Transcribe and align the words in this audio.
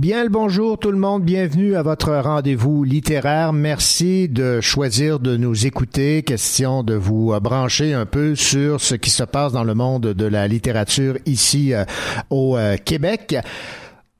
Bien 0.00 0.22
le 0.22 0.30
bonjour 0.30 0.78
tout 0.78 0.92
le 0.92 0.96
monde, 0.96 1.24
bienvenue 1.24 1.76
à 1.76 1.82
votre 1.82 2.10
rendez-vous 2.10 2.84
littéraire. 2.84 3.52
Merci 3.52 4.30
de 4.30 4.62
choisir 4.62 5.20
de 5.20 5.36
nous 5.36 5.66
écouter. 5.66 6.22
Question 6.22 6.82
de 6.82 6.94
vous 6.94 7.38
brancher 7.38 7.92
un 7.92 8.06
peu 8.06 8.34
sur 8.34 8.80
ce 8.80 8.94
qui 8.94 9.10
se 9.10 9.24
passe 9.24 9.52
dans 9.52 9.62
le 9.62 9.74
monde 9.74 10.14
de 10.14 10.24
la 10.24 10.48
littérature 10.48 11.18
ici 11.26 11.74
euh, 11.74 11.84
au 12.30 12.56
euh, 12.56 12.78
Québec. 12.82 13.36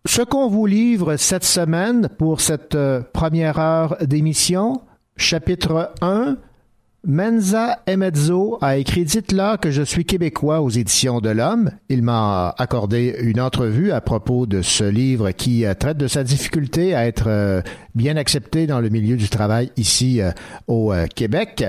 Ce 0.04 0.20
qu'on 0.20 0.50
vous 0.50 0.66
livre 0.66 1.16
cette 1.16 1.44
semaine 1.44 2.10
pour 2.18 2.42
cette 2.42 2.74
euh, 2.74 3.00
première 3.14 3.58
heure 3.58 3.96
d'émission, 4.02 4.82
chapitre 5.16 5.94
1, 6.02 6.36
Menza 7.06 7.78
Emezzo 7.86 8.58
a 8.60 8.76
écrit 8.76 9.04
Dites-là 9.04 9.56
que 9.56 9.70
je 9.70 9.80
suis 9.80 10.04
québécois 10.04 10.60
aux 10.60 10.68
éditions 10.68 11.20
de 11.20 11.30
l'Homme. 11.30 11.70
Il 11.88 12.02
m'a 12.02 12.54
accordé 12.58 13.16
une 13.22 13.40
entrevue 13.40 13.90
à 13.90 14.02
propos 14.02 14.44
de 14.44 14.60
ce 14.60 14.84
livre 14.84 15.30
qui 15.30 15.64
euh, 15.64 15.72
traite 15.72 15.96
de 15.96 16.06
sa 16.06 16.24
difficulté 16.24 16.94
à 16.94 17.06
être 17.06 17.24
euh, 17.28 17.62
bien 17.94 18.18
accepté 18.18 18.66
dans 18.66 18.80
le 18.80 18.90
milieu 18.90 19.16
du 19.16 19.30
travail 19.30 19.70
ici 19.78 20.20
euh, 20.20 20.30
au 20.68 20.92
Québec. 21.16 21.64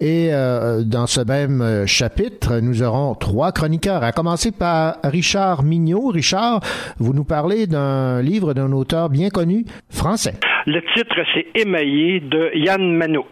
Et 0.00 0.30
dans 0.32 1.06
ce 1.06 1.20
même 1.20 1.86
chapitre, 1.86 2.58
nous 2.58 2.82
aurons 2.82 3.14
trois 3.14 3.52
chroniqueurs, 3.52 4.02
à 4.02 4.10
commencer 4.10 4.50
par 4.50 4.96
Richard 5.04 5.62
Mignot. 5.62 6.08
Richard, 6.08 6.60
vous 6.98 7.14
nous 7.14 7.24
parlez 7.24 7.68
d'un 7.68 8.20
livre 8.20 8.52
d'un 8.52 8.72
auteur 8.72 9.10
bien 9.10 9.28
connu 9.30 9.64
français. 9.90 10.34
Le 10.66 10.80
titre, 10.94 11.16
c'est 11.34 11.46
Émaillé 11.60 12.20
de 12.20 12.50
Yann 12.56 12.96
Manouk. 12.96 13.28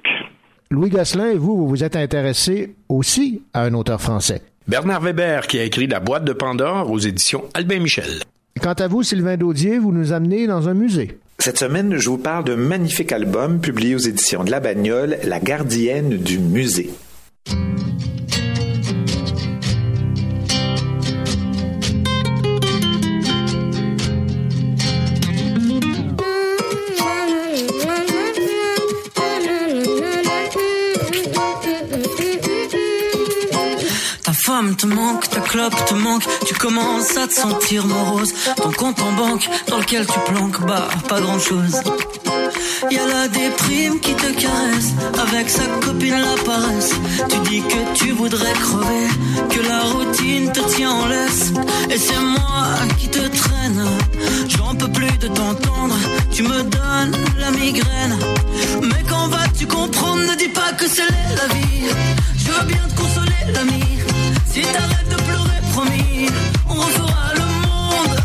Louis 0.73 0.89
Gosselin, 0.89 1.35
vous, 1.35 1.57
vous 1.57 1.69
vous 1.69 1.83
êtes 1.83 1.97
intéressé 1.97 2.77
aussi 2.89 3.43
à 3.53 3.65
un 3.65 3.75
auteur 3.75 4.01
français. 4.01 4.41
Bernard 4.69 5.01
Weber, 5.01 5.49
qui 5.49 5.59
a 5.59 5.65
écrit 5.65 5.89
La 5.89 5.99
boîte 5.99 6.25
de 6.25 6.33
Pandore 6.33 6.93
aux 6.93 6.99
éditions 7.01 7.43
Albin 7.55 7.81
Michel. 7.81 8.23
Quant 8.61 8.75
à 8.75 8.87
vous, 8.87 9.03
Sylvain 9.03 9.37
Daudier, 9.37 9.79
vous 9.81 9.91
nous 9.91 10.13
amenez 10.13 10.47
dans 10.47 10.69
un 10.69 10.75
musée. 10.75 11.19
Cette 11.41 11.59
semaine, 11.59 11.97
je 11.97 12.09
vous 12.09 12.19
parle 12.19 12.45
d'un 12.45 12.55
magnifique 12.55 13.11
album 13.11 13.61
publié 13.61 13.97
aux 13.97 13.99
éditions 13.99 14.45
de 14.45 14.53
La 14.53 14.61
Bagnole, 14.61 15.19
La 15.25 15.41
gardienne 15.41 16.11
du 16.11 16.39
musée. 16.39 16.91
Te 34.69 34.87
manque, 34.87 35.29
ta 35.31 35.41
clope 35.41 35.85
te 35.87 35.95
manque, 35.95 36.25
tu 36.47 36.55
commences 36.55 37.17
à 37.17 37.27
te 37.27 37.33
sentir 37.33 37.87
morose. 37.87 38.33
Ton 38.57 38.71
compte 38.73 39.01
en 39.01 39.13
banque 39.13 39.49
dans 39.69 39.79
lequel 39.79 40.07
tu 40.07 40.19
planques, 40.31 40.61
bah 40.67 40.89
pas 41.09 41.21
grand 41.21 41.39
chose. 41.39 41.81
Y 42.91 42.99
a 42.99 43.07
la 43.07 43.29
déprime 43.29 44.01
qui 44.01 44.13
te 44.15 44.31
caresse, 44.33 44.93
avec 45.19 45.49
sa 45.49 45.67
copine 45.85 46.21
la 46.21 46.43
paresse. 46.45 46.93
Tu 47.31 47.39
dis 47.49 47.63
que 47.63 47.95
tu 47.95 48.13
voudrais 48.13 48.53
crever, 48.53 49.09
que 49.49 49.61
la 49.67 49.81
routine 49.81 50.53
te 50.53 50.61
tient 50.75 50.91
en 50.91 51.07
laisse. 51.07 51.53
Et 51.89 51.99
c'est 51.99 52.21
moi 52.21 52.67
qui 52.99 53.09
te 53.09 53.21
traîne, 53.29 53.83
j'en 54.49 54.75
peux 54.75 54.93
plus 54.93 55.17
de 55.19 55.29
t'entendre. 55.29 55.97
Tu 56.33 56.43
me 56.43 56.63
donnes 56.63 57.17
la 57.39 57.51
migraine, 57.51 58.19
mais 58.83 59.03
quand 59.09 59.29
vas-tu 59.29 59.67
comprendre? 59.67 60.23
Ne 60.31 60.37
dis 60.37 60.49
pas 60.49 60.73
que 60.73 60.87
c'est 60.87 61.03
la 61.03 61.55
vie. 61.55 61.89
Je 62.37 62.51
veux 62.53 62.67
bien 62.67 62.83
te 62.89 63.01
consoler, 63.01 63.53
l'ami. 63.55 64.00
Si 64.53 64.63
t'arrêtes 64.63 65.09
de 65.09 65.15
pleurer, 65.15 65.61
promis, 65.73 66.29
on 66.69 66.75
refera 66.75 67.35
le 67.35 67.41
monde. 67.41 68.17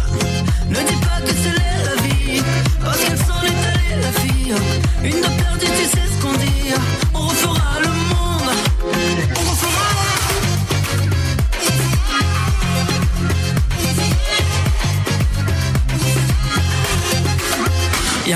Ne 0.69 0.77
dis 0.77 0.95
pas 0.95 1.21
que 1.21 1.29
c'est 1.29 1.85
la 1.85 2.01
vie, 2.01 2.41
parce 2.83 2.97
qu'elle 2.97 3.17
s'en 3.17 3.41
est 3.43 3.49
allée, 3.49 4.01
la 4.01 4.11
fille. 4.11 5.34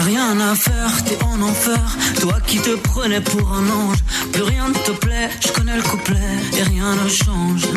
Rien 0.05 0.39
à 0.39 0.55
faire, 0.55 1.03
t'es 1.03 1.17
en 1.23 1.41
enfer. 1.41 1.97
Toi 2.21 2.35
qui 2.47 2.57
te 2.59 2.75
prenais 2.75 3.21
pour 3.21 3.51
un 3.51 3.69
ange, 3.69 3.97
plus 4.31 4.43
rien 4.43 4.69
ne 4.69 4.73
te 4.73 4.91
plaît. 4.91 5.29
Je 5.41 5.51
connais 5.51 5.75
le 5.75 5.81
couplet 5.81 6.29
et 6.57 6.63
rien 6.63 6.95
ne 7.03 7.09
change. 7.09 7.67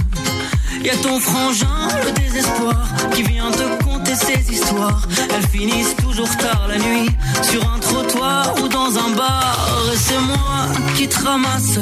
Y'a 0.85 0.97
ton 0.97 1.19
frangin, 1.21 1.89
le 2.05 2.13
désespoir, 2.13 2.87
qui 3.15 3.23
vient 3.23 3.51
te 3.51 3.85
conter 3.85 4.15
ses 4.15 4.53
histoires. 4.53 5.07
Elles 5.35 5.49
finissent 5.49 5.97
toujours 5.97 6.35
tard 6.37 6.67
la 6.69 6.79
nuit, 6.79 7.11
sur 7.43 7.63
un 7.73 7.79
trottoir 7.79 8.55
ou 8.63 8.69
dans 8.69 8.97
un 8.99 9.11
bar. 9.17 9.83
Et 9.93 9.97
c'est 9.97 10.19
moi 10.19 10.67
qui 10.97 11.09
te 11.09 11.25
ramasse 11.25 11.79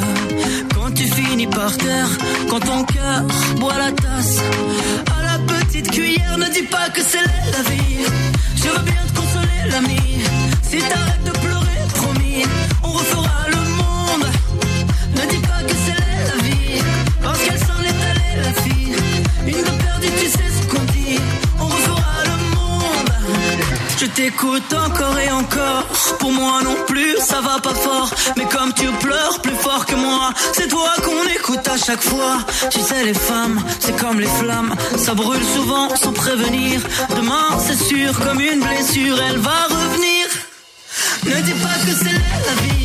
quand 0.74 0.92
tu 0.94 1.06
finis 1.06 1.46
par 1.46 1.76
terre, 1.76 2.08
quand 2.48 2.60
ton 2.60 2.84
cœur 2.84 3.22
boit 3.58 3.78
la 3.78 3.92
tasse. 3.92 4.38
Petite 5.72 5.92
cuillère, 5.92 6.36
ne 6.36 6.46
dis 6.46 6.64
pas 6.64 6.90
que 6.90 7.00
c'est 7.00 7.22
la 7.22 7.62
vie. 7.70 8.04
Je 8.56 8.70
veux 8.70 8.82
bien 8.82 8.96
te 9.06 9.20
consoler, 9.20 9.70
l'ami. 9.70 10.24
Si 10.68 10.78
t'arrêtes 10.78 11.22
de 11.22 11.30
pleurer, 11.30 11.59
Je 24.00 24.06
t'écoute 24.06 24.72
encore 24.72 25.18
et 25.18 25.30
encore, 25.30 25.84
pour 26.18 26.32
moi 26.32 26.62
non 26.64 26.74
plus, 26.86 27.18
ça 27.18 27.42
va 27.42 27.58
pas 27.60 27.74
fort. 27.74 28.10
Mais 28.38 28.46
comme 28.46 28.72
tu 28.72 28.86
pleures 28.92 29.42
plus 29.42 29.54
fort 29.56 29.84
que 29.84 29.94
moi, 29.94 30.30
c'est 30.54 30.68
toi 30.68 30.88
qu'on 31.04 31.28
écoute 31.28 31.68
à 31.68 31.76
chaque 31.76 32.00
fois. 32.00 32.38
Tu 32.70 32.80
sais, 32.80 33.04
les 33.04 33.12
femmes, 33.12 33.62
c'est 33.78 33.94
comme 33.98 34.18
les 34.18 34.26
flammes, 34.26 34.74
ça 34.96 35.12
brûle 35.12 35.44
souvent 35.54 35.94
sans 35.96 36.14
prévenir. 36.14 36.80
Demain, 37.14 37.58
c'est 37.58 37.78
sûr, 37.78 38.18
comme 38.20 38.40
une 38.40 38.60
blessure, 38.60 39.20
elle 39.28 39.38
va 39.38 39.66
revenir. 39.68 40.28
Ne 41.24 41.42
dis 41.42 41.52
pas 41.52 41.74
que 41.84 41.92
c'est 41.92 42.14
la 42.14 42.62
vie. 42.62 42.79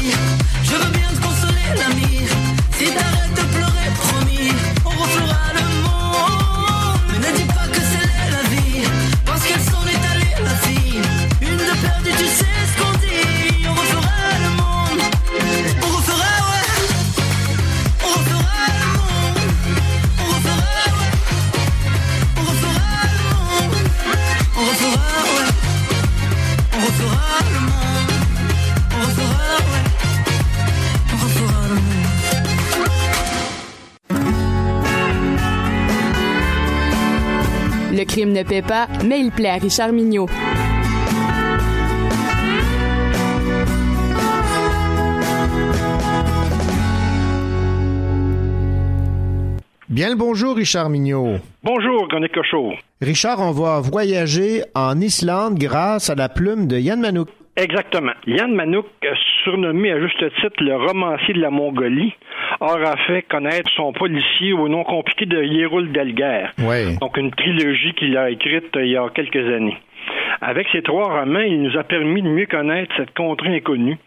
Le 38.06 38.12
crime 38.12 38.34
ne 38.34 38.44
paie 38.44 38.62
pas, 38.62 38.88
mais 39.04 39.20
il 39.20 39.32
plaît 39.32 39.50
à 39.50 39.56
Richard 39.56 39.92
Mignot. 39.92 40.28
Bien 49.90 50.10
le 50.10 50.16
bonjour, 50.16 50.56
Richard 50.56 50.90
Mignot. 50.90 51.38
Bonjour, 51.64 52.08
René 52.12 52.30
Cochot. 52.30 52.74
Richard, 53.02 53.40
on 53.40 53.52
va 53.52 53.80
voyager 53.80 54.62
en 54.76 55.02
Islande 55.02 55.58
grâce 55.58 56.12
à 56.12 56.16
la 56.16 56.30
plume 56.30 56.68
de 56.68 56.78
Yann 56.78 57.02
Manouk. 57.02 57.30
Exactement. 57.56 58.12
Yann 58.28 58.54
Manouk, 58.54 58.86
euh, 59.04 59.08
surnommé 59.46 59.92
à 59.92 60.02
juste 60.02 60.20
titre 60.42 60.62
le 60.62 60.76
romancier 60.76 61.34
de 61.34 61.40
la 61.40 61.52
Mongolie, 61.52 62.14
aura 62.60 62.98
fait 63.08 63.22
connaître 63.22 63.72
son 63.76 63.94
policier 63.94 64.52
au 64.54 64.68
nom 64.68 64.84
compliqué 64.84 65.26
de 65.26 65.42
Yeroul 65.42 65.92
Delguer. 65.92 66.48
Oui. 66.60 66.98
Donc 67.00 67.16
une 67.18 67.32
trilogie 67.32 67.94
qu'il 67.94 68.18
a 68.18 68.30
écrite 68.30 68.76
euh, 68.76 68.86
il 68.86 68.92
y 68.92 68.98
a 68.98 69.08
quelques 69.10 69.48
années. 69.54 69.78
Avec 70.42 70.68
ces 70.72 70.82
trois 70.82 71.22
romans, 71.22 71.40
il 71.40 71.62
nous 71.62 71.78
a 71.78 71.84
permis 71.84 72.22
de 72.22 72.28
mieux 72.28 72.46
connaître 72.46 72.94
cette 72.98 73.14
contrée 73.14 73.56
inconnue, 73.56 73.98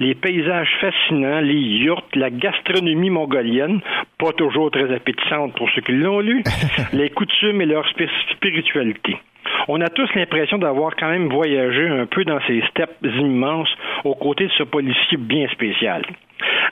les 0.00 0.14
paysages 0.14 0.68
fascinants, 0.80 1.40
les 1.40 1.54
yurts, 1.54 2.08
la 2.14 2.30
gastronomie 2.30 3.10
mongolienne, 3.10 3.80
pas 4.18 4.32
toujours 4.32 4.70
très 4.70 4.92
appétissante 4.94 5.54
pour 5.54 5.70
ceux 5.70 5.82
qui 5.82 5.92
l'ont 5.92 6.20
lu, 6.20 6.42
les 6.92 7.10
coutumes 7.10 7.60
et 7.60 7.66
leur 7.66 7.86
spiritualité. 8.32 9.16
On 9.68 9.80
a 9.80 9.88
tous 9.88 10.08
l'impression 10.14 10.58
d'avoir 10.58 10.94
quand 10.96 11.08
même 11.08 11.28
voyagé 11.28 11.88
un 11.88 12.06
peu 12.06 12.24
dans 12.24 12.40
ces 12.46 12.62
steppes 12.70 12.96
immenses 13.02 13.74
aux 14.04 14.14
côtés 14.14 14.46
de 14.46 14.52
ce 14.52 14.62
policier 14.62 15.18
bien 15.18 15.48
spécial. 15.48 16.02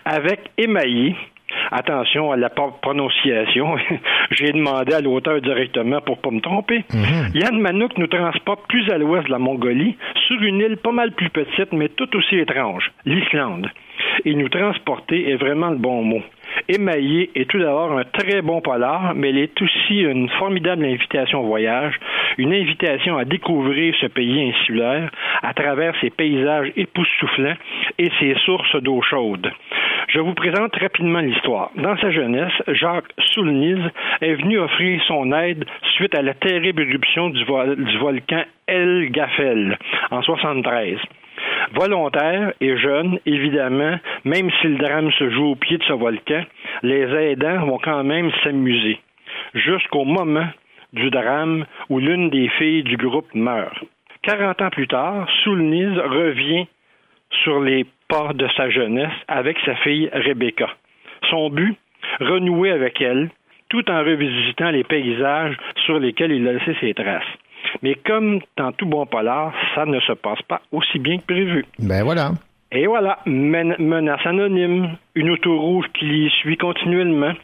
Avec 0.04 0.40
Émaillé, 0.58 1.16
Attention 1.70 2.32
à 2.32 2.36
la 2.36 2.50
prononciation. 2.50 3.76
J'ai 4.30 4.52
demandé 4.52 4.94
à 4.94 5.00
l'auteur 5.00 5.40
directement 5.40 6.00
pour 6.00 6.18
pas 6.18 6.30
me 6.30 6.40
tromper. 6.40 6.84
Mhm. 6.92 7.30
Yann 7.34 7.58
Manouk 7.58 7.96
nous 7.98 8.06
transporte 8.06 8.66
plus 8.68 8.88
à 8.90 8.98
l'ouest 8.98 9.26
de 9.26 9.30
la 9.30 9.38
Mongolie, 9.38 9.96
sur 10.26 10.42
une 10.42 10.60
île 10.60 10.76
pas 10.76 10.92
mal 10.92 11.12
plus 11.12 11.30
petite, 11.30 11.72
mais 11.72 11.88
tout 11.88 12.14
aussi 12.16 12.36
étrange, 12.36 12.90
l'Islande. 13.04 13.68
Et 14.24 14.34
nous 14.34 14.48
transporter 14.48 15.30
est 15.30 15.36
vraiment 15.36 15.70
le 15.70 15.78
bon 15.78 16.02
mot. 16.02 16.22
Émaillé 16.68 17.30
est 17.34 17.48
tout 17.50 17.58
d'abord 17.58 17.98
un 17.98 18.04
très 18.04 18.42
bon 18.42 18.60
polar, 18.60 19.14
mais 19.14 19.30
elle 19.30 19.38
est 19.38 19.62
aussi 19.62 20.00
une 20.00 20.28
formidable 20.30 20.84
invitation 20.84 21.40
au 21.40 21.46
voyage, 21.46 21.94
une 22.38 22.52
invitation 22.52 23.16
à 23.16 23.24
découvrir 23.24 23.94
ce 24.00 24.06
pays 24.06 24.50
insulaire 24.50 25.10
à 25.42 25.54
travers 25.54 25.94
ses 26.00 26.10
paysages 26.10 26.72
époustouflants 26.76 27.56
et 27.98 28.10
ses 28.18 28.34
sources 28.44 28.76
d'eau 28.82 29.02
chaude. 29.02 29.50
Je 30.08 30.20
vous 30.20 30.34
présente 30.34 30.76
rapidement 30.76 31.20
l'histoire. 31.20 31.70
Dans 31.76 31.96
sa 31.96 32.10
jeunesse, 32.10 32.52
Jacques 32.68 33.12
Soulniz 33.32 33.80
est 34.20 34.34
venu 34.34 34.58
offrir 34.58 35.02
son 35.06 35.32
aide 35.32 35.64
suite 35.96 36.14
à 36.14 36.22
la 36.22 36.34
terrible 36.34 36.82
éruption 36.82 37.30
du, 37.30 37.44
volcan 37.44 38.44
El 38.66 39.10
Gafel 39.10 39.78
en 40.10 40.22
73. 40.22 40.98
Volontaire 41.72 42.52
et 42.60 42.76
jeune, 42.76 43.18
évidemment, 43.26 43.98
même 44.24 44.50
si 44.60 44.68
le 44.68 44.76
drame 44.76 45.10
se 45.12 45.30
joue 45.30 45.52
au 45.52 45.56
pied 45.56 45.78
de 45.78 45.84
ce 45.84 45.92
volcan, 45.92 46.42
les 46.82 47.02
aidants 47.14 47.66
vont 47.66 47.78
quand 47.78 48.04
même 48.04 48.30
s'amuser. 48.42 48.98
Jusqu'au 49.54 50.04
moment 50.04 50.48
du 50.92 51.10
drame 51.10 51.66
où 51.90 51.98
l'une 51.98 52.30
des 52.30 52.48
filles 52.50 52.84
du 52.84 52.96
groupe 52.96 53.34
meurt. 53.34 53.76
Quarante 54.22 54.62
ans 54.62 54.70
plus 54.70 54.86
tard, 54.86 55.28
Soulniz 55.42 55.98
revient 55.98 56.66
sur 57.42 57.60
les 57.60 57.84
pas 58.08 58.32
de 58.32 58.46
sa 58.56 58.70
jeunesse 58.70 59.12
avec 59.28 59.58
sa 59.64 59.74
fille 59.76 60.08
Rebecca. 60.12 60.68
Son 61.30 61.50
but, 61.50 61.76
renouer 62.20 62.70
avec 62.70 63.00
elle, 63.00 63.30
tout 63.68 63.90
en 63.90 63.98
revisitant 63.98 64.70
les 64.70 64.84
paysages 64.84 65.56
sur 65.84 65.98
lesquels 65.98 66.32
il 66.32 66.46
a 66.46 66.52
laissé 66.52 66.76
ses 66.80 66.94
traces. 66.94 67.24
Mais 67.82 67.94
comme 68.06 68.40
dans 68.56 68.72
tout 68.72 68.86
bon 68.86 69.06
polar, 69.06 69.52
ça 69.74 69.86
ne 69.86 70.00
se 70.00 70.12
passe 70.12 70.42
pas 70.42 70.60
aussi 70.72 70.98
bien 70.98 71.18
que 71.18 71.24
prévu. 71.24 71.64
Ben 71.78 72.02
voilà. 72.04 72.32
Et 72.72 72.86
voilà, 72.86 73.18
menace 73.26 74.26
anonyme, 74.26 74.96
une 75.14 75.30
auto 75.30 75.56
rouge 75.58 75.86
qui 75.94 76.06
l'y 76.06 76.30
suit 76.30 76.56
continuellement, 76.56 77.34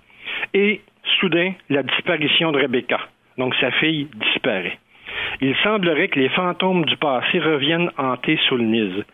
et 0.54 0.80
soudain, 1.20 1.52
la 1.68 1.82
disparition 1.82 2.50
de 2.50 2.58
Rebecca. 2.58 2.98
Donc 3.38 3.54
sa 3.60 3.70
fille 3.72 4.08
disparaît. 4.14 4.78
Il 5.40 5.54
semblerait 5.62 6.08
que 6.08 6.18
les 6.18 6.28
fantômes 6.30 6.84
du 6.84 6.96
passé 6.96 7.38
reviennent 7.38 7.90
hanter 7.96 8.38
Soulniz. 8.48 9.04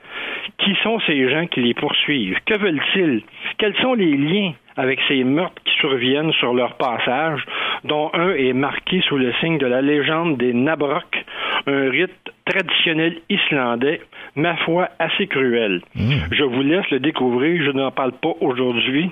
Qui 0.59 0.75
sont 0.83 0.99
ces 1.01 1.29
gens 1.29 1.47
qui 1.47 1.61
les 1.61 1.75
poursuivent? 1.75 2.39
Que 2.47 2.59
veulent-ils? 2.59 3.23
Quels 3.59 3.77
sont 3.77 3.95
les 3.95 4.17
liens 4.17 4.53
avec 4.77 5.01
ces 5.09 5.25
meurtres 5.25 5.63
qui 5.65 5.75
surviennent 5.79 6.33
sur 6.33 6.55
leur 6.55 6.77
passage, 6.77 7.41
dont 7.85 8.11
un 8.15 8.31
est 8.35 8.53
marqué 8.53 9.01
sous 9.09 9.17
le 9.17 9.33
signe 9.41 9.59
de 9.59 9.67
la 9.67 9.83
légende 9.83 10.37
des 10.37 10.53
Nabrok, 10.53 11.25
un 11.67 11.91
rite 11.91 12.33
traditionnel 12.45 13.17
islandais, 13.29 14.01
ma 14.35 14.57
foi, 14.59 14.89
assez 14.99 15.27
cruel. 15.27 15.83
Mmh. 15.95 16.13
Je 16.33 16.45
vous 16.45 16.63
laisse 16.63 16.89
le 16.91 17.01
découvrir, 17.01 17.65
je 17.65 17.71
n'en 17.71 17.91
parle 17.91 18.13
pas 18.13 18.35
aujourd'hui. 18.41 19.11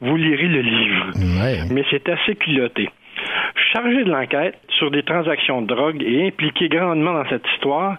Vous 0.00 0.16
lirez 0.16 0.48
le 0.48 0.60
livre. 0.60 1.10
Mais 1.70 1.84
c'est 1.90 2.08
assez 2.08 2.34
culotté. 2.36 2.88
Chargé 3.72 4.04
de 4.04 4.10
l'enquête 4.10 4.58
sur 4.78 4.90
des 4.90 5.02
transactions 5.02 5.62
de 5.62 5.66
drogue 5.66 6.02
et 6.02 6.28
impliqué 6.28 6.68
grandement 6.68 7.12
dans 7.12 7.28
cette 7.28 7.46
histoire, 7.54 7.98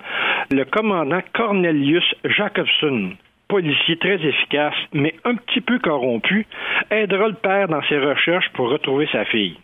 le 0.50 0.66
commandant 0.66 1.22
Cornelius 1.34 2.16
Jacobson, 2.26 3.12
policier 3.52 3.98
très 3.98 4.16
efficace, 4.16 4.74
mais 4.94 5.14
un 5.26 5.36
petit 5.36 5.60
peu 5.60 5.78
corrompu, 5.78 6.48
aidera 6.90 7.28
le 7.28 7.34
père 7.34 7.68
dans 7.68 7.84
ses 7.90 8.00
recherches 8.00 8.50
pour 8.54 8.70
retrouver 8.70 9.10
sa 9.12 9.26
fille 9.26 9.58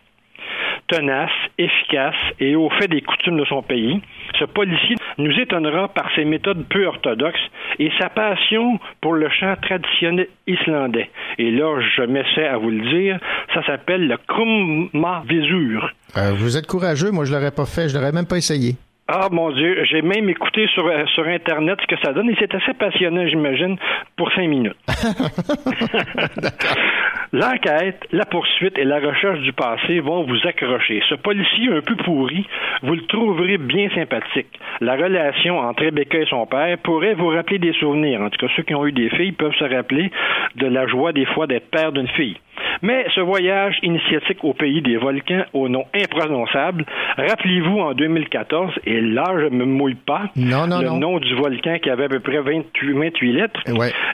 tenace, 0.88 1.32
efficace 1.58 2.16
et 2.40 2.56
au 2.56 2.70
fait 2.70 2.88
des 2.88 3.02
coutumes 3.02 3.38
de 3.38 3.46
son 3.46 3.62
pays. 3.62 4.02
Ce 4.40 4.46
policier 4.46 4.96
nous 5.18 5.32
étonnera 5.38 5.90
par 5.90 6.10
ses 6.16 6.24
méthodes 6.24 6.66
peu 6.70 6.86
orthodoxes 6.86 7.36
et 7.80 7.92
sa 8.00 8.10
passion 8.10 8.80
pour 9.02 9.14
le 9.14 9.30
chant 9.30 9.56
traditionnel 9.62 10.28
islandais. 10.48 11.10
Et 11.38 11.52
là, 11.52 11.82
je 11.96 12.04
m'essaie 12.04 12.48
à 12.48 12.58
vous 12.58 12.70
le 12.70 12.90
dire, 12.90 13.20
ça 13.54 13.66
s'appelle 13.66 14.08
le 14.08 14.18
Krumma 14.28 15.24
Visur. 15.28 15.92
Euh, 16.16 16.32
vous 16.34 16.56
êtes 16.56 16.68
courageux, 16.68 17.12
moi 17.12 17.26
je 17.26 17.34
l'aurais 17.34 17.52
pas 17.52 17.66
fait, 17.66 17.90
je 17.90 17.98
l'aurais 17.98 18.14
même 18.14 18.28
pas 18.28 18.38
essayé. 18.38 18.76
Ah 19.10 19.30
mon 19.32 19.52
Dieu, 19.52 19.86
j'ai 19.86 20.02
même 20.02 20.28
écouté 20.28 20.68
sur, 20.74 20.86
euh, 20.86 21.06
sur 21.16 21.26
Internet 21.26 21.80
ce 21.82 21.88
que 21.88 21.96
ça 22.04 22.12
donne 22.12 22.30
et 22.30 22.36
c'est 22.38 22.54
assez 22.54 22.74
passionnant, 22.74 23.26
j'imagine, 23.26 23.78
pour 24.18 24.30
cinq 24.34 24.50
minutes. 24.50 24.76
L'enquête, 27.32 28.06
la 28.12 28.26
poursuite 28.26 28.78
et 28.78 28.84
la 28.84 29.00
recherche 29.00 29.40
du 29.40 29.54
passé 29.54 30.02
vont 30.02 30.24
vous 30.24 30.46
accrocher. 30.46 31.02
Ce 31.08 31.16
policier 31.16 31.72
un 31.72 31.82
peu 31.82 31.96
pourri, 31.96 32.46
vous 32.84 32.96
le 32.96 33.06
trouverez 33.08 33.58
bien 33.58 33.90
sympathique. 33.96 34.60
La 34.82 34.96
relation 34.96 35.60
entre 35.60 35.86
Rebecca 35.86 36.18
et 36.18 36.26
son 36.26 36.46
père 36.46 36.78
pourrait 36.80 37.14
vous 37.14 37.28
rappeler 37.28 37.60
des 37.60 37.74
souvenirs. 37.74 38.22
En 38.22 38.30
tout 38.30 38.46
cas, 38.46 38.52
ceux 38.58 38.64
qui 38.64 38.76
ont 38.76 38.86
eu 38.86 38.92
des 38.92 39.10
filles 39.10 39.34
peuvent 39.34 39.56
se 39.56 39.64
rappeler 39.64 40.12
de 40.56 40.68
la 40.68 40.86
joie 40.86 41.14
des 41.14 41.26
fois 41.26 41.48
d'être 41.48 41.70
père 41.70 41.94
d'une 41.94 42.10
fille. 42.10 42.38
Mais 42.82 43.06
ce 43.16 43.22
voyage 43.22 43.78
initiatique 43.84 44.44
au 44.44 44.54
pays 44.54 44.82
des 44.82 44.98
volcans 44.98 45.44
au 45.54 45.70
nom 45.70 45.86
imprononçable, 45.94 46.86
rappelez-vous 47.18 47.80
en 47.80 47.94
2014, 47.94 48.74
et 48.86 49.02
là 49.02 49.26
je 49.40 49.48
me 49.48 49.66
mouille 49.66 49.96
pas, 49.96 50.30
le 50.36 51.00
nom 51.00 51.20
du 51.20 51.34
volcan 51.36 51.78
qui 51.82 51.90
avait 51.90 52.06
à 52.06 52.10
peu 52.10 52.20
près 52.20 52.40
28, 52.40 52.94
28 52.94 53.32
lettres, 53.34 53.62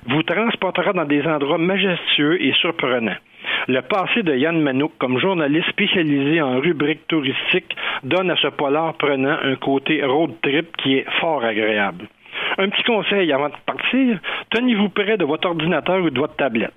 vous 0.07 0.23
transportera 0.23 0.93
dans 0.93 1.05
des 1.05 1.23
endroits 1.23 1.57
majestueux 1.57 2.41
et 2.41 2.53
surprenants. 2.53 3.17
Le 3.67 3.81
passé 3.81 4.23
de 4.23 4.35
Yann 4.35 4.59
Manouk 4.61 4.93
comme 4.97 5.19
journaliste 5.19 5.69
spécialisé 5.69 6.41
en 6.41 6.59
rubrique 6.59 7.07
touristique 7.07 7.75
donne 8.03 8.31
à 8.31 8.35
ce 8.37 8.47
polar 8.47 8.93
prenant 8.95 9.37
un 9.41 9.55
côté 9.55 10.03
road 10.03 10.31
trip 10.41 10.75
qui 10.77 10.95
est 10.95 11.05
fort 11.19 11.43
agréable. 11.43 12.07
Un 12.57 12.69
petit 12.69 12.83
conseil 12.83 13.31
avant 13.31 13.49
de 13.49 13.55
partir, 13.65 14.19
tenez-vous 14.51 14.89
près 14.89 15.17
de 15.17 15.25
votre 15.25 15.47
ordinateur 15.47 16.01
ou 16.03 16.09
de 16.09 16.19
votre 16.19 16.35
tablette. 16.35 16.73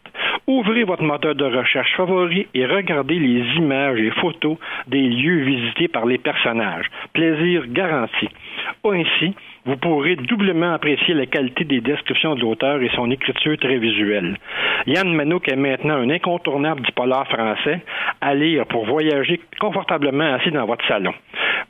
Ouvrez 0.46 0.84
votre 0.84 1.02
moteur 1.02 1.34
de 1.34 1.44
recherche 1.44 1.92
favori 1.96 2.46
et 2.54 2.66
regardez 2.66 3.18
les 3.18 3.42
images 3.56 3.98
et 3.98 4.10
photos 4.12 4.58
des 4.86 5.02
lieux 5.02 5.42
visités 5.42 5.88
par 5.88 6.06
les 6.06 6.18
personnages. 6.18 6.86
Plaisir 7.12 7.64
garanti. 7.66 8.28
Ainsi, 8.84 9.34
vous 9.64 9.76
pourrez 9.76 10.14
doublement 10.14 10.74
apprécier 10.74 11.14
la 11.14 11.26
qualité 11.26 11.64
des 11.64 11.80
descriptions 11.80 12.36
de 12.36 12.42
l'auteur 12.42 12.80
et 12.80 12.90
son 12.94 13.10
écriture 13.10 13.58
très 13.58 13.78
visuelle. 13.78 14.36
Yann 14.86 15.12
Manouk 15.12 15.48
est 15.48 15.56
maintenant 15.56 15.96
un 15.96 16.10
incontournable 16.10 16.82
du 16.82 16.92
polar 16.92 17.26
français 17.26 17.80
à 18.20 18.32
lire 18.32 18.66
pour 18.66 18.86
voyager 18.86 19.40
confortablement 19.58 20.34
assis 20.34 20.52
dans 20.52 20.66
votre 20.66 20.86
salon. 20.86 21.12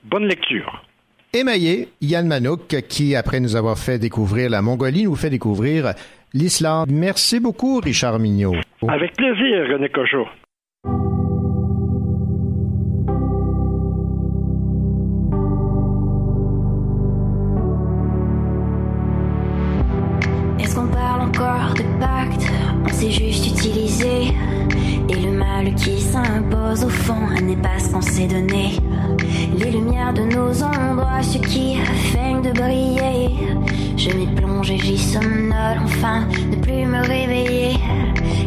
Bonne 0.04 0.26
lecture. 0.26 0.82
Émaillé, 1.36 1.88
Yann 2.00 2.26
Manouk, 2.26 2.68
qui, 2.88 3.14
après 3.14 3.40
nous 3.40 3.56
avoir 3.56 3.78
fait 3.78 3.98
découvrir 3.98 4.48
la 4.48 4.62
Mongolie, 4.62 5.04
nous 5.04 5.16
fait 5.16 5.28
découvrir 5.28 5.92
l'Islande. 6.32 6.88
Merci 6.90 7.40
beaucoup, 7.40 7.78
Richard 7.80 8.18
Mignot. 8.18 8.54
Avec 8.88 9.14
plaisir, 9.16 9.66
René 9.70 9.90
Cochot. 9.90 10.26
Est-ce 20.58 20.74
qu'on 20.74 20.88
parle 20.88 21.28
encore 21.28 21.74
de 21.74 22.00
pacte? 22.00 22.50
On 22.82 22.88
s'est 22.88 23.10
juste 23.10 23.46
utilisé. 23.46 24.32
Qui 25.76 26.00
s'impose 26.00 26.84
au 26.84 26.88
fond 26.88 27.28
n'est 27.42 27.56
pas 27.56 27.78
ce 27.78 27.90
qu'on 27.90 28.00
s'est 28.00 28.26
donné. 28.26 28.78
Les 29.58 29.70
lumières 29.70 30.12
de 30.12 30.22
nos 30.22 30.62
ombres, 30.62 31.08
ce 31.22 31.38
qui 31.38 31.76
feignent 32.12 32.42
de 32.42 32.52
briller. 32.52 33.30
Je 33.96 34.10
m'y 34.10 34.26
plonge 34.26 34.70
et 34.70 34.78
j'y 34.78 34.98
somnole, 34.98 35.78
enfin, 35.84 36.26
ne 36.50 36.56
plus 36.56 36.86
me 36.86 37.00
réveiller. 37.06 37.78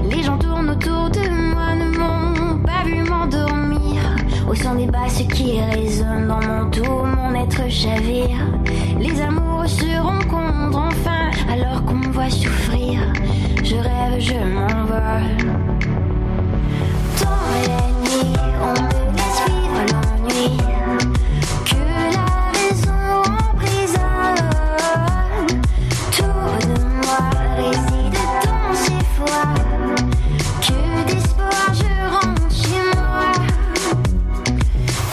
Les 0.09 0.23
gens 0.23 0.37
tournent 0.37 0.69
autour 0.69 1.09
de 1.09 1.29
moi, 1.51 1.75
ne 1.75 1.97
m'ont 1.97 2.63
pas 2.63 2.83
vu 2.85 3.03
m'endormir. 3.03 4.01
Au 4.49 4.55
son 4.55 4.75
des 4.75 4.87
basses 4.87 5.23
qui 5.33 5.59
résonnent 5.61 6.27
dans 6.27 6.41
mon 6.41 6.69
tout, 6.69 6.83
mon 6.83 7.33
être 7.35 7.69
chavire. 7.69 8.37
Les 8.99 9.21
amours 9.21 9.67
se 9.67 9.99
rencontrent 9.99 10.87
enfin, 10.87 11.31
alors 11.51 11.83
qu'on 11.85 11.95
me 11.95 12.11
voit 12.11 12.29
souffrir. 12.29 13.01
Je 13.63 13.75
rêve, 13.75 14.19
je 14.19 14.33
m'envole. 14.33 15.78
Dans 17.19 17.41
la 17.67 17.81
nuit, 18.01 18.33
on 18.61 18.73
ne 18.73 18.75
peut 18.87 19.09
pas 19.15 19.29
suivre 19.35 19.81
l'ennui. 19.91 20.47
Que 21.65 21.83
la 22.15 22.29
maison 22.53 23.01
en 23.25 23.51
prison. 23.55 24.11
tout 26.11 26.23
de 26.67 26.77
moi, 27.01 27.19
réside 27.57 28.19
dans 28.45 28.73
ces 28.75 29.03
fois, 29.15 29.43
Que 30.61 30.79
d'espoir 31.11 31.67
je 31.73 31.91
rentre 32.13 32.49
chez 32.51 32.87
moi. 32.95 33.29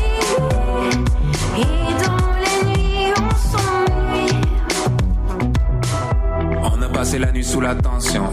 Et 1.58 1.88
dans 2.04 2.30
la 2.44 2.54
nuit, 2.70 3.08
on 3.16 3.30
s'ennuie. 3.50 4.40
On 6.62 6.82
a 6.82 6.88
passé 6.88 7.16
la 7.18 7.30
nuit 7.32 7.44
sous 7.44 7.60
la 7.60 7.74
tension. 7.74 8.26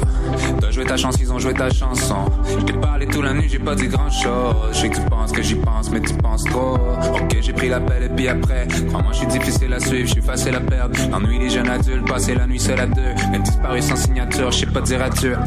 T'as 0.64 0.72
joué 0.72 0.86
ta 0.86 0.96
chance, 0.96 1.18
ils 1.20 1.30
ont 1.30 1.40
joué 1.40 1.54
ta 1.54 1.70
chanson. 1.70 2.24
Je 2.58 2.64
t'ai 2.64 2.72
parlé 2.72 3.06
toute 3.06 3.22
la 3.22 3.34
nuit, 3.34 3.50
j'ai 3.50 3.60
pas 3.60 3.76
dit 3.76 3.90
grand 3.90 4.10
chose. 4.10 4.56
Je 4.72 4.78
sais 4.78 4.90
que 4.90 4.96
tu 4.96 5.02
penses 5.02 5.34
que 5.34 5.42
j'y 5.42 5.56
pense, 5.56 5.92
mais 5.92 6.00
tu 6.00 6.14
penses 6.14 6.46
trop. 6.46 6.76
Ok, 6.76 7.38
j'ai 7.42 7.52
pris 7.52 7.68
l'appel 7.68 8.04
et 8.04 8.10
puis 8.10 8.30
après, 8.30 8.66
crois-moi, 8.88 9.12
je 9.12 9.18
suis 9.18 9.28
difficile 9.28 9.74
à 9.74 9.80
suivre, 9.82 10.08
je 10.08 10.14
suis 10.14 10.22
facile 10.22 10.56
à 10.56 10.62
perdre. 10.62 10.98
L'ennui 11.12 11.38
des 11.38 11.50
jeunes 11.50 11.70
adultes, 11.70 12.08
passer 12.08 12.36
la 12.36 12.48
nuit 12.48 12.62
seul 12.62 12.80
à 12.80 12.86
deux. 12.86 13.02
Elle 13.34 13.42
disparu 13.42 13.82
sans 13.82 13.98
signature, 13.98 14.52
je 14.52 14.60
sais 14.60 14.66
pas 14.66 14.80
dire 14.80 15.04
adieu. 15.04 15.38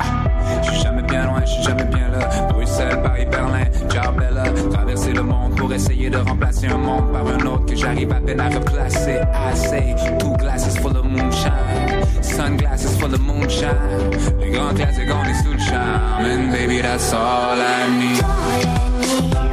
Je 0.63 0.71
suis 0.71 0.83
jamais 0.83 1.03
bien 1.03 1.25
loin, 1.25 1.41
je 1.41 1.51
suis 1.51 1.63
jamais 1.63 1.85
bien 1.85 2.09
là. 2.11 2.49
Bruxelles, 2.51 3.01
Paris, 3.03 3.25
Berlin, 3.25 3.65
Jarbella. 3.91 4.45
Traverser 4.71 5.15
le 5.15 5.23
monde 5.23 5.57
pour 5.57 5.73
essayer 5.73 6.11
de 6.11 6.19
remplacer 6.19 6.67
un 6.67 6.77
monde 6.77 7.11
par 7.11 7.27
un 7.27 7.47
autre 7.47 7.65
que 7.65 7.75
j'arrive 7.75 8.13
à 8.13 8.21
peine 8.21 8.41
à 8.41 8.51
replacer. 8.51 9.21
I 9.33 9.57
say, 9.57 9.97
two 10.19 10.37
glasses 10.37 10.77
full 10.77 10.95
of 10.95 11.07
moonshine. 11.07 11.86
Sunglasses 12.37 12.95
full 12.99 13.15
of 13.15 13.21
moonshine. 13.23 13.79
Les 14.39 14.51
grands 14.51 14.75
classiques, 14.75 15.09
on 15.11 15.25
est 15.25 15.43
sous 15.43 15.53
le 15.53 15.59
charme. 15.59 16.23
And 16.23 16.53
baby, 16.53 16.83
that's 16.83 17.11
all 17.15 17.59
I 17.59 17.89
need. 17.99 19.46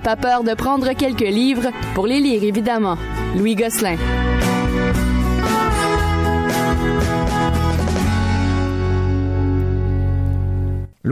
Pas 0.00 0.16
peur 0.16 0.42
de 0.42 0.54
prendre 0.54 0.92
quelques 0.92 1.20
livres 1.20 1.70
pour 1.94 2.06
les 2.06 2.20
lire, 2.20 2.42
évidemment. 2.42 2.96
Louis 3.36 3.54
Gosselin. 3.54 3.96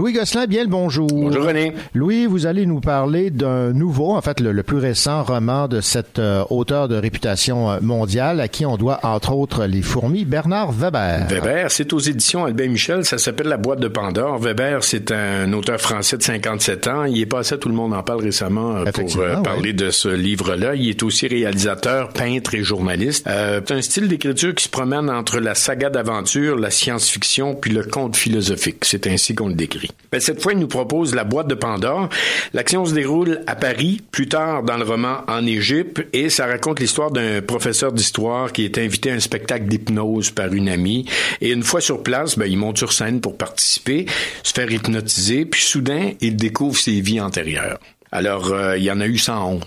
Louis 0.09 0.15
Gosselin, 0.15 0.47
bien 0.47 0.62
le 0.62 0.71
bonjour. 0.71 1.07
Bonjour 1.07 1.45
René. 1.45 1.75
Louis, 1.93 2.25
vous 2.25 2.47
allez 2.47 2.65
nous 2.65 2.81
parler 2.81 3.29
d'un 3.29 3.75
nouveau, 3.75 4.17
en 4.17 4.23
fait 4.23 4.41
le, 4.41 4.53
le 4.53 4.62
plus 4.62 4.79
récent 4.79 5.23
roman 5.23 5.69
de 5.69 5.83
cet 5.83 6.19
euh, 6.19 6.45
auteur 6.49 6.88
de 6.88 6.97
réputation 6.97 7.71
euh, 7.71 7.79
mondiale 7.83 8.41
à 8.41 8.49
qui 8.49 8.65
on 8.65 8.79
doit 8.79 9.00
entre 9.03 9.35
autres 9.35 9.67
les 9.67 9.83
fourmis, 9.83 10.25
Bernard 10.25 10.73
Weber. 10.73 11.27
Weber, 11.29 11.71
c'est 11.71 11.93
aux 11.93 11.99
éditions 11.99 12.47
Albin 12.47 12.69
Michel, 12.69 13.05
ça 13.05 13.19
s'appelle 13.19 13.49
La 13.49 13.59
boîte 13.59 13.81
de 13.81 13.88
Pandore. 13.88 14.38
Weber, 14.38 14.83
c'est 14.83 15.12
un 15.12 15.53
auteur 15.53 15.79
français 15.79 16.17
de 16.17 16.23
57 16.23 16.87
ans. 16.88 17.05
Il 17.05 17.21
est 17.21 17.27
passé 17.27 17.59
Tout 17.59 17.69
le 17.69 17.75
monde 17.75 17.93
en 17.93 18.03
parle 18.03 18.23
récemment 18.23 18.77
euh, 18.77 18.91
pour 18.91 19.15
euh, 19.19 19.37
parler 19.43 19.75
de 19.75 19.91
ce 19.91 20.09
livre-là. 20.09 20.75
Il 20.75 20.88
est 20.88 21.03
aussi 21.03 21.29
réalisateur, 21.29 22.09
peintre 22.15 22.55
et 22.55 22.62
journaliste. 22.62 23.27
Euh, 23.27 23.61
c'est 23.67 23.75
un 23.75 23.83
style 23.83 24.09
d'écriture 24.09 24.55
qui 24.55 24.65
se 24.65 24.71
promène 24.71 25.11
entre 25.11 25.38
la 25.38 25.55
saga 25.55 25.91
d'aventure, 25.91 26.57
la 26.57 26.71
science-fiction 26.71 27.55
puis 27.57 27.73
le 27.73 27.83
conte 27.85 28.17
philosophique. 28.17 28.87
C'est 28.87 29.07
ainsi 29.07 29.35
qu'on 29.35 29.49
le 29.49 29.55
décrit. 29.55 29.91
Ben, 30.11 30.21
cette 30.21 30.40
fois, 30.40 30.55
il 30.55 30.59
nous 30.59 30.69
propose 30.69 31.14
La 31.14 31.25
boîte 31.25 31.49
de 31.49 31.55
Pandore. 31.55 32.09
L'action 32.55 32.87
se 32.87 32.95
déroule 32.95 33.40
à 33.47 33.55
Paris, 33.57 34.00
plus 34.11 34.26
tard 34.26 34.62
dans 34.62 34.78
le 34.78 34.85
roman 34.85 35.19
en 35.28 35.45
Égypte, 35.45 36.02
et 36.14 36.31
ça 36.31 36.47
raconte 36.47 36.81
l'histoire 36.81 37.11
d'un 37.11 37.43
professeur 37.43 37.93
d'histoire 37.93 38.52
qui 38.52 38.64
est 38.64 38.78
invité 38.78 39.11
à 39.11 39.14
un 39.14 39.21
spectacle 39.21 39.67
d'hypnose 39.67 40.31
par 40.31 40.55
une 40.55 40.71
amie. 40.71 41.05
Et 41.43 41.50
une 41.50 41.62
fois 41.62 41.83
sur 41.83 42.02
place, 42.02 42.38
ben, 42.38 42.47
il 42.47 42.57
monte 42.57 42.78
sur 42.78 42.95
scène 42.95 43.21
pour 43.21 43.37
participer, 43.37 44.07
se 44.43 44.55
faire 44.55 44.71
hypnotiser, 44.73 45.45
puis 45.45 45.61
soudain, 45.61 46.12
il 46.23 46.37
découvre 46.37 46.78
ses 46.78 47.02
vies 47.02 47.21
antérieures. 47.21 47.78
Alors, 48.11 48.50
euh, 48.50 48.78
il 48.78 48.85
y 48.85 48.90
en 48.90 49.00
a 49.02 49.07
eu 49.07 49.19
111. 49.19 49.61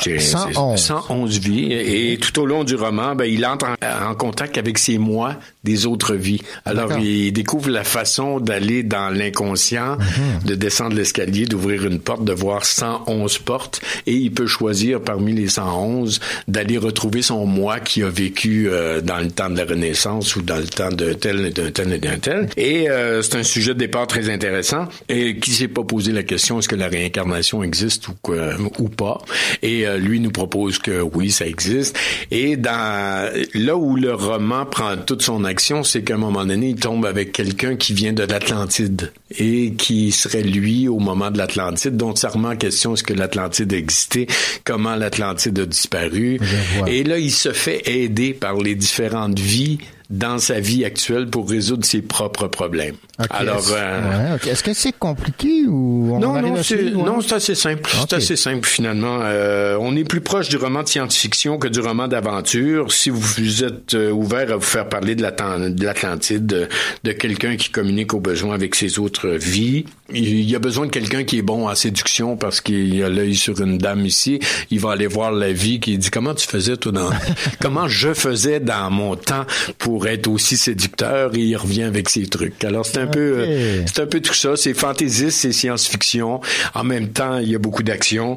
C'est- 0.00 0.20
111. 0.20 0.80
c'est 0.80 0.86
111 0.86 1.38
vies. 1.40 1.72
Et 1.72 2.16
tout 2.18 2.38
au 2.40 2.46
long 2.46 2.62
du 2.64 2.76
roman, 2.76 3.14
ben, 3.16 3.24
il 3.24 3.44
entre 3.44 3.66
en, 3.66 4.10
en 4.10 4.14
contact 4.14 4.56
avec 4.56 4.78
ses 4.78 4.96
moi 4.96 5.34
des 5.64 5.86
autres 5.86 6.14
vies. 6.14 6.40
Alors, 6.64 6.98
il 6.98 7.32
découvre 7.32 7.70
la 7.70 7.84
façon 7.84 8.40
d'aller 8.40 8.82
dans 8.82 9.08
l'inconscient, 9.14 9.96
Mhm. 9.96 10.46
de 10.46 10.54
descendre 10.54 10.96
l'escalier, 10.96 11.46
d'ouvrir 11.46 11.84
une 11.84 11.98
porte, 12.00 12.24
de 12.24 12.32
voir 12.32 12.64
111 12.64 13.38
portes. 13.38 13.80
Et 14.06 14.14
il 14.14 14.32
peut 14.32 14.46
choisir 14.46 15.00
parmi 15.00 15.32
les 15.32 15.48
111 15.48 16.20
d'aller 16.48 16.78
retrouver 16.78 17.22
son 17.22 17.46
moi 17.46 17.80
qui 17.80 18.02
a 18.02 18.08
vécu 18.08 18.68
euh, 18.68 19.00
dans 19.00 19.18
le 19.18 19.30
temps 19.30 19.50
de 19.50 19.56
la 19.56 19.64
Renaissance 19.64 20.36
ou 20.36 20.42
dans 20.42 20.56
le 20.56 20.66
temps 20.66 20.90
de 20.90 21.12
tel 21.12 21.46
et 21.46 21.50
d'un 21.50 21.70
tel 21.70 21.92
et 21.92 21.98
d'un 21.98 22.18
tel. 22.18 22.48
Et 22.56 22.88
euh, 22.90 23.22
c'est 23.22 23.36
un 23.36 23.42
sujet 23.42 23.74
de 23.74 23.78
départ 23.78 24.06
très 24.06 24.28
intéressant. 24.30 24.86
Et 25.08 25.36
qui 25.38 25.50
s'est 25.52 25.68
pas 25.68 25.84
posé 25.84 26.12
la 26.12 26.22
question 26.22 26.58
est-ce 26.58 26.68
que 26.68 26.76
la 26.76 26.88
réincarnation 26.88 27.62
existe 27.62 28.08
ou 28.08 28.12
quoi, 28.20 28.36
ou 28.78 28.88
pas? 28.88 29.18
Et 29.62 29.86
euh, 29.86 29.96
lui 29.98 30.20
nous 30.20 30.30
propose 30.30 30.78
que 30.78 31.00
oui, 31.00 31.30
ça 31.30 31.46
existe. 31.46 31.96
Et 32.30 32.56
dans 32.56 33.30
là 33.54 33.76
où 33.76 33.96
le 33.96 34.12
roman 34.14 34.66
prend 34.66 34.96
toute 34.96 35.22
son 35.22 35.44
c'est 35.82 36.02
qu'à 36.02 36.14
un 36.14 36.18
moment 36.18 36.44
donné, 36.44 36.70
il 36.70 36.76
tombe 36.76 37.06
avec 37.06 37.32
quelqu'un 37.32 37.76
qui 37.76 37.94
vient 37.94 38.12
de 38.12 38.22
l'Atlantide 38.22 39.12
et 39.38 39.74
qui 39.74 40.12
serait 40.12 40.42
lui 40.42 40.88
au 40.88 40.98
moment 40.98 41.30
de 41.30 41.38
l'Atlantide, 41.38 41.96
dont 41.96 42.14
ça 42.14 42.28
remet 42.28 42.48
en 42.48 42.56
question 42.56 42.94
est-ce 42.94 43.02
que 43.02 43.14
l'Atlantide 43.14 43.72
existait, 43.72 44.26
comment 44.64 44.94
l'Atlantide 44.96 45.58
a 45.58 45.66
disparu? 45.66 46.38
Et 46.86 47.04
là, 47.04 47.18
il 47.18 47.32
se 47.32 47.52
fait 47.52 47.82
aider 47.86 48.34
par 48.34 48.56
les 48.56 48.74
différentes 48.74 49.38
vies 49.38 49.78
dans 50.12 50.38
sa 50.38 50.60
vie 50.60 50.84
actuelle 50.84 51.26
pour 51.26 51.48
résoudre 51.48 51.84
ses 51.86 52.02
propres 52.02 52.46
problèmes. 52.46 52.96
Ok, 53.18 53.26
Alors, 53.30 53.58
est-ce- 53.58 53.72
euh, 53.74 54.34
ouais, 54.36 54.50
est-ce 54.50 54.62
que 54.62 54.74
c'est 54.74 54.92
compliqué 54.92 55.64
ou 55.66 56.10
on 56.14 56.18
non, 56.20 56.40
non, 56.42 56.62
c'est, 56.62 56.82
non, 56.90 57.20
c'est 57.22 57.34
assez 57.36 57.54
simple. 57.54 57.82
Ok. 58.00 58.06
C'est 58.10 58.16
assez 58.16 58.36
simple 58.36 58.68
finalement. 58.68 59.20
Euh, 59.22 59.76
on 59.80 59.96
est 59.96 60.04
plus 60.04 60.20
proche 60.20 60.50
du 60.50 60.56
roman 60.58 60.82
de 60.82 60.88
science-fiction 60.88 61.56
que 61.58 61.66
du 61.68 61.80
roman 61.80 62.08
d'aventure. 62.08 62.92
Si 62.92 63.08
vous 63.10 63.64
êtes 63.64 63.94
euh, 63.94 64.10
ouvert 64.10 64.52
à 64.52 64.56
vous 64.56 64.60
faire 64.60 64.88
parler 64.88 65.14
de, 65.14 65.22
l'Atlan- 65.22 65.70
de 65.70 65.84
l'Atlantide, 65.84 66.44
de, 66.46 66.68
de 67.04 67.12
quelqu'un 67.12 67.56
qui 67.56 67.70
communique 67.70 68.12
au 68.12 68.20
besoin 68.20 68.54
avec 68.54 68.74
ses 68.74 68.98
autres 68.98 69.28
vies, 69.30 69.86
il 70.14 70.48
y 70.50 70.54
a 70.54 70.58
besoin 70.58 70.86
de 70.86 70.90
quelqu'un 70.90 71.24
qui 71.24 71.38
est 71.38 71.42
bon 71.42 71.68
en 71.68 71.74
séduction 71.74 72.36
parce 72.36 72.60
qu'il 72.60 73.02
a 73.02 73.08
l'œil 73.08 73.34
sur 73.34 73.60
une 73.60 73.78
dame 73.78 74.04
ici. 74.06 74.40
Il 74.70 74.80
va 74.80 74.92
aller 74.92 75.06
voir 75.06 75.32
la 75.32 75.52
vie 75.52 75.80
qui 75.80 75.96
dit 75.98 76.10
comment 76.10 76.34
tu 76.34 76.46
faisais 76.46 76.76
toi 76.76 76.92
dans 76.92 77.10
comment 77.60 77.88
je 77.88 78.14
faisais 78.14 78.60
dans 78.60 78.90
mon 78.90 79.16
temps 79.16 79.44
pour 79.78 80.06
être 80.06 80.28
aussi 80.28 80.56
séducteur? 80.56 81.34
Et 81.34 81.40
il 81.40 81.56
revient 81.56 81.82
avec 81.84 82.08
ses 82.08 82.26
trucs. 82.26 82.62
Alors 82.64 82.86
c'est 82.86 82.98
un 82.98 83.06
peu 83.06 83.34
euh, 83.38 83.82
c'est 83.86 84.00
un 84.02 84.06
peu 84.06 84.20
tout 84.20 84.34
ça. 84.34 84.56
C'est 84.56 84.74
fantaisiste, 84.74 85.38
c'est 85.38 85.52
science-fiction. 85.52 86.40
En 86.74 86.84
même 86.84 87.08
temps, 87.08 87.38
il 87.38 87.50
y 87.50 87.54
a 87.54 87.58
beaucoup 87.58 87.82
d'action. 87.82 88.36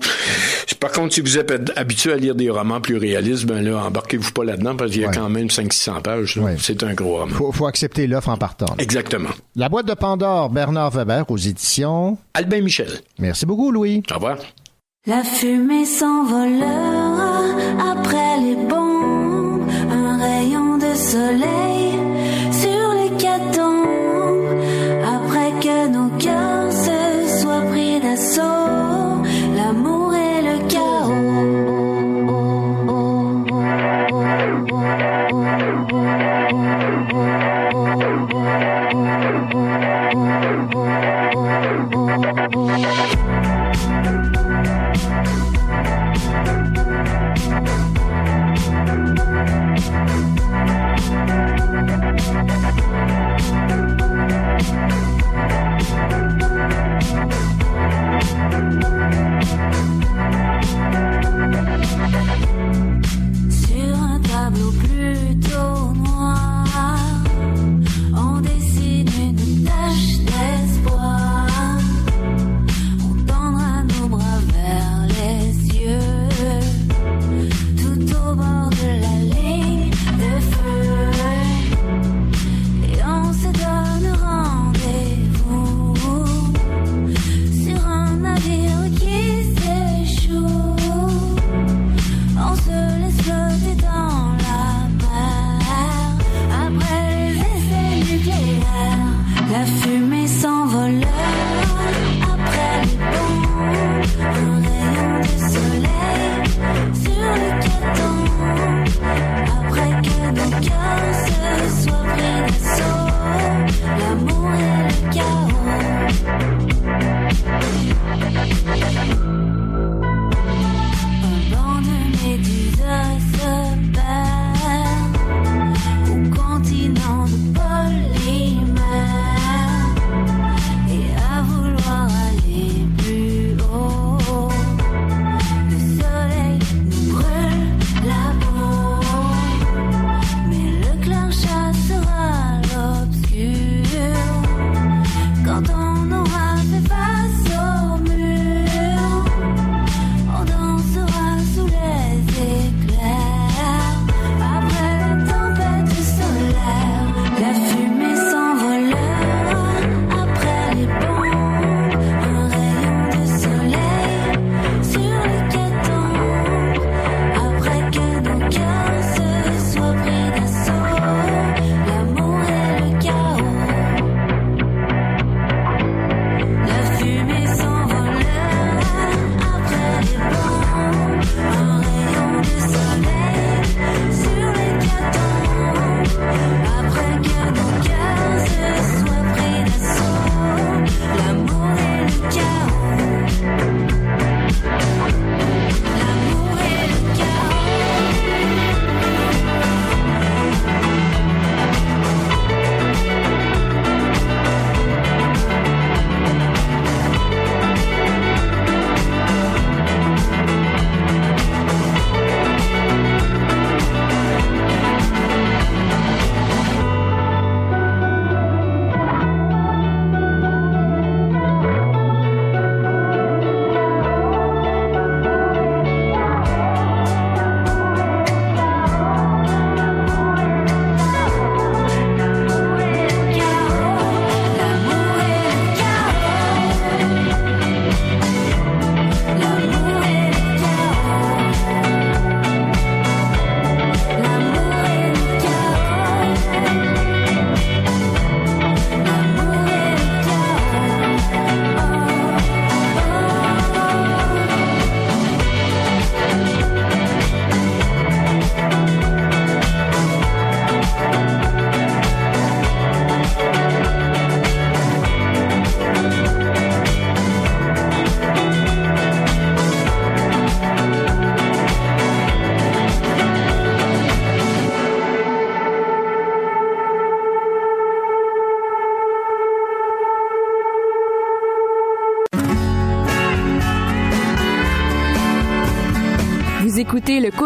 Par 0.79 0.91
contre, 0.91 1.13
si 1.13 1.21
vous 1.21 1.37
êtes 1.37 1.51
habitué 1.75 2.13
à 2.13 2.17
lire 2.17 2.35
des 2.35 2.49
romans 2.49 2.81
plus 2.81 2.97
réalistes, 2.97 3.45
ben 3.45 3.61
là, 3.61 3.83
embarquez-vous 3.85 4.31
pas 4.31 4.43
là-dedans 4.43 4.75
parce 4.75 4.91
qu'il 4.91 5.01
y 5.01 5.05
a 5.05 5.07
Ouais. 5.09 5.13
quand 5.15 5.29
même 5.29 5.47
500-600 5.47 6.01
pages. 6.01 6.37
Ouais. 6.37 6.55
C'est 6.59 6.81
un 6.83 6.93
gros 6.93 7.17
roman. 7.17 7.35
Faut, 7.35 7.51
faut 7.51 7.67
accepter 7.67 8.07
l'offre 8.07 8.29
en 8.29 8.37
partant. 8.37 8.65
Exactement. 8.79 9.29
La 9.55 9.69
boîte 9.69 9.85
de 9.87 9.93
Pandore, 9.93 10.49
Bernard 10.49 10.91
Weber 10.91 11.25
aux 11.29 11.37
éditions. 11.37 11.64
Albin 12.33 12.61
Michel. 12.61 12.89
Merci 13.19 13.45
beaucoup, 13.45 13.71
Louis. 13.71 14.03
Au 14.11 14.15
revoir. 14.15 14.37
La 15.07 15.23
fumée 15.23 15.85
s'envolera 15.85 17.43
après 17.93 18.39
les 18.39 18.55
bombes, 18.55 19.69
un 19.89 20.17
rayon 20.17 20.77
de 20.77 20.93
soleil 20.95 21.94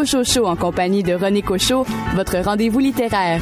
écoutez 0.09 0.17
le 0.17 0.23
Cocho 0.23 0.45
en 0.47 0.55
compagnie 0.55 1.03
de 1.03 1.13
René 1.13 1.41
Cochot, 1.41 1.85
votre 2.15 2.37
rendez-vous 2.39 2.79
littéraire. 2.79 3.41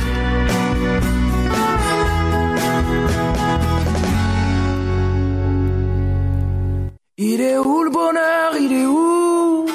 Il 7.17 7.41
est 7.41 7.57
où 7.57 7.83
le 7.83 7.89
bonheur? 7.89 8.57
Il 8.59 8.73
est 8.73 8.85
où? 8.85 9.65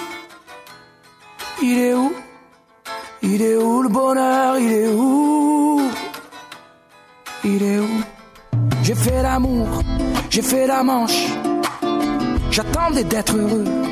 Il 1.62 1.78
est 1.78 1.94
où? 1.94 2.12
Il 3.22 3.42
est 3.42 3.56
où 3.56 3.82
le 3.82 3.88
bonheur? 3.88 4.58
Il 4.58 4.72
est 4.72 4.88
où? 4.88 5.80
Il 7.44 7.62
est 7.62 7.78
où? 7.78 8.02
J'ai 8.82 8.94
fait 8.94 9.22
l'amour, 9.22 9.68
j'ai 10.30 10.42
fait 10.42 10.66
la 10.66 10.82
manche. 10.82 11.26
J'attendais 12.50 13.04
d'être 13.04 13.36
heureux. 13.36 13.91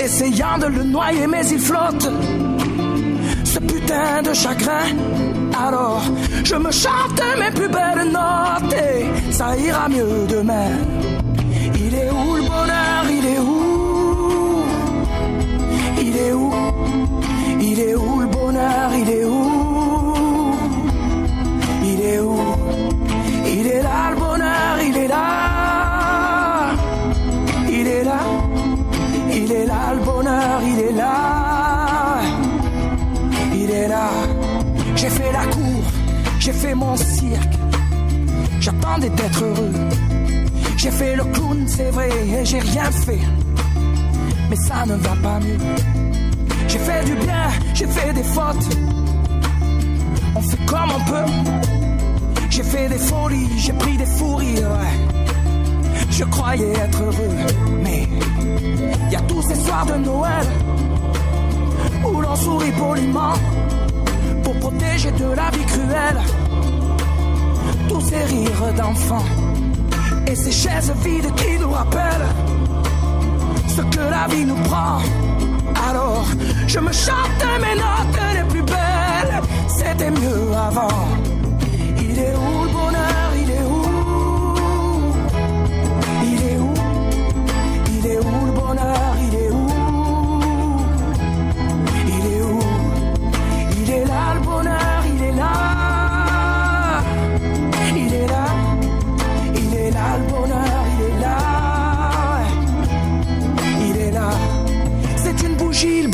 essayant 0.00 0.58
de 0.58 0.66
le 0.66 0.84
noyer, 0.84 1.26
mais 1.26 1.46
il 1.48 1.58
flotte. 1.58 2.08
Ce 3.44 3.58
putain 3.58 4.22
de 4.22 4.32
chagrin. 4.34 4.86
Alors, 5.66 6.02
je 6.44 6.54
me 6.56 6.70
chante 6.70 7.22
mes 7.38 7.50
plus 7.50 7.68
belles 7.68 8.10
notes 8.10 8.74
et 8.74 9.32
ça 9.32 9.56
ira 9.56 9.88
mieux 9.88 10.26
demain. 10.28 10.72
Il 11.74 11.94
est 11.94 12.10
où 12.10 12.36
le 12.36 12.42
bonheur? 12.42 13.04
Il 13.18 13.26
est 13.26 13.38
où? 13.38 14.64
Il 16.00 16.16
est 16.16 16.32
où? 16.32 16.52
Il 17.60 17.80
est 17.80 17.94
où 17.94 18.20
le 18.20 18.26
bonheur? 18.26 18.90
Il 18.94 19.10
est 19.10 19.24
où? 19.24 19.35
D'être 38.98 39.44
heureux. 39.44 39.72
J'ai 40.78 40.90
fait 40.90 41.16
le 41.16 41.24
clown, 41.24 41.64
c'est 41.68 41.90
vrai, 41.90 42.08
et 42.08 42.44
j'ai 42.46 42.58
rien 42.58 42.90
fait. 42.90 43.20
Mais 44.48 44.56
ça 44.56 44.86
ne 44.86 44.94
va 44.94 45.14
pas 45.22 45.38
mieux. 45.38 45.58
J'ai 46.66 46.78
fait 46.78 47.04
du 47.04 47.14
bien, 47.14 47.48
j'ai 47.74 47.86
fait 47.86 48.12
des 48.14 48.22
fautes. 48.22 48.76
On 50.34 50.40
fait 50.40 50.66
comme 50.66 50.90
on 50.96 51.04
peut. 51.10 51.32
J'ai 52.48 52.62
fait 52.62 52.88
des 52.88 52.98
folies, 52.98 53.50
j'ai 53.58 53.74
pris 53.74 53.98
des 53.98 54.06
fous 54.06 54.36
rires. 54.36 54.80
Je 56.10 56.24
croyais 56.24 56.72
être 56.72 57.02
heureux, 57.02 57.36
mais 57.82 58.08
y 59.10 59.16
a 59.16 59.20
tous 59.28 59.42
ces 59.42 59.56
soirs 59.56 59.84
de 59.84 59.96
Noël 59.96 60.46
où 62.02 62.20
l'on 62.22 62.34
sourit 62.34 62.72
poliment 62.72 63.34
pour 64.42 64.58
protéger 64.58 65.10
de 65.10 65.26
la 65.34 65.50
vie 65.50 65.66
cruelle 65.66 66.20
ces 68.00 68.24
rires 68.24 68.74
d'enfants 68.76 69.24
et 70.26 70.34
ces 70.34 70.50
chaises 70.50 70.92
vides 71.04 71.34
qui 71.34 71.58
nous 71.58 71.70
rappellent 71.70 72.28
ce 73.68 73.82
que 73.82 74.00
la 74.00 74.26
vie 74.28 74.44
nous 74.44 74.60
prend. 74.68 75.00
Alors, 75.88 76.26
je 76.66 76.78
me 76.80 76.92
chante 76.92 77.44
mes 77.60 77.74
notes 77.74 78.20
les 78.34 78.48
plus 78.48 78.62
belles, 78.62 79.40
c'était 79.68 80.10
mieux 80.10 80.52
avant. 80.54 81.15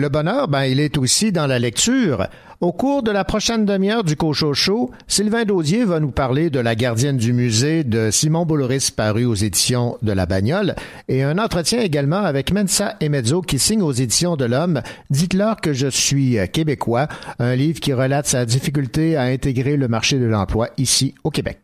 Le 0.00 0.08
bonheur, 0.08 0.48
ben, 0.48 0.64
il 0.64 0.80
est 0.80 0.96
aussi 0.96 1.30
dans 1.30 1.46
la 1.46 1.58
lecture. 1.58 2.26
Au 2.62 2.72
cours 2.72 3.02
de 3.02 3.10
la 3.10 3.22
prochaine 3.22 3.66
demi-heure 3.66 4.02
du 4.02 4.16
Cochocho, 4.16 4.90
Sylvain 5.06 5.44
Daudier 5.44 5.84
va 5.84 6.00
nous 6.00 6.10
parler 6.10 6.48
de 6.48 6.58
La 6.58 6.74
gardienne 6.74 7.18
du 7.18 7.34
musée 7.34 7.84
de 7.84 8.10
Simon 8.10 8.46
Boloris 8.46 8.90
paru 8.90 9.26
aux 9.26 9.34
éditions 9.34 9.98
de 10.00 10.12
La 10.12 10.24
Bagnole 10.24 10.74
et 11.08 11.22
un 11.22 11.36
entretien 11.36 11.82
également 11.82 12.22
avec 12.22 12.50
Mensa 12.50 12.96
Emezzo 13.00 13.42
qui 13.42 13.58
signe 13.58 13.82
aux 13.82 13.92
éditions 13.92 14.36
de 14.36 14.46
l'Homme 14.46 14.80
Dites-leur 15.10 15.60
que 15.60 15.74
je 15.74 15.88
suis 15.88 16.38
québécois, 16.50 17.06
un 17.38 17.54
livre 17.54 17.78
qui 17.78 17.92
relate 17.92 18.26
sa 18.26 18.46
difficulté 18.46 19.16
à 19.16 19.24
intégrer 19.24 19.76
le 19.76 19.86
marché 19.86 20.18
de 20.18 20.24
l'emploi 20.24 20.70
ici 20.78 21.14
au 21.24 21.30
Québec. 21.30 21.60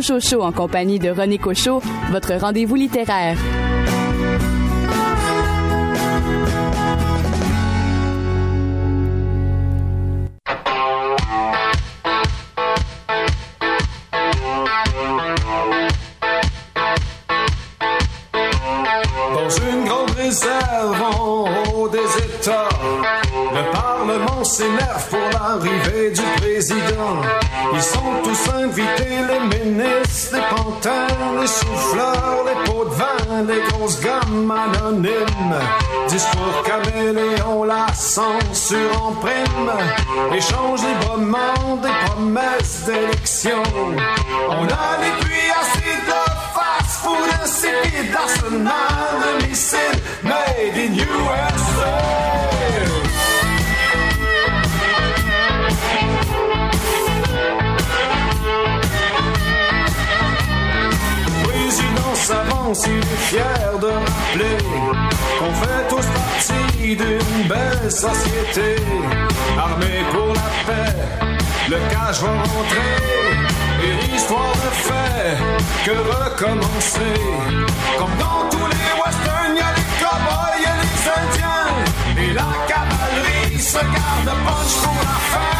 Écoutez 0.00 0.12
le 0.12 0.20
Cocho 0.20 0.20
Show 0.20 0.42
en 0.42 0.52
compagnie 0.52 0.98
de 0.98 1.10
René 1.10 1.38
Cocho, 1.38 1.82
votre 2.10 2.34
rendez-vous 2.34 2.74
littéraire. 2.74 3.36
Dans 19.32 19.48
une 19.48 19.84
grande 19.84 20.10
réserve 20.12 21.02
en 21.02 21.44
haut 21.74 21.88
des 21.88 21.98
États, 21.98 22.68
le 23.52 23.72
Parlement 23.72 24.44
s'énerve 24.44 25.08
pour 25.08 25.18
l'arrivée 25.32 26.10
du 26.10 26.22
président. 26.40 27.22
Ils 27.72 27.82
sont 27.82 27.98
tous 28.24 28.50
invités, 28.52 29.10
les 31.40 31.46
souffleurs, 31.46 32.44
les 32.46 32.70
pots 32.70 32.84
de 32.84 32.90
vin, 32.90 33.42
les 33.46 33.60
grosses 33.70 34.00
gammes 34.00 34.50
anonymes. 34.50 35.60
Discours 36.08 36.62
caméléon, 36.64 37.64
la 37.64 37.86
censure 37.94 39.02
en 39.02 39.12
prime. 39.12 39.72
Échange 40.34 40.80
librement 40.82 41.76
des 41.82 42.06
promesses 42.06 42.84
d'élection. 42.86 43.62
On 44.48 44.64
a 44.64 44.98
les 45.02 45.12
pluies 45.20 45.52
acides 45.60 46.06
de 46.06 46.22
fast 46.54 47.04
food 47.04 47.28
insipide, 47.42 48.14
arsenal 48.16 49.38
de 49.40 49.46
missiles 49.46 50.00
made 50.22 50.76
in 50.76 50.94
USA. 50.94 51.59
S'avance, 62.30 62.84
il 62.86 62.98
est 62.98 63.22
fier 63.30 63.78
de 63.80 63.86
rappeler 63.86 64.58
qu'on 65.38 65.52
fait 65.62 65.82
tous 65.88 66.06
partie 66.20 66.96
d'une 66.96 67.48
belle 67.48 67.90
société. 67.90 68.76
Armée 69.58 70.02
pour 70.12 70.32
la 70.40 70.50
paix, 70.66 70.94
le 71.68 71.78
cash 71.92 72.20
va 72.24 72.34
rentrer. 72.52 72.92
Et 73.86 73.92
l'histoire 74.02 74.54
ne 74.64 74.70
fait 74.88 75.30
que 75.86 75.96
recommencer. 76.14 77.16
Comme 77.98 78.16
dans 78.24 78.42
tous 78.52 78.68
les 78.74 78.90
westerns, 79.00 79.56
y 79.56 79.64
a 79.68 79.72
les 79.78 79.90
cowboys 80.02 80.64
et 80.70 80.76
les 80.84 81.00
indiens. 81.18 81.68
Et 82.24 82.32
la 82.40 82.50
cavalerie 82.70 83.60
se 83.60 83.82
garde 83.96 84.30
punch 84.46 84.74
pour 84.84 84.98
la 85.08 85.18
fin. 85.32 85.50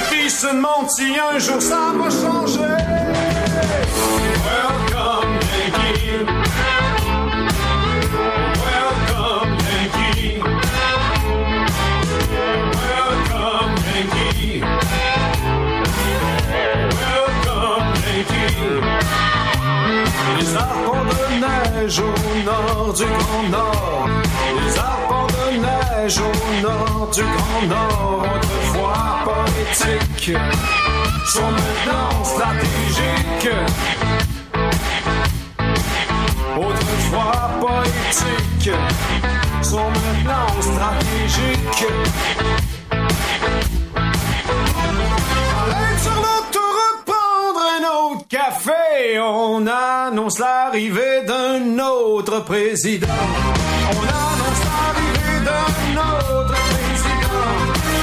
Ceux 0.00 0.16
qui 0.16 0.30
se 0.30 0.46
demande 0.46 0.90
si 0.90 1.16
un 1.18 1.38
jour 1.38 1.60
ça 1.60 1.92
va 1.94 2.08
changer. 2.10 2.60
Welcome, 4.46 5.38
Yankee. 5.56 6.24
Welcome, 8.66 9.50
Yankee. 9.70 10.40
Welcome, 12.80 13.74
Yankee. 13.94 14.60
Welcome, 17.00 17.86
Yankee. 18.06 18.80
Les 20.38 20.56
arbres 20.56 21.04
de 21.10 21.26
neige 21.80 22.00
au 22.00 22.44
nord 22.44 22.92
du 22.94 23.04
Grand 23.04 23.48
Nord. 23.50 24.08
Les 24.64 24.78
arbres 24.78 25.29
neige 25.58 26.18
au 26.18 26.62
nord 26.62 27.10
du 27.12 27.22
Grand 27.22 27.62
Nord. 27.66 28.26
Autrefois 28.34 29.24
poétiques 29.24 30.36
sont 31.26 31.50
maintenant 31.50 32.24
stratégiques. 32.24 33.54
Autrefois 36.56 37.50
poétiques 37.60 38.72
sont 39.62 39.90
maintenant 39.90 40.60
stratégiques. 40.60 41.86
Allez 45.62 45.98
sur 46.02 46.14
l'autoroute 46.14 47.04
prendre 47.06 47.60
un 47.78 47.82
autre 47.94 48.26
café. 48.28 49.18
On 49.20 49.66
annonce 49.66 50.38
l'arrivée 50.38 51.22
d'un 51.26 51.78
autre 51.78 52.40
président. 52.44 53.08
On 53.92 54.02
annonce 54.02 54.49
d'un 55.50 56.00
autre 56.00 56.58
président. 56.70 57.48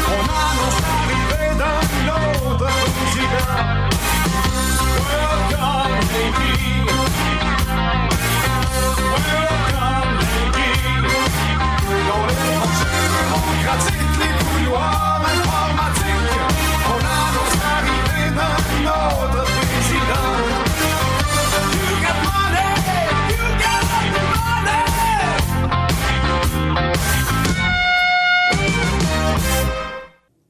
On 0.07 0.23
annonce 0.23 0.79
l'arrivée 0.81 1.53
d'un 1.57 1.87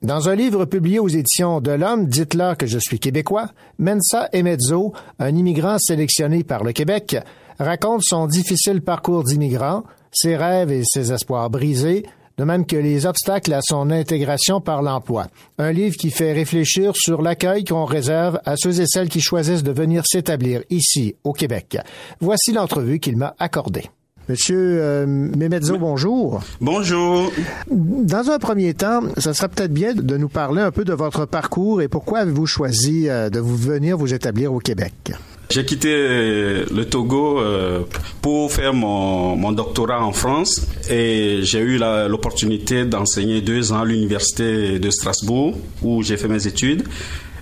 Dans 0.07 0.29
un 0.29 0.35
livre 0.35 0.63
publié 0.63 0.99
aux 0.99 1.09
éditions 1.09 1.59
de 1.59 1.71
l'Homme, 1.71 2.07
dites-leur 2.07 2.55
que 2.55 2.65
je 2.65 2.79
suis 2.79 2.97
québécois, 2.97 3.49
Mensa 3.77 4.29
Emezzo, 4.31 4.93
un 5.19 5.35
immigrant 5.35 5.77
sélectionné 5.77 6.45
par 6.45 6.63
le 6.63 6.71
Québec, 6.71 7.17
raconte 7.59 8.03
son 8.03 8.25
difficile 8.25 8.81
parcours 8.81 9.25
d'immigrant, 9.25 9.83
ses 10.13 10.37
rêves 10.37 10.71
et 10.71 10.83
ses 10.85 11.11
espoirs 11.11 11.49
brisés, 11.49 12.05
de 12.37 12.45
même 12.45 12.65
que 12.65 12.77
les 12.77 13.05
obstacles 13.05 13.51
à 13.51 13.59
son 13.61 13.91
intégration 13.91 14.61
par 14.61 14.81
l'emploi. 14.81 15.27
Un 15.57 15.73
livre 15.73 15.97
qui 15.97 16.09
fait 16.09 16.31
réfléchir 16.31 16.93
sur 16.95 17.21
l'accueil 17.21 17.65
qu'on 17.65 17.83
réserve 17.83 18.39
à 18.45 18.55
ceux 18.55 18.79
et 18.79 18.87
celles 18.87 19.09
qui 19.09 19.19
choisissent 19.19 19.63
de 19.63 19.73
venir 19.73 20.03
s'établir 20.05 20.61
ici, 20.69 21.15
au 21.25 21.33
Québec. 21.33 21.79
Voici 22.21 22.53
l'entrevue 22.53 23.01
qu'il 23.01 23.17
m'a 23.17 23.35
accordée. 23.39 23.89
Monsieur 24.29 24.79
euh, 24.81 25.05
Memezzo, 25.05 25.77
bonjour. 25.77 26.41
Bonjour. 26.59 27.31
Dans 27.71 28.29
un 28.29 28.39
premier 28.39 28.73
temps, 28.73 29.01
ce 29.17 29.31
serait 29.31 29.47
peut-être 29.47 29.71
bien 29.71 29.93
de 29.93 30.17
nous 30.17 30.27
parler 30.27 30.61
un 30.61 30.71
peu 30.71 30.83
de 30.83 30.91
votre 30.91 31.25
parcours 31.25 31.81
et 31.81 31.87
pourquoi 31.87 32.19
avez-vous 32.19 32.45
choisi 32.45 33.07
euh, 33.07 33.29
de 33.29 33.39
vous 33.39 33.55
venir 33.55 33.97
vous 33.97 34.13
établir 34.13 34.51
au 34.51 34.59
Québec? 34.59 35.13
J'ai 35.49 35.63
quitté 35.63 35.93
euh, 35.93 36.65
le 36.75 36.83
Togo 36.83 37.39
euh, 37.39 37.83
pour 38.21 38.51
faire 38.51 38.73
mon, 38.73 39.37
mon, 39.37 39.53
doctorat 39.53 40.03
en 40.03 40.11
France 40.11 40.67
et 40.89 41.39
j'ai 41.43 41.59
eu 41.59 41.77
l'opportunité 41.77 42.83
d'enseigner 42.83 43.39
deux 43.39 43.71
ans 43.71 43.83
à 43.83 43.85
l'université 43.85 44.77
de 44.77 44.89
Strasbourg 44.89 45.55
où 45.81 46.03
j'ai 46.03 46.17
fait 46.17 46.27
mes 46.27 46.47
études. 46.47 46.83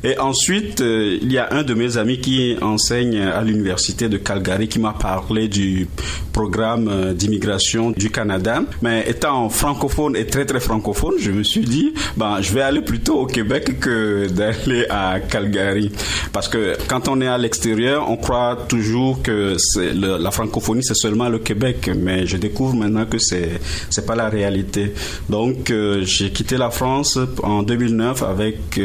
Et 0.06 0.20
ensuite, 0.20 0.82
euh, 0.82 1.18
il 1.20 1.32
y 1.32 1.39
a 1.39 1.48
un 1.52 1.63
de 1.63 1.74
mes 1.74 1.98
amis 1.98 2.20
qui 2.20 2.56
enseigne 2.62 3.18
à 3.22 3.41
l'université 3.41 4.08
de 4.08 4.18
Calgary 4.18 4.68
qui 4.68 4.78
m'a 4.78 4.94
parlé 4.94 5.48
du 5.48 5.88
programme 6.32 6.89
euh, 6.89 7.13
d'immigration 7.13 7.89
du 7.89 8.12
Canada. 8.12 8.62
Mais 8.84 9.10
étant 9.10 9.50
francophone 9.50 10.15
et 10.15 10.28
très 10.28 10.46
très 10.46 10.60
francophone, 10.60 11.15
je 11.18 11.32
me 11.32 11.41
suis 11.41 11.65
dit, 11.65 11.91
ben, 12.18 12.39
je 12.41 12.54
vais 12.54 12.62
aller 12.62 12.82
plutôt 12.82 13.15
au 13.15 13.26
Québec 13.26 13.80
que 13.80 14.28
d'aller 14.28 14.86
à 14.91 15.20
Calgary. 15.22 15.91
Parce 16.32 16.50
que 16.50 16.78
quand 16.88 17.08
on 17.08 17.20
est 17.22 17.28
à 17.28 17.39
l'extérieur, 17.39 18.08
on 18.08 18.18
croit 18.18 18.58
toujours 18.68 19.24
que 19.24 19.56
la 19.96 20.30
francophonie 20.30 20.84
c'est 20.84 20.94
seulement 20.94 21.30
le 21.30 21.39
Québec. 21.39 21.89
Mais 21.98 22.28
je 22.28 22.38
découvre 22.38 22.76
maintenant 22.76 23.06
que 23.06 23.18
c'est 23.18 23.60
c'est 23.89 24.06
pas 24.06 24.15
la 24.15 24.30
réalité. 24.30 24.94
Donc 25.30 25.72
euh, 25.72 26.04
j'ai 26.04 26.30
quitté 26.30 26.58
la 26.58 26.70
France 26.70 27.18
en 27.41 27.63
2009 27.63 28.22
avec 28.22 28.78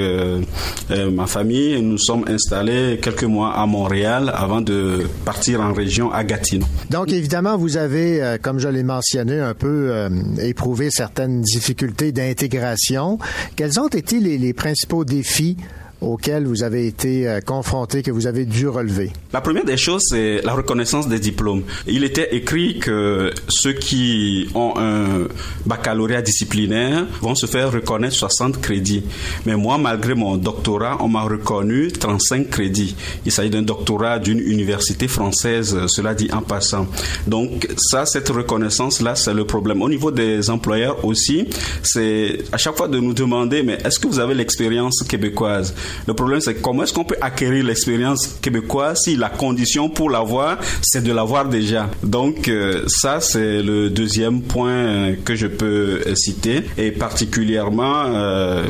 ma 1.10 1.26
famille 1.26 1.80
nous 1.82 1.98
sommes 1.98 2.24
installés 2.28 2.98
quelques 3.02 3.24
mois 3.24 3.52
à 3.54 3.66
Montréal 3.66 4.32
avant 4.34 4.60
de 4.60 5.06
partir 5.24 5.60
en 5.60 5.72
région 5.72 6.12
à 6.12 6.24
Gatineau. 6.24 6.66
Donc, 6.90 7.12
évidemment, 7.12 7.56
vous 7.56 7.76
avez, 7.76 8.22
euh, 8.22 8.38
comme 8.40 8.58
je 8.58 8.68
l'ai 8.68 8.82
mentionné, 8.82 9.38
un 9.40 9.54
peu 9.54 9.90
euh, 9.90 10.08
éprouvé 10.40 10.90
certaines 10.90 11.40
difficultés 11.40 12.12
d'intégration. 12.12 13.18
Quels 13.56 13.80
ont 13.80 13.88
été 13.88 14.20
les 14.20 14.52
principaux 14.52 15.04
défis 15.04 15.56
auxquels 16.00 16.46
vous 16.46 16.62
avez 16.62 16.86
été 16.86 17.28
euh, 17.28 17.40
confrontés, 17.40 18.02
que 18.02 18.10
vous 18.10 18.26
avez 18.26 18.44
dû 18.44 18.68
relever? 18.68 19.10
La 19.32 19.40
première 19.40 19.64
des 19.64 19.76
choses, 19.76 20.02
c'est 20.08 20.40
la 20.42 20.54
reconnaissance 20.54 21.08
des 21.08 21.18
diplômes. 21.18 21.62
Il 21.86 22.04
était 22.04 22.34
écrit 22.34 22.78
que 22.78 23.32
ceux 23.48 23.72
qui 23.72 24.48
ont 24.54 24.74
un 24.76 25.28
baccalauréat 25.66 26.22
disciplinaire 26.22 27.06
vont 27.20 27.34
se 27.34 27.46
faire 27.46 27.72
reconnaître 27.72 28.14
60 28.14 28.60
crédits. 28.60 29.04
Mais 29.46 29.56
moi, 29.56 29.78
malgré 29.78 30.14
mon 30.14 30.36
doctorat, 30.36 30.98
on 31.00 31.08
m'a 31.08 31.22
reconnu 31.22 31.92
35 31.92 32.50
crédits. 32.50 32.96
Il 33.24 33.32
s'agit 33.32 33.50
d'un 33.50 33.62
doctorat 33.62 34.18
d'une 34.18 34.40
université 34.40 35.08
française, 35.08 35.86
cela 35.86 36.14
dit 36.14 36.30
en 36.32 36.42
passant. 36.42 36.86
Donc 37.26 37.68
ça, 37.76 38.06
cette 38.06 38.28
reconnaissance-là, 38.28 39.14
c'est 39.14 39.34
le 39.34 39.44
problème. 39.44 39.82
Au 39.82 39.88
niveau 39.88 40.10
des 40.10 40.50
employeurs 40.50 41.04
aussi, 41.04 41.46
c'est 41.82 42.38
à 42.52 42.56
chaque 42.56 42.76
fois 42.76 42.88
de 42.88 42.98
nous 42.98 43.14
demander, 43.14 43.62
mais 43.62 43.78
est-ce 43.84 43.98
que 43.98 44.06
vous 44.06 44.18
avez 44.18 44.34
l'expérience 44.34 45.02
québécoise? 45.08 45.74
Le 46.06 46.14
problème, 46.14 46.40
c'est 46.40 46.60
comment 46.60 46.82
est-ce 46.82 46.92
qu'on 46.92 47.04
peut 47.04 47.16
acquérir 47.20 47.64
l'expérience 47.64 48.38
québécoise 48.40 49.00
si 49.00 49.16
la 49.16 49.28
condition 49.28 49.88
pour 49.88 50.10
l'avoir, 50.10 50.58
c'est 50.82 51.02
de 51.02 51.12
l'avoir 51.12 51.48
déjà. 51.48 51.88
Donc 52.02 52.48
euh, 52.48 52.84
ça, 52.86 53.20
c'est 53.20 53.62
le 53.62 53.88
deuxième 53.90 54.42
point 54.42 54.70
euh, 54.70 55.14
que 55.24 55.34
je 55.34 55.46
peux 55.46 56.02
euh, 56.06 56.14
citer. 56.14 56.62
Et 56.76 56.90
particulièrement, 56.90 57.80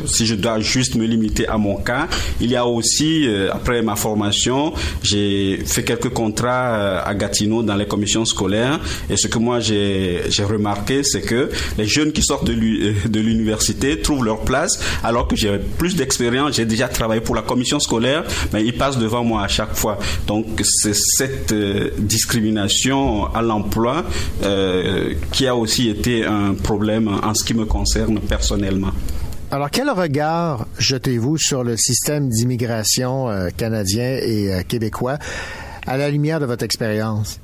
si 0.05 0.25
je 0.25 0.35
dois 0.35 0.59
juste 0.59 0.95
me 0.95 1.05
limiter 1.05 1.47
à 1.47 1.57
mon 1.57 1.75
cas, 1.75 2.07
il 2.39 2.49
y 2.49 2.55
a 2.55 2.65
aussi, 2.65 3.27
après 3.51 3.81
ma 3.81 3.95
formation, 3.95 4.73
j'ai 5.03 5.59
fait 5.65 5.83
quelques 5.83 6.09
contrats 6.09 6.99
à 7.01 7.13
Gatineau 7.15 7.63
dans 7.63 7.75
les 7.75 7.85
commissions 7.85 8.25
scolaires. 8.25 8.79
Et 9.09 9.17
ce 9.17 9.27
que 9.27 9.39
moi 9.39 9.59
j'ai 9.59 10.21
remarqué, 10.43 11.03
c'est 11.03 11.21
que 11.21 11.49
les 11.77 11.85
jeunes 11.85 12.11
qui 12.11 12.21
sortent 12.21 12.45
de 12.45 13.19
l'université 13.19 13.99
trouvent 13.99 14.23
leur 14.23 14.41
place, 14.41 14.79
alors 15.03 15.27
que 15.27 15.35
j'ai 15.35 15.57
plus 15.77 15.95
d'expérience, 15.95 16.55
j'ai 16.55 16.65
déjà 16.65 16.87
travaillé 16.87 17.10
pour 17.19 17.35
la 17.35 17.41
commission 17.41 17.79
scolaire, 17.79 18.23
mais 18.53 18.63
ils 18.63 18.77
passent 18.77 18.97
devant 18.97 19.23
moi 19.23 19.43
à 19.43 19.47
chaque 19.47 19.75
fois. 19.75 19.97
Donc 20.27 20.45
c'est 20.63 20.95
cette 20.95 21.51
euh, 21.51 21.91
discrimination 21.97 23.25
à 23.33 23.41
l'emploi 23.41 24.05
euh, 24.43 25.13
qui 25.31 25.47
a 25.47 25.55
aussi 25.55 25.89
été 25.89 26.25
un 26.25 26.53
problème 26.53 27.07
en 27.07 27.33
ce 27.33 27.43
qui 27.43 27.53
me 27.53 27.65
concerne 27.65 28.19
personnellement. 28.19 28.91
Alors, 29.51 29.69
quel 29.69 29.89
regard 29.89 30.65
jetez-vous 30.77 31.37
sur 31.37 31.63
le 31.65 31.75
système 31.75 32.29
d'immigration 32.29 33.29
euh, 33.29 33.49
canadien 33.55 34.17
et 34.21 34.63
québécois 34.65 35.17
à 35.85 35.97
la 35.97 36.09
lumière 36.09 36.39
de 36.39 36.45
votre 36.45 36.63
expérience? 36.63 37.39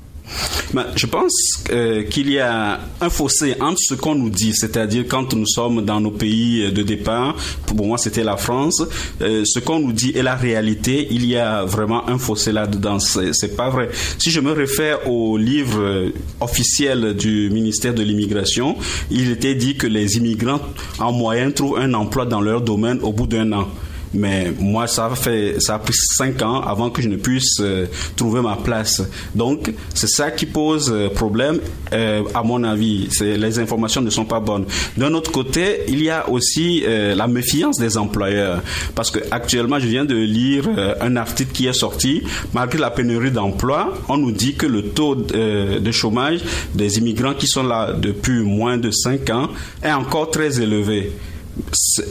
Je 0.94 1.06
pense 1.06 1.64
euh, 1.70 2.02
qu'il 2.04 2.30
y 2.30 2.38
a 2.38 2.80
un 3.00 3.10
fossé 3.10 3.54
entre 3.60 3.80
ce 3.80 3.94
qu'on 3.94 4.14
nous 4.14 4.30
dit, 4.30 4.54
c'est-à-dire 4.54 5.04
quand 5.08 5.32
nous 5.34 5.46
sommes 5.46 5.84
dans 5.84 6.00
nos 6.00 6.10
pays 6.10 6.70
de 6.70 6.82
départ, 6.82 7.36
pour 7.66 7.86
moi 7.86 7.98
c'était 7.98 8.24
la 8.24 8.36
France, 8.36 8.82
euh, 9.20 9.44
ce 9.44 9.58
qu'on 9.58 9.80
nous 9.80 9.92
dit 9.92 10.12
et 10.14 10.22
la 10.22 10.34
réalité, 10.34 11.08
il 11.10 11.24
y 11.26 11.36
a 11.36 11.64
vraiment 11.64 12.08
un 12.08 12.18
fossé 12.18 12.52
là-dedans. 12.52 12.98
C'est 12.98 13.56
pas 13.56 13.70
vrai. 13.70 13.88
Si 14.18 14.30
je 14.30 14.40
me 14.40 14.52
réfère 14.52 15.08
au 15.08 15.36
livre 15.36 15.80
euh, 15.80 16.10
officiel 16.40 17.14
du 17.14 17.50
ministère 17.50 17.94
de 17.94 18.02
l'immigration, 18.02 18.76
il 19.10 19.30
était 19.30 19.54
dit 19.54 19.76
que 19.76 19.86
les 19.86 20.16
immigrants 20.16 20.60
en 20.98 21.12
moyenne 21.12 21.52
trouvent 21.52 21.78
un 21.78 21.94
emploi 21.94 22.26
dans 22.26 22.40
leur 22.40 22.60
domaine 22.60 22.98
au 23.02 23.12
bout 23.12 23.26
d'un 23.26 23.52
an. 23.52 23.68
Mais 24.14 24.52
moi, 24.58 24.86
ça 24.86 25.06
a 25.06 25.78
pris 25.78 25.92
cinq 25.92 26.42
ans 26.42 26.60
avant 26.60 26.90
que 26.90 27.02
je 27.02 27.08
ne 27.08 27.16
puisse 27.16 27.60
euh, 27.60 27.86
trouver 28.16 28.40
ma 28.40 28.56
place. 28.56 29.02
Donc, 29.34 29.72
c'est 29.94 30.08
ça 30.08 30.30
qui 30.30 30.46
pose 30.46 30.90
euh, 30.90 31.08
problème, 31.08 31.60
euh, 31.92 32.22
à 32.34 32.42
mon 32.42 32.64
avis. 32.64 33.08
Les 33.20 33.58
informations 33.58 34.00
ne 34.00 34.10
sont 34.10 34.24
pas 34.24 34.40
bonnes. 34.40 34.64
D'un 34.96 35.12
autre 35.14 35.30
côté, 35.30 35.82
il 35.88 36.02
y 36.02 36.10
a 36.10 36.28
aussi 36.28 36.84
la 36.86 37.26
méfiance 37.26 37.78
des 37.78 37.96
employeurs. 37.96 38.62
Parce 38.94 39.10
que 39.10 39.20
actuellement, 39.30 39.78
je 39.78 39.86
viens 39.86 40.04
de 40.04 40.14
lire 40.14 40.68
un 41.00 41.16
article 41.16 41.52
qui 41.52 41.66
est 41.66 41.72
sorti. 41.72 42.22
Malgré 42.52 42.78
la 42.78 42.90
pénurie 42.90 43.30
d'emploi, 43.30 43.94
on 44.08 44.16
nous 44.16 44.32
dit 44.32 44.54
que 44.54 44.66
le 44.66 44.82
taux 44.82 45.14
de 45.14 45.90
chômage 45.92 46.40
des 46.74 46.98
immigrants 46.98 47.34
qui 47.34 47.46
sont 47.46 47.62
là 47.62 47.92
depuis 47.92 48.40
moins 48.40 48.78
de 48.78 48.90
cinq 48.90 49.30
ans 49.30 49.48
est 49.82 49.92
encore 49.92 50.30
très 50.30 50.60
élevé. 50.60 51.12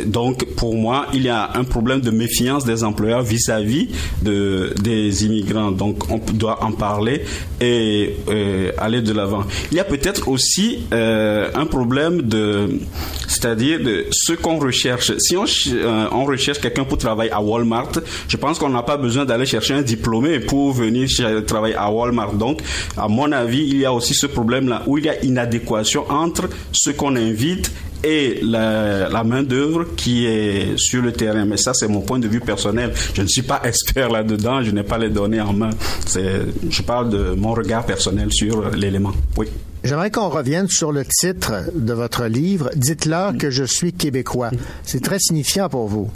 Donc, 0.06 0.46
pour 0.56 0.76
moi, 0.76 1.08
il 1.14 1.24
y 1.24 1.30
a 1.30 1.52
un 1.56 1.64
problème 1.64 2.02
de 2.02 2.12
méfiance 2.12 2.66
des 2.66 2.84
employeurs 2.84 3.22
vis-à-vis 3.22 3.90
de, 4.22 4.74
des 4.82 5.26
immigrants. 5.26 5.72
Donc, 5.72 6.12
on 6.12 6.20
doit 6.34 6.64
en 6.64 6.72
parler 6.72 7.24
et 7.60 8.16
euh, 8.30 8.72
aller 8.78 9.02
de 9.02 9.14
l'avant. 9.14 9.44
Il 9.72 9.78
y 9.78 9.80
a 9.80 9.84
peut-être 9.84 10.28
aussi 10.28 10.80
euh, 10.94 11.50
un 11.56 11.66
problème 11.66 12.22
de, 12.22 12.80
c'est-à-dire 13.28 13.80
de 13.80 14.06
ce 14.12 14.34
qu'on 14.34 14.60
recherche. 14.60 15.18
Si 15.18 15.36
on, 15.38 15.46
euh, 15.46 16.08
on 16.12 16.26
recherche 16.26 16.60
quelqu'un 16.60 16.84
pour 16.84 16.98
travailler 16.98 17.32
à 17.32 17.42
Walmart, 17.42 17.92
je 18.28 18.38
pense 18.38 18.60
qu'on 18.60 18.70
n'a 18.70 18.84
pas 18.84 18.98
besoin 18.98 19.26
d'aller 19.26 19.46
chercher 19.46 19.74
un 19.74 19.82
diplômé 19.82 20.40
pour 20.40 20.74
venir 20.74 21.08
travailler 21.46 21.76
à 21.76 21.92
Walmart. 21.92 22.34
Donc, 22.34 22.62
à 22.96 23.08
mon 23.08 23.32
avis, 23.32 23.64
il 23.68 23.78
y 23.80 23.86
a 23.86 23.94
aussi 23.94 24.14
ce 24.14 24.28
problème-là 24.28 24.84
où 24.88 24.98
il 24.98 25.06
y 25.06 25.10
a 25.10 25.24
inadéquation 25.24 26.10
entre 26.10 26.50
ce 26.72 26.92
qu'on 26.92 27.16
invite 27.16 27.72
et 28.08 28.40
la, 28.42 29.24
main-d'œuvre 29.24 29.86
qui 29.96 30.26
est 30.26 30.78
sur 30.78 31.02
le 31.02 31.12
terrain. 31.12 31.46
Mais 31.46 31.58
ça, 31.58 31.74
c'est 31.74 31.88
mon 31.88 32.02
point 32.02 32.20
de 32.20 32.28
vue 32.28 32.40
personnel. 32.40 32.94
Je 33.14 33.22
ne 33.22 33.28
suis 33.28 33.42
pas 33.42 33.62
expert 33.64 34.10
là-dedans, 34.10 34.64
je 34.64 34.72
n'ai 34.72 34.84
pas 34.84 34.98
les 34.98 35.10
données 35.10 35.42
en 35.42 35.54
main. 35.54 35.72
Je 36.16 36.82
parle 36.82 37.10
de 37.10 37.36
mon 37.36 37.54
regard 37.54 37.86
personnel 37.86 38.32
sur 38.32 38.70
l'élément. 38.72 39.14
Oui. 39.38 39.48
J'aimerais 39.84 40.12
qu'on 40.12 40.30
revienne 40.30 40.68
sur 40.68 40.92
le 40.92 41.06
titre 41.06 41.54
de 41.74 41.94
votre 41.94 42.26
livre. 42.26 42.70
Dites-leur 42.76 43.38
que 43.38 43.50
je 43.50 43.64
suis 43.64 43.94
québécois. 43.94 44.52
C'est 44.84 45.04
très 45.04 45.20
signifiant 45.20 45.70
pour 45.70 45.88
vous. 45.88 46.10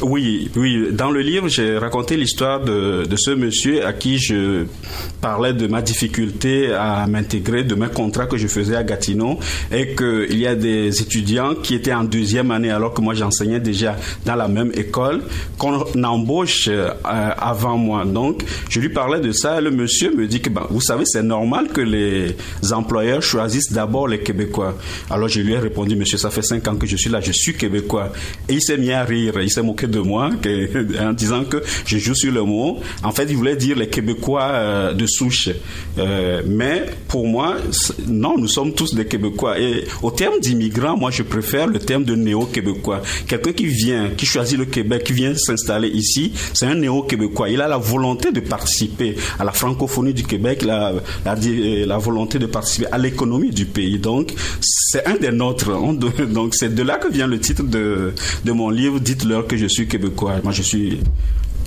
Oui, 0.00 0.48
oui. 0.54 0.88
Dans 0.92 1.10
le 1.10 1.20
livre, 1.20 1.48
j'ai 1.48 1.76
raconté 1.76 2.16
l'histoire 2.16 2.60
de, 2.60 3.04
ce 3.16 3.32
monsieur 3.32 3.84
à 3.84 3.92
qui 3.92 4.18
je 4.18 4.64
parlais 5.20 5.52
de 5.52 5.66
ma 5.66 5.82
difficulté 5.82 6.72
à 6.72 7.04
m'intégrer, 7.08 7.64
de 7.64 7.74
mes 7.74 7.88
contrats 7.88 8.26
que 8.26 8.36
je 8.36 8.46
faisais 8.46 8.76
à 8.76 8.84
Gatineau, 8.84 9.40
et 9.72 9.96
qu'il 9.96 10.38
y 10.38 10.46
a 10.46 10.54
des 10.54 11.02
étudiants 11.02 11.56
qui 11.56 11.74
étaient 11.74 11.92
en 11.92 12.04
deuxième 12.04 12.52
année 12.52 12.70
alors 12.70 12.94
que 12.94 13.00
moi 13.00 13.14
j'enseignais 13.14 13.58
déjà 13.58 13.96
dans 14.24 14.36
la 14.36 14.46
même 14.46 14.70
école, 14.74 15.22
qu'on 15.58 15.82
embauche 16.04 16.68
euh, 16.68 16.90
avant 17.04 17.76
moi. 17.76 18.04
Donc, 18.04 18.44
je 18.68 18.78
lui 18.78 18.90
parlais 18.90 19.18
de 19.18 19.32
ça 19.32 19.58
et 19.58 19.60
le 19.60 19.72
monsieur 19.72 20.14
me 20.14 20.28
dit 20.28 20.40
que, 20.40 20.48
ben, 20.48 20.66
vous 20.70 20.80
savez, 20.80 21.06
c'est 21.06 21.24
normal 21.24 21.68
que 21.68 21.80
les 21.80 22.36
employeurs 22.70 23.22
choisissent 23.22 23.72
d'abord 23.72 24.06
les 24.06 24.20
Québécois. 24.20 24.78
Alors 25.10 25.26
je 25.26 25.40
lui 25.40 25.54
ai 25.54 25.58
répondu, 25.58 25.96
monsieur, 25.96 26.18
ça 26.18 26.30
fait 26.30 26.42
cinq 26.42 26.68
ans 26.68 26.76
que 26.76 26.86
je 26.86 26.96
suis 26.96 27.10
là, 27.10 27.20
je 27.20 27.32
suis 27.32 27.54
Québécois. 27.54 28.12
Et 28.48 28.54
il 28.54 28.62
s'est 28.62 28.78
mis 28.78 28.92
à 28.92 29.02
rire, 29.02 29.40
il 29.40 29.50
s'est 29.50 29.62
moqué 29.62 29.87
de 29.88 30.00
moi 30.00 30.30
en 31.00 31.12
disant 31.12 31.44
que 31.44 31.62
je 31.86 31.98
joue 31.98 32.14
sur 32.14 32.32
le 32.32 32.42
mot. 32.42 32.78
En 33.02 33.12
fait, 33.12 33.26
il 33.28 33.36
voulait 33.36 33.56
dire 33.56 33.76
les 33.76 33.88
Québécois 33.88 34.50
euh, 34.52 34.92
de 34.92 35.06
souche. 35.06 35.50
Euh, 35.98 36.42
mais 36.46 36.86
pour 37.08 37.26
moi, 37.26 37.56
non, 38.06 38.36
nous 38.38 38.48
sommes 38.48 38.72
tous 38.74 38.94
des 38.94 39.06
Québécois. 39.06 39.58
Et 39.58 39.84
au 40.02 40.10
terme 40.10 40.40
d'immigrant, 40.40 40.96
moi, 40.96 41.10
je 41.10 41.22
préfère 41.22 41.66
le 41.66 41.78
terme 41.78 42.04
de 42.04 42.14
néo-québécois. 42.14 43.02
Quelqu'un 43.26 43.52
qui 43.52 43.66
vient, 43.66 44.10
qui 44.16 44.26
choisit 44.26 44.58
le 44.58 44.66
Québec, 44.66 45.04
qui 45.04 45.12
vient 45.12 45.34
s'installer 45.34 45.88
ici, 45.88 46.32
c'est 46.54 46.66
un 46.66 46.74
néo-québécois. 46.74 47.48
Il 47.50 47.60
a 47.60 47.68
la 47.68 47.78
volonté 47.78 48.32
de 48.32 48.40
participer 48.40 49.16
à 49.38 49.44
la 49.44 49.52
francophonie 49.52 50.14
du 50.14 50.24
Québec, 50.24 50.62
la, 50.62 50.92
la, 51.24 51.34
la 51.34 51.98
volonté 51.98 52.38
de 52.38 52.46
participer 52.46 52.86
à 52.92 52.98
l'économie 52.98 53.50
du 53.50 53.66
pays. 53.66 53.98
Donc, 53.98 54.32
c'est 54.60 55.06
un 55.06 55.16
des 55.16 55.30
nôtres. 55.30 55.68
Donc, 56.28 56.54
c'est 56.54 56.74
de 56.74 56.82
là 56.82 56.98
que 56.98 57.08
vient 57.08 57.26
le 57.26 57.38
titre 57.38 57.62
de, 57.62 58.12
de 58.44 58.52
mon 58.52 58.70
livre, 58.70 58.98
Dites-leur 58.98 59.46
que 59.46 59.56
je 59.56 59.66
suis 59.66 59.77
québécois. 59.86 60.40
Moi, 60.42 60.52
je 60.52 60.62
suis 60.62 61.00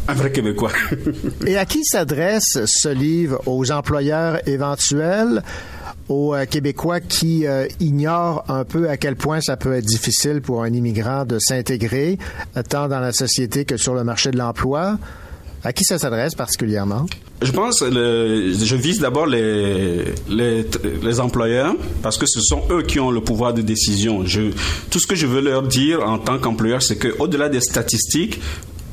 un 0.07 0.13
vrai 0.13 0.31
Québécois. 0.31 0.71
Et 1.45 1.57
à 1.57 1.65
qui 1.65 1.85
s'adresse 1.85 2.59
ce 2.65 2.89
livre 2.89 3.41
Aux 3.45 3.71
employeurs 3.71 4.45
éventuels 4.47 5.43
aux 6.09 6.35
euh, 6.35 6.45
Québécois 6.45 6.99
qui 6.99 7.45
euh, 7.45 7.67
ignorent 7.79 8.43
un 8.49 8.65
peu 8.65 8.89
à 8.89 8.97
quel 8.97 9.15
point 9.15 9.39
ça 9.39 9.55
peut 9.55 9.73
être 9.73 9.85
difficile 9.85 10.41
pour 10.41 10.63
un 10.63 10.73
immigrant 10.73 11.23
de 11.25 11.39
s'intégrer, 11.39 12.17
tant 12.67 12.87
dans 12.87 12.99
la 12.99 13.13
société 13.13 13.63
que 13.63 13.77
sur 13.77 13.93
le 13.93 14.03
marché 14.03 14.31
de 14.31 14.37
l'emploi? 14.37 14.97
À 15.63 15.73
qui 15.73 15.85
ça 15.85 15.99
s'adresse 15.99 16.35
particulièrement? 16.35 17.05
Je 17.41 17.51
pense, 17.51 17.81
le, 17.81 18.53
je 18.53 18.75
vise 18.75 18.99
d'abord 18.99 19.25
les, 19.25 20.03
les, 20.29 20.63
les, 21.01 21.19
employeurs 21.19 21.75
parce 22.03 22.19
que 22.19 22.27
ce 22.27 22.39
sont 22.39 22.61
eux 22.69 22.83
qui 22.83 22.99
ont 22.99 23.09
le 23.09 23.19
pouvoir 23.19 23.51
de 23.55 23.63
décision. 23.63 24.23
Tout 24.91 24.99
ce 24.99 25.07
que 25.07 25.15
je 25.15 25.25
veux 25.25 25.41
leur 25.41 25.63
dire 25.63 26.07
en 26.07 26.19
tant 26.19 26.37
qu'employeur, 26.37 26.83
c'est 26.83 26.97
que 26.97 27.15
au-delà 27.17 27.49
des 27.49 27.61
statistiques, 27.61 28.39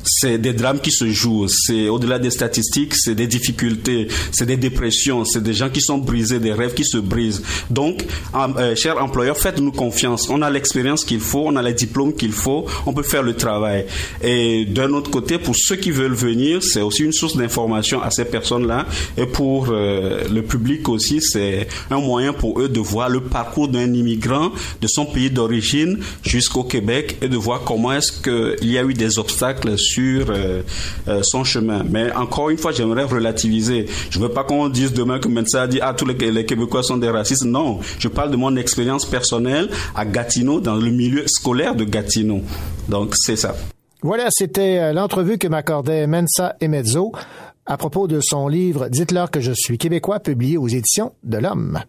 c'est 0.03 0.37
des 0.37 0.53
drames 0.53 0.79
qui 0.79 0.91
se 0.91 1.09
jouent. 1.09 1.47
C'est 1.47 1.89
au-delà 1.89 2.19
des 2.19 2.29
statistiques, 2.29 2.95
c'est 2.95 3.15
des 3.15 3.27
difficultés, 3.27 4.07
c'est 4.31 4.45
des 4.45 4.57
dépressions, 4.57 5.25
c'est 5.25 5.43
des 5.43 5.53
gens 5.53 5.69
qui 5.69 5.81
sont 5.81 5.97
brisés, 5.97 6.39
des 6.39 6.53
rêves 6.53 6.73
qui 6.73 6.85
se 6.85 6.97
brisent. 6.97 7.41
Donc, 7.69 8.05
euh, 8.35 8.75
chers 8.75 9.01
employeurs, 9.01 9.37
faites-nous 9.37 9.71
confiance. 9.71 10.29
On 10.29 10.41
a 10.41 10.49
l'expérience 10.49 11.03
qu'il 11.05 11.19
faut, 11.19 11.43
on 11.45 11.55
a 11.55 11.61
les 11.61 11.73
diplômes 11.73 12.13
qu'il 12.13 12.31
faut, 12.31 12.65
on 12.85 12.93
peut 12.93 13.03
faire 13.03 13.23
le 13.23 13.33
travail. 13.33 13.85
Et 14.23 14.65
d'un 14.65 14.91
autre 14.93 15.11
côté, 15.11 15.37
pour 15.37 15.55
ceux 15.55 15.75
qui 15.75 15.91
veulent 15.91 16.13
venir, 16.13 16.63
c'est 16.63 16.81
aussi 16.81 17.03
une 17.03 17.13
source 17.13 17.37
d'information 17.37 18.01
à 18.01 18.11
ces 18.11 18.25
personnes-là. 18.25 18.85
Et 19.17 19.25
pour 19.25 19.67
euh, 19.69 20.23
le 20.29 20.41
public 20.41 20.87
aussi, 20.89 21.21
c'est 21.21 21.67
un 21.91 21.99
moyen 21.99 22.33
pour 22.33 22.59
eux 22.59 22.69
de 22.69 22.79
voir 22.79 23.09
le 23.09 23.21
parcours 23.21 23.67
d'un 23.67 23.93
immigrant 23.93 24.51
de 24.81 24.87
son 24.87 25.05
pays 25.05 25.29
d'origine 25.29 25.99
jusqu'au 26.23 26.63
Québec 26.63 27.17
et 27.21 27.27
de 27.27 27.37
voir 27.37 27.61
comment 27.63 27.93
est-ce 27.93 28.11
qu'il 28.11 28.69
y 28.69 28.77
a 28.77 28.83
eu 28.83 28.93
des 28.93 29.19
obstacles 29.19 29.77
euh, 29.97 30.61
euh, 31.07 31.21
son 31.23 31.43
chemin. 31.43 31.83
Mais 31.89 32.11
encore 32.13 32.49
une 32.49 32.57
fois, 32.57 32.71
j'aimerais 32.71 33.03
relativiser. 33.03 33.85
Je 34.09 34.19
ne 34.19 34.23
veux 34.23 34.31
pas 34.31 34.43
qu'on 34.43 34.69
dise 34.69 34.93
demain 34.93 35.19
que 35.19 35.27
Mensa 35.27 35.67
dit 35.67 35.79
ah 35.81 35.93
tous 35.93 36.05
les, 36.05 36.45
Québécois 36.45 36.83
sont 36.83 36.97
des 36.97 37.09
racistes. 37.09 37.45
Non, 37.45 37.79
je 37.99 38.07
parle 38.07 38.31
de 38.31 38.37
mon 38.37 38.55
expérience 38.55 39.05
personnelle 39.05 39.69
à 39.95 40.05
Gatineau, 40.05 40.59
dans 40.59 40.75
le 40.75 40.91
milieu 40.91 41.23
scolaire 41.27 41.75
de 41.75 41.83
Gatineau. 41.83 42.41
Donc 42.87 43.13
c'est 43.15 43.35
ça. 43.35 43.55
Voilà, 44.01 44.27
c'était 44.29 44.79
euh, 44.79 44.93
l'entrevue 44.93 45.37
que 45.37 45.47
m'accordait 45.47 46.07
Mensa 46.07 46.55
Emezzo 46.61 47.11
à 47.65 47.77
propos 47.77 48.07
de 48.07 48.19
son 48.21 48.47
livre 48.47 48.87
Dites-leur 48.89 49.29
que 49.29 49.41
je 49.41 49.51
suis 49.51 49.77
québécois, 49.77 50.19
publié 50.19 50.57
aux 50.57 50.67
éditions 50.67 51.13
de 51.23 51.37
l'Homme. 51.37 51.79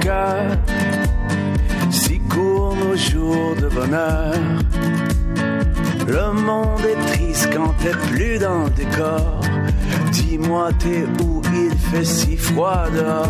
Cœur. 0.00 0.56
Si 1.90 2.20
court 2.20 2.76
nos 2.76 2.96
jours 2.96 3.54
de 3.60 3.68
bonheur. 3.68 4.34
Le 6.06 6.32
monde 6.32 6.84
est 6.84 7.00
triste 7.12 7.48
quand 7.54 7.72
t'es 7.82 7.96
plus 8.08 8.38
dans 8.38 8.64
le 8.64 8.70
décor. 8.70 9.40
Dis-moi 10.12 10.70
t'es 10.78 11.04
où? 11.22 11.40
Il 11.52 11.76
fait 11.76 12.04
si 12.04 12.36
froid 12.36 12.84
dehors. 12.94 13.28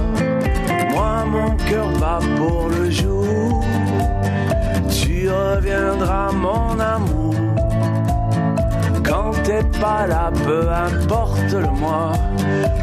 Moi 0.93 1.25
mon 1.27 1.57
cœur 1.69 1.89
bat 1.99 2.21
pour 2.37 2.69
le 2.69 2.91
jour. 2.91 3.65
Tu 4.91 5.29
reviendras 5.29 6.33
mon 6.33 6.79
amour. 6.79 7.50
Pas 9.81 10.07
là, 10.07 10.31
peu 10.45 10.69
importe 10.71 11.53
le 11.53 11.71
mois. 11.71 12.13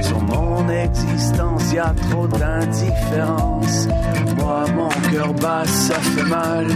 Sur 0.02 0.20
mon 0.22 0.68
existence, 0.70 1.72
y 1.72 1.80
a 1.80 1.94
trop 2.10 2.28
d'indifférence. 2.28 3.88
Moi, 4.36 4.66
mon 4.76 4.90
cœur 5.12 5.34
bat, 5.36 5.64
ça 5.66 5.96
fait 5.96 6.24
mal. 6.24 6.68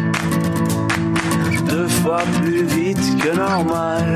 Deux 1.68 1.88
fois 1.88 2.22
plus 2.42 2.64
vite 2.64 3.24
que 3.24 3.36
normal. 3.36 4.16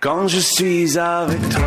Quand 0.00 0.28
je 0.28 0.38
suis 0.38 0.98
avec 0.98 1.48
toi. 1.48 1.62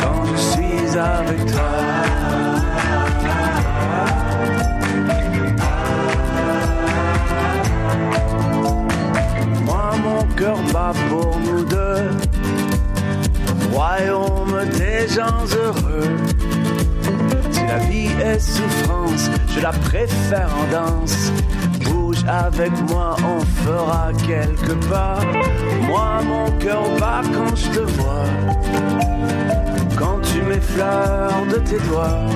Quand 0.00 0.24
je 0.32 0.36
suis 0.36 0.98
avec 0.98 1.46
toi. 1.46 2.01
Cœur 10.42 10.58
bat 10.72 10.92
pour 11.08 11.38
nous 11.38 11.64
deux. 11.64 12.10
Royaume 13.72 14.64
des 14.76 15.06
gens 15.14 15.44
heureux. 15.62 16.16
Si 17.52 17.60
la 17.66 17.78
vie 17.78 18.10
est 18.20 18.40
souffrance, 18.40 19.30
je 19.54 19.60
la 19.60 19.70
préfère 19.70 20.50
en 20.60 20.66
danse. 20.72 21.30
Bouge 21.84 22.24
avec 22.26 22.72
moi, 22.90 23.14
on 23.32 23.40
fera 23.64 24.10
quelques 24.26 24.78
pas. 24.88 25.20
Moi, 25.82 26.20
mon 26.24 26.50
cœur 26.58 26.82
bat 26.98 27.22
quand 27.32 27.54
je 27.54 27.68
te 27.76 27.84
vois. 27.96 28.26
Quand 29.96 30.18
tu 30.22 30.42
m'effleures 30.42 31.46
de 31.52 31.58
tes 31.68 31.78
doigts. 31.88 32.26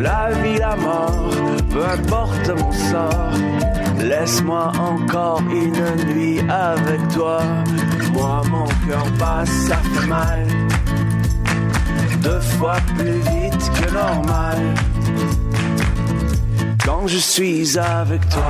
La 0.00 0.30
vie, 0.40 0.58
la 0.58 0.76
mort, 0.76 1.30
peu 1.72 1.84
importe 1.84 2.48
mon 2.50 2.70
sort. 2.70 3.87
Laisse-moi 4.00 4.72
encore 4.78 5.42
une 5.50 6.12
nuit 6.12 6.40
avec 6.48 7.06
toi. 7.14 7.42
Moi, 8.12 8.42
mon 8.50 8.66
cœur 8.86 9.06
bat, 9.18 9.44
ça 9.46 9.76
fait 9.76 10.06
mal. 10.06 10.46
Deux 12.22 12.40
fois 12.40 12.76
plus 12.96 13.20
vite 13.30 13.70
que 13.80 13.92
normal 13.92 14.58
quand 16.88 17.06
je 17.06 17.18
suis 17.18 17.78
avec 17.78 18.26
toi. 18.30 18.42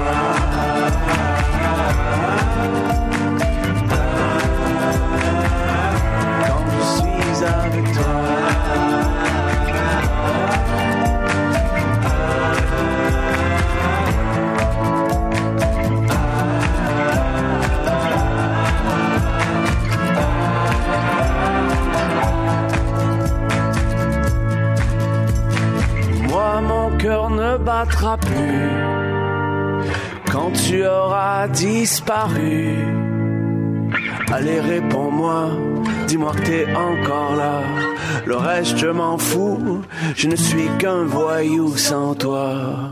Plus 27.86 28.70
quand 30.30 30.50
tu 30.52 30.84
auras 30.84 31.48
disparu. 31.48 32.76
Allez, 34.32 34.60
réponds-moi, 34.60 35.50
dis-moi 36.06 36.32
que 36.32 36.42
t'es 36.42 36.66
encore 36.74 37.36
là. 37.36 37.62
Le 38.26 38.36
reste, 38.36 38.76
je 38.76 38.88
m'en 38.88 39.16
fous, 39.16 39.82
je 40.14 40.28
ne 40.28 40.36
suis 40.36 40.68
qu'un 40.78 41.04
voyou 41.04 41.76
sans 41.76 42.14
toi. 42.14 42.90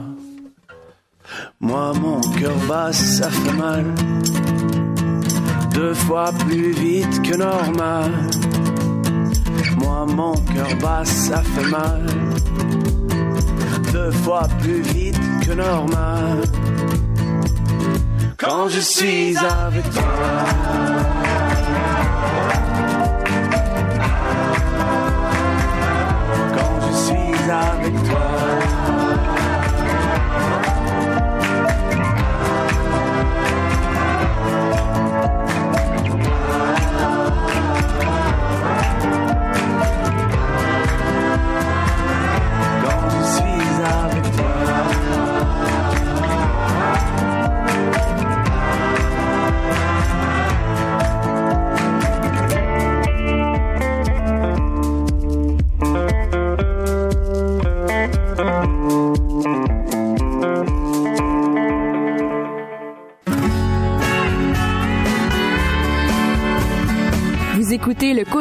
Moi, 1.60 1.92
mon 2.00 2.20
cœur 2.38 2.56
bat, 2.68 2.92
ça 2.92 3.28
fait 3.28 3.52
mal. 3.52 3.84
Deux 5.74 5.94
fois 5.94 6.30
plus 6.46 6.70
vite 6.72 7.22
que 7.22 7.36
normal. 7.36 8.12
Moi, 9.78 10.06
mon 10.06 10.34
cœur 10.34 10.74
bat, 10.80 11.04
ça 11.04 11.42
fait 11.42 11.68
mal. 11.68 12.06
Deux 14.06 14.12
fois 14.12 14.46
plus 14.60 14.82
vite 14.82 15.18
que 15.44 15.52
normal. 15.52 16.42
Quand 18.38 18.68
je 18.68 18.78
suis 18.78 19.36
avec 19.36 19.90
toi. 19.90 20.02
Quand 26.54 26.86
je 26.86 26.92
suis 26.96 27.50
avec 27.50 27.94
toi. 28.04 28.35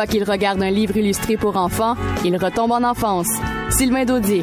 Fois 0.00 0.06
qu'il 0.06 0.24
regarde 0.24 0.62
un 0.62 0.70
livre 0.70 0.96
illustré 0.96 1.36
pour 1.36 1.58
enfants, 1.58 1.94
il 2.24 2.34
retombe 2.34 2.72
en 2.72 2.82
enfance. 2.82 3.28
Sylvain 3.68 4.06
Daudier. 4.06 4.40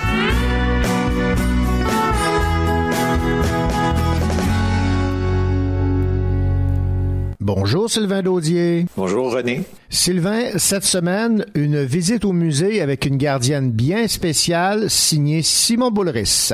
Bonjour 7.39 7.89
Sylvain 7.89 8.21
Daudier. 8.21 8.85
Bonjour 8.95 9.33
René. 9.33 9.63
Sylvain, 9.89 10.59
cette 10.59 10.83
semaine, 10.83 11.43
une 11.55 11.83
visite 11.83 12.23
au 12.23 12.33
musée 12.33 12.79
avec 12.79 13.07
une 13.07 13.17
gardienne 13.17 13.71
bien 13.71 14.07
spéciale 14.07 14.91
signée 14.91 15.41
Simon 15.41 15.89
Boulris. 15.89 16.51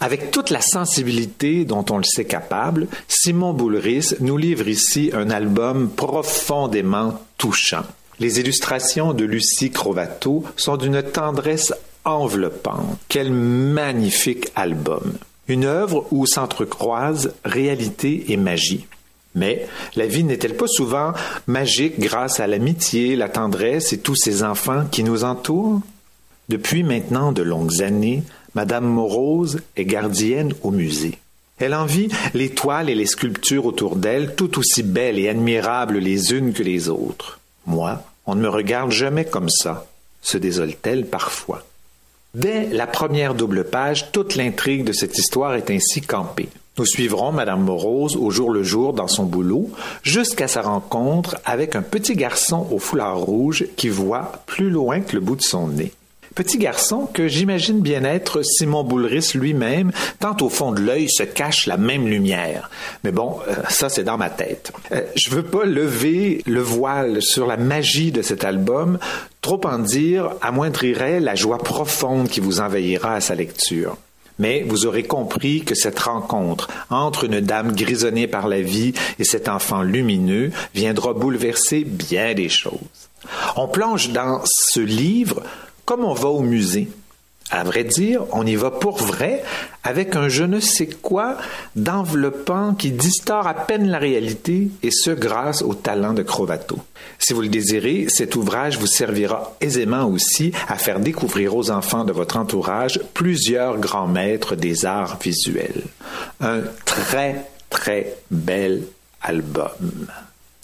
Avec 0.00 0.30
toute 0.30 0.50
la 0.50 0.60
sensibilité 0.60 1.64
dont 1.64 1.86
on 1.88 1.96
le 1.96 2.04
sait 2.04 2.26
capable, 2.26 2.88
Simon 3.08 3.54
Boulris 3.54 4.10
nous 4.20 4.36
livre 4.36 4.68
ici 4.68 5.10
un 5.14 5.30
album 5.30 5.88
profondément 5.88 7.18
touchant. 7.38 7.84
Les 8.22 8.38
illustrations 8.38 9.14
de 9.14 9.24
Lucie 9.24 9.72
Crovato 9.72 10.44
sont 10.54 10.76
d'une 10.76 11.02
tendresse 11.02 11.74
enveloppante. 12.04 12.96
Quel 13.08 13.32
magnifique 13.32 14.46
album. 14.54 15.14
Une 15.48 15.64
œuvre 15.64 16.06
où 16.12 16.24
s'entrecroisent 16.24 17.34
réalité 17.44 18.26
et 18.28 18.36
magie. 18.36 18.86
Mais 19.34 19.66
la 19.96 20.06
vie 20.06 20.22
n'est-elle 20.22 20.56
pas 20.56 20.68
souvent 20.68 21.14
magique 21.48 21.98
grâce 21.98 22.38
à 22.38 22.46
l'amitié, 22.46 23.16
la 23.16 23.28
tendresse 23.28 23.92
et 23.92 23.98
tous 23.98 24.14
ces 24.14 24.44
enfants 24.44 24.84
qui 24.88 25.02
nous 25.02 25.24
entourent? 25.24 25.80
Depuis 26.48 26.84
maintenant 26.84 27.32
de 27.32 27.42
longues 27.42 27.82
années, 27.82 28.22
Madame 28.54 28.86
Morose 28.86 29.62
est 29.74 29.84
gardienne 29.84 30.54
au 30.62 30.70
musée. 30.70 31.18
Elle 31.58 31.74
envie 31.74 32.06
les 32.34 32.50
toiles 32.50 32.88
et 32.88 32.94
les 32.94 33.06
sculptures 33.06 33.66
autour 33.66 33.96
d'elle, 33.96 34.36
tout 34.36 34.60
aussi 34.60 34.84
belles 34.84 35.18
et 35.18 35.28
admirables 35.28 35.98
les 35.98 36.32
unes 36.32 36.52
que 36.52 36.62
les 36.62 36.88
autres. 36.88 37.40
Moi, 37.66 38.00
on 38.26 38.34
ne 38.34 38.40
me 38.40 38.48
regarde 38.48 38.90
jamais 38.90 39.24
comme 39.24 39.48
ça, 39.48 39.86
se 40.20 40.38
désole-t-elle 40.38 41.06
parfois. 41.06 41.64
Dès 42.34 42.68
la 42.68 42.86
première 42.86 43.34
double 43.34 43.64
page, 43.64 44.10
toute 44.10 44.36
l'intrigue 44.36 44.84
de 44.84 44.92
cette 44.92 45.18
histoire 45.18 45.54
est 45.54 45.70
ainsi 45.70 46.00
campée. 46.00 46.48
Nous 46.78 46.86
suivrons 46.86 47.32
Madame 47.32 47.62
Morose 47.62 48.16
au 48.16 48.30
jour 48.30 48.50
le 48.50 48.62
jour 48.62 48.94
dans 48.94 49.08
son 49.08 49.24
boulot 49.24 49.70
jusqu'à 50.02 50.48
sa 50.48 50.62
rencontre 50.62 51.36
avec 51.44 51.76
un 51.76 51.82
petit 51.82 52.16
garçon 52.16 52.66
au 52.70 52.78
foulard 52.78 53.18
rouge 53.18 53.66
qui 53.76 53.90
voit 53.90 54.32
plus 54.46 54.70
loin 54.70 55.00
que 55.00 55.14
le 55.14 55.20
bout 55.20 55.36
de 55.36 55.42
son 55.42 55.68
nez. 55.68 55.92
Petit 56.34 56.58
garçon 56.58 57.06
que 57.12 57.28
j'imagine 57.28 57.80
bien 57.80 58.04
être 58.04 58.42
Simon 58.42 58.84
Boulris 58.84 59.32
lui-même, 59.34 59.92
tant 60.18 60.36
au 60.40 60.48
fond 60.48 60.72
de 60.72 60.80
l'œil 60.80 61.10
se 61.10 61.22
cache 61.22 61.66
la 61.66 61.76
même 61.76 62.08
lumière. 62.08 62.70
Mais 63.04 63.12
bon, 63.12 63.38
euh, 63.48 63.54
ça 63.68 63.88
c'est 63.88 64.04
dans 64.04 64.16
ma 64.16 64.30
tête. 64.30 64.72
Euh, 64.92 65.02
je 65.14 65.30
veux 65.30 65.42
pas 65.42 65.64
lever 65.64 66.42
le 66.46 66.62
voile 66.62 67.20
sur 67.20 67.46
la 67.46 67.56
magie 67.56 68.12
de 68.12 68.22
cet 68.22 68.44
album, 68.44 68.98
trop 69.42 69.60
en 69.64 69.78
dire 69.78 70.30
amoindrirait 70.40 71.20
la 71.20 71.34
joie 71.34 71.58
profonde 71.58 72.28
qui 72.28 72.40
vous 72.40 72.60
envahira 72.60 73.14
à 73.14 73.20
sa 73.20 73.34
lecture. 73.34 73.96
Mais 74.38 74.64
vous 74.66 74.86
aurez 74.86 75.02
compris 75.02 75.62
que 75.62 75.74
cette 75.74 75.98
rencontre 75.98 76.68
entre 76.88 77.24
une 77.24 77.40
dame 77.40 77.76
grisonnée 77.76 78.26
par 78.26 78.48
la 78.48 78.62
vie 78.62 78.94
et 79.18 79.24
cet 79.24 79.48
enfant 79.48 79.82
lumineux 79.82 80.50
viendra 80.74 81.12
bouleverser 81.12 81.84
bien 81.84 82.32
des 82.32 82.48
choses. 82.48 82.78
On 83.56 83.68
plonge 83.68 84.10
dans 84.10 84.40
ce 84.44 84.80
livre 84.80 85.42
comme 85.92 86.06
on 86.06 86.14
va 86.14 86.28
au 86.28 86.40
musée. 86.40 86.88
À 87.50 87.64
vrai 87.64 87.84
dire, 87.84 88.22
on 88.32 88.46
y 88.46 88.56
va 88.56 88.70
pour 88.70 88.96
vrai 88.96 89.44
avec 89.84 90.16
un 90.16 90.30
je 90.30 90.44
ne 90.44 90.58
sais 90.58 90.86
quoi 90.86 91.36
d'enveloppant 91.76 92.72
qui 92.72 92.92
distord 92.92 93.46
à 93.46 93.52
peine 93.52 93.90
la 93.90 93.98
réalité 93.98 94.68
et 94.82 94.90
ce 94.90 95.10
grâce 95.10 95.60
au 95.60 95.74
talent 95.74 96.14
de 96.14 96.22
Crovato. 96.22 96.78
Si 97.18 97.34
vous 97.34 97.42
le 97.42 97.48
désirez, 97.48 98.06
cet 98.08 98.36
ouvrage 98.36 98.78
vous 98.78 98.86
servira 98.86 99.54
aisément 99.60 100.06
aussi 100.06 100.52
à 100.66 100.78
faire 100.78 100.98
découvrir 100.98 101.54
aux 101.54 101.70
enfants 101.70 102.04
de 102.04 102.12
votre 102.12 102.38
entourage 102.38 102.98
plusieurs 103.12 103.76
grands 103.76 104.08
maîtres 104.08 104.56
des 104.56 104.86
arts 104.86 105.18
visuels. 105.22 105.82
Un 106.40 106.62
très, 106.86 107.50
très 107.68 108.16
bel 108.30 108.84
album. 109.20 110.06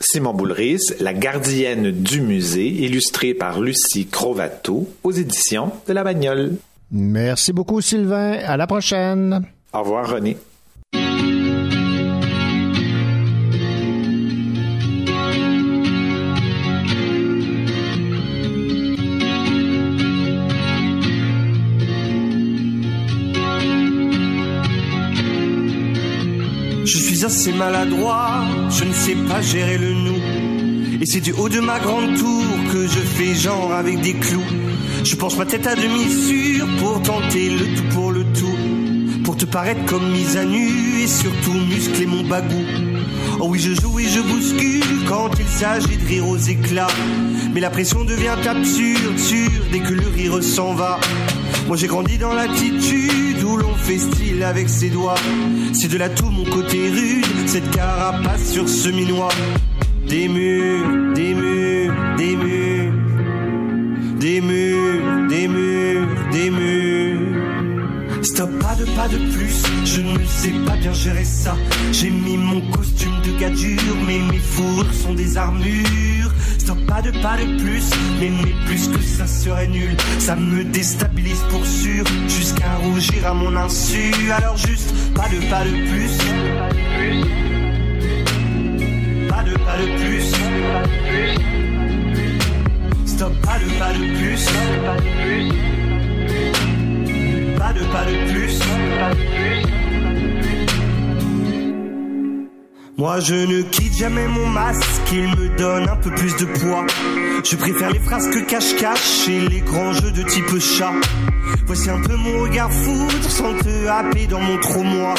Simon 0.01 0.33
Boulris, 0.33 0.81
La 1.01 1.13
gardienne 1.13 1.91
du 1.91 2.21
musée, 2.21 2.69
illustré 2.69 3.35
par 3.35 3.61
Lucie 3.61 4.07
Crovato, 4.07 4.89
aux 5.03 5.13
éditions 5.13 5.73
de 5.87 5.93
La 5.93 6.05
Bagnole. 6.05 6.57
Merci 6.91 7.53
beaucoup 7.53 7.81
Sylvain. 7.81 8.39
À 8.45 8.57
la 8.57 8.67
prochaine. 8.67 9.45
Au 9.73 9.81
revoir 9.81 10.09
René. 10.11 10.37
Maladroit, 27.53 28.45
je 28.71 28.85
ne 28.85 28.93
sais 28.93 29.15
pas 29.29 29.41
gérer 29.41 29.79
le 29.79 29.93
nous. 29.93 31.01
Et 31.01 31.07
c'est 31.07 31.21
du 31.21 31.33
haut 31.33 31.49
de 31.49 31.61
ma 31.61 31.79
grande 31.79 32.17
tour 32.17 32.45
que 32.73 32.87
je 32.87 32.99
fais 32.99 33.35
genre 33.35 33.73
avec 33.73 34.01
des 34.01 34.15
clous. 34.15 34.43
Je 35.05 35.15
penche 35.17 35.37
ma 35.37 35.47
tête 35.47 35.67
à 35.67 35.75
demi 35.75 36.11
sûre 36.11 36.67
pour 36.79 37.01
tenter 37.03 37.51
le 37.51 37.67
tout 37.77 37.95
pour 37.95 38.13
le 38.13 38.25
tout. 38.25 39.23
Pour 39.25 39.37
te 39.37 39.45
paraître 39.45 39.85
comme 39.87 40.11
mise 40.11 40.37
à 40.37 40.45
nu 40.45 41.01
et 41.03 41.07
surtout 41.07 41.53
muscler 41.53 42.07
mon 42.07 42.25
bagou. 42.25 42.65
Oh 43.41 43.47
oui, 43.49 43.59
je 43.61 43.81
joue 43.81 44.01
et 44.01 44.09
je 44.09 44.21
bouscule 44.21 45.07
quand 45.09 45.31
il 45.39 45.47
s'agit 45.47 45.97
de 45.97 46.07
rire 46.07 46.29
aux 46.29 46.37
éclats. 46.37 46.89
Mais 47.55 47.61
la 47.61 47.71
pression 47.71 48.05
devient 48.05 48.37
absurde, 48.47 49.19
sûre, 49.19 49.63
dès 49.71 49.81
que 49.81 49.93
le 49.93 50.09
rire 50.09 50.43
s'en 50.43 50.75
va. 50.75 50.99
Moi 51.67 51.77
j'ai 51.77 51.87
grandi 51.87 52.19
dans 52.19 52.33
l'attitude 52.33 53.43
où 53.45 53.57
l'on 53.57 53.75
fait 53.75 53.99
style 53.99 54.43
avec 54.43 54.69
ses 54.69 54.91
doigts. 54.91 55.15
C'est 55.73 55.89
de 55.89 55.99
là 55.99 56.09
tout 56.09 56.31
mon 56.31 56.45
côté 56.45 56.91
rude, 56.91 57.27
cette 57.47 57.71
carapace 57.71 58.53
sur 58.53 58.69
ce 58.69 58.89
minois. 58.89 59.29
Des 60.09 60.29
murs, 60.29 61.15
des 61.15 61.35
murs, 61.35 61.95
des 62.17 62.37
murs. 62.37 62.93
Des 64.19 64.41
murs, 64.41 65.29
des 65.29 65.49
murs, 65.49 66.09
des 66.33 66.51
murs. 66.51 66.88
Stop, 68.39 68.57
pas 68.61 68.77
de 68.77 68.85
pas 68.95 69.09
de 69.09 69.19
plus, 69.33 69.65
je 69.85 70.01
ne 70.01 70.25
sais 70.25 70.53
pas 70.65 70.77
bien 70.77 70.93
gérer 70.93 71.25
ça. 71.25 71.57
J'ai 71.91 72.09
mis 72.09 72.37
mon 72.37 72.61
costume 72.71 73.21
de 73.25 73.37
gars 73.37 73.51
dur, 73.51 73.83
mais 74.07 74.21
mes 74.31 74.39
fourrures 74.39 74.95
sont 74.95 75.13
des 75.13 75.37
armures. 75.37 76.31
Stop, 76.57 76.79
pas 76.87 77.03
de 77.03 77.11
pas 77.21 77.37
de 77.37 77.61
plus, 77.61 77.91
mais 78.21 78.31
mais 78.31 78.55
plus 78.65 78.87
que 78.91 79.03
ça 79.03 79.27
serait 79.27 79.67
nul. 79.67 79.97
Ça 80.21 80.37
me 80.37 80.63
déstabilise 80.63 81.43
pour 81.51 81.67
sûr, 81.67 82.05
jusqu'à 82.29 82.77
rougir 82.77 83.27
à 83.27 83.35
mon 83.35 83.57
insu. 83.57 84.13
Alors 84.31 84.57
juste, 84.57 84.95
pas 85.17 85.29
de 85.31 85.41
pas 85.51 85.65
de 85.65 85.71
plus. 85.89 86.17
Pas 89.29 89.43
de 89.43 89.55
pas 89.67 89.79
de 89.83 89.87
plus. 89.99 90.33
Stop, 93.05 93.33
pas 93.43 93.59
de 93.59 93.79
pas 93.81 93.93
de 93.95 94.17
plus. 94.17 94.45
Pas 94.45 94.63
de 94.63 94.87
pas 94.87 94.95
de 94.95 95.25
plus. 95.25 95.78
Moi 102.97 103.21
je 103.21 103.35
ne 103.35 103.63
quitte 103.63 103.97
jamais 103.97 104.27
mon 104.27 104.47
masque, 104.47 104.83
il 105.13 105.29
me 105.29 105.57
donne 105.57 105.89
un 105.89 105.97
peu 105.97 106.11
plus 106.11 106.35
de 106.37 106.45
poids. 106.47 106.85
Je 107.45 107.57
préfère 107.57 107.91
les 107.91 108.01
phrases 108.01 108.29
que 108.29 108.41
cache-cache 108.41 109.29
et 109.29 109.41
les 109.41 109.61
grands 109.61 109.93
jeux 109.93 110.11
de 110.11 110.23
type 110.23 110.59
chat. 110.59 110.93
Voici 111.67 111.91
un 111.91 112.01
peu 112.01 112.17
mon 112.17 112.43
regard 112.43 112.73
foudre 112.73 113.31
sans 113.31 113.55
te 113.55 113.87
happer 113.87 114.27
dans 114.27 114.41
mon 114.41 114.59
trop 114.59 114.83
moi. 114.83 115.15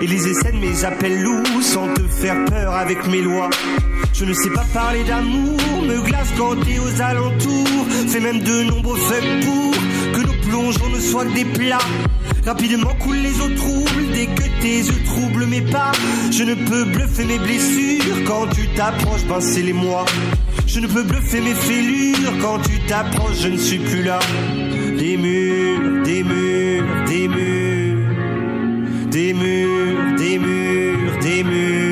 Et 0.00 0.06
les 0.06 0.28
essais 0.28 0.52
de 0.52 0.58
mes 0.58 0.84
appels 0.84 1.22
loups 1.22 1.62
sans 1.62 1.92
te 1.92 2.02
faire 2.02 2.42
peur 2.46 2.74
avec 2.74 3.06
mes 3.08 3.20
lois. 3.20 3.50
Je 4.14 4.24
ne 4.24 4.32
sais 4.32 4.50
pas 4.50 4.64
parler 4.72 5.04
d'amour, 5.04 5.58
me 5.82 6.00
glace 6.00 6.28
quand 6.38 6.56
t'es 6.64 6.78
aux 6.78 7.02
alentours. 7.02 7.86
Fais 8.08 8.20
même 8.20 8.40
de 8.40 8.62
nombreux 8.62 8.96
fuck 8.96 9.24
pour 9.44 9.70
plongeons 10.50 10.88
ne 10.88 11.00
soient 11.00 11.24
que 11.24 11.34
des 11.34 11.44
plats. 11.44 11.78
Rapidement 12.44 12.94
coulent 13.00 13.22
les 13.28 13.40
eaux 13.40 13.54
troubles 13.56 14.04
dès 14.14 14.26
que 14.26 14.46
tes 14.60 14.78
yeux 14.78 15.02
troublent 15.04 15.46
mes 15.46 15.60
pas. 15.60 15.92
Je 16.30 16.42
ne 16.44 16.54
peux 16.54 16.84
bluffer 16.84 17.24
mes 17.24 17.38
blessures 17.38 18.24
quand 18.26 18.46
tu 18.54 18.66
t'approches, 18.76 19.24
ben 19.28 19.40
c'est 19.40 19.62
les 19.62 19.72
mois. 19.72 20.06
Je 20.66 20.80
ne 20.80 20.86
peux 20.86 21.02
bluffer 21.02 21.40
mes 21.40 21.54
fêlures 21.54 22.34
quand 22.40 22.58
tu 22.68 22.78
t'approches, 22.88 23.40
je 23.42 23.48
ne 23.48 23.56
suis 23.56 23.78
plus 23.78 24.02
là. 24.02 24.18
Des 24.98 25.16
murs, 25.16 26.02
des 26.04 26.22
murs, 26.22 27.04
des 27.06 27.28
murs. 27.28 28.08
Des 29.10 29.32
murs, 29.32 30.16
des 30.18 30.38
murs, 30.38 31.18
des 31.20 31.44
murs. 31.44 31.89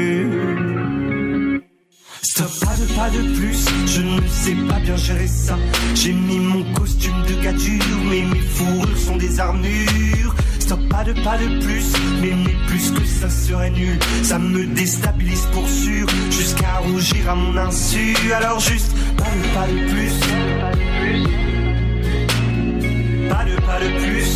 Pas 3.09 3.17
de 3.17 3.23
plus, 3.39 3.65
je 3.87 4.03
ne 4.03 4.21
sais 4.29 4.55
pas 4.69 4.79
bien 4.81 4.97
gérer 4.97 5.27
ça. 5.27 5.57
J'ai 5.95 6.13
mis 6.13 6.39
mon 6.39 6.63
costume 6.75 7.23
de 7.23 7.35
dur, 7.35 7.85
mais 8.11 8.23
mes 8.23 8.41
fourrures 8.41 8.99
sont 8.99 9.17
des 9.17 9.41
armures. 9.41 10.35
Stop, 10.59 10.81
pas 10.89 11.05
de 11.05 11.13
pas 11.25 11.39
de 11.39 11.65
plus, 11.65 11.87
mais, 12.21 12.33
mais 12.45 12.57
plus 12.67 12.91
que 12.91 13.05
ça 13.07 13.31
serait 13.31 13.71
nul. 13.71 13.99
Ça 14.23 14.39
me 14.39 14.67
déstabilise 14.67 15.47
pour 15.53 15.67
sûr, 15.69 16.07
jusqu'à 16.31 16.79
rougir 16.83 17.31
à 17.31 17.35
mon 17.35 17.57
insu. 17.57 18.15
Alors 18.35 18.61
juste, 18.61 18.93
pas 19.17 19.25
de 19.25 19.43
pas 19.55 19.67
de 19.67 19.79
plus. 19.91 20.13
Pas 23.31 23.45
de 23.45 23.57
pas 23.69 23.81
de 23.81 23.89
plus. 24.03 24.27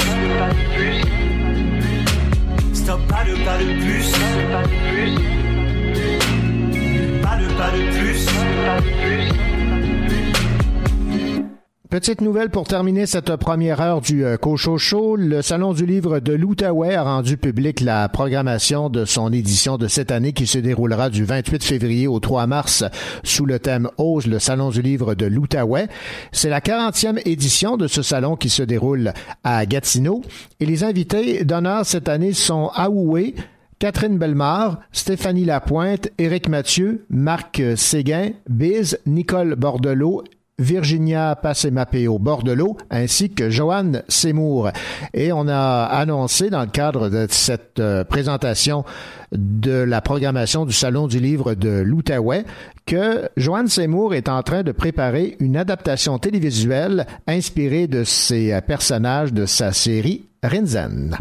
Stop, 2.73 3.01
pas 3.09 3.25
de 3.25 3.35
pas 3.45 3.59
de 3.59 3.64
plus. 3.83 4.12
Pas 4.12 4.27
de 4.29 4.45
pas 4.53 4.62
de 4.62 5.16
plus. 5.16 5.41
Petite 11.93 12.23
nouvelle 12.23 12.49
pour 12.49 12.67
terminer 12.67 13.05
cette 13.05 13.37
première 13.37 13.83
heure 13.83 14.01
du 14.01 14.25
euh, 14.25 14.39
Cocho 14.39 14.79
Show. 14.79 15.15
Le 15.17 15.43
Salon 15.43 15.75
du 15.75 15.85
livre 15.85 16.21
de 16.21 16.33
l'Outaouais 16.33 16.95
a 16.95 17.03
rendu 17.03 17.37
public 17.37 17.83
la 17.83 18.09
programmation 18.09 18.89
de 18.89 19.05
son 19.05 19.31
édition 19.31 19.77
de 19.77 19.89
cette 19.89 20.11
année 20.11 20.33
qui 20.33 20.47
se 20.47 20.57
déroulera 20.57 21.11
du 21.11 21.25
28 21.25 21.63
février 21.63 22.07
au 22.07 22.19
3 22.19 22.47
mars 22.47 22.83
sous 23.25 23.45
le 23.45 23.59
thème 23.59 23.91
Ose, 23.99 24.27
le 24.27 24.39
Salon 24.39 24.71
du 24.71 24.81
livre 24.81 25.15
de 25.15 25.27
l'Outaouais. 25.27 25.89
C'est 26.33 26.49
la 26.49 26.61
40e 26.61 27.21
édition 27.27 27.77
de 27.77 27.87
ce 27.89 28.01
salon 28.01 28.37
qui 28.37 28.49
se 28.49 28.63
déroule 28.63 29.13
à 29.45 29.67
Gatineau 29.67 30.23
et 30.61 30.65
les 30.65 30.85
invités 30.85 31.45
d'honneur 31.45 31.85
cette 31.85 32.09
année 32.09 32.33
sont 32.33 32.71
Aoué, 32.75 33.35
Catherine 33.83 34.16
Bellemare, 34.16 34.78
Stéphanie 34.93 35.45
Lapointe, 35.45 36.09
Éric 36.16 36.49
Mathieu, 36.49 37.05
Marc 37.11 37.61
Séguin, 37.74 38.30
Biz, 38.49 39.01
Nicole 39.07 39.57
Bordelot 39.57 40.22
Virginia 40.57 41.35
Passemapeo 41.35 42.20
Bordelot 42.20 42.76
ainsi 42.91 43.30
que 43.30 43.51
Joanne 43.51 44.05
Seymour. 44.07 44.70
Et 45.14 45.33
on 45.33 45.49
a 45.49 45.87
annoncé 45.87 46.49
dans 46.49 46.61
le 46.61 46.68
cadre 46.68 47.09
de 47.09 47.26
cette 47.28 47.80
euh, 47.80 48.05
présentation 48.05 48.85
de 49.33 49.72
la 49.72 50.01
programmation 50.01 50.64
du 50.64 50.72
Salon 50.72 51.09
du 51.09 51.18
livre 51.18 51.55
de 51.55 51.83
l'Outaouais 51.85 52.45
que 52.87 53.30
Joanne 53.37 53.66
Seymour 53.66 54.14
est 54.14 54.28
en 54.28 54.45
train 54.45 54.62
de 54.62 54.70
préparer 54.70 55.37
une 55.41 55.57
adaptation 55.57 56.20
télévisuelle 56.20 57.05
inspirée 57.26 57.89
de 57.89 58.05
ces 58.05 58.57
personnages 58.64 59.33
de 59.33 59.45
sa 59.45 59.72
série 59.72 60.26
Rinzen. 60.45 61.18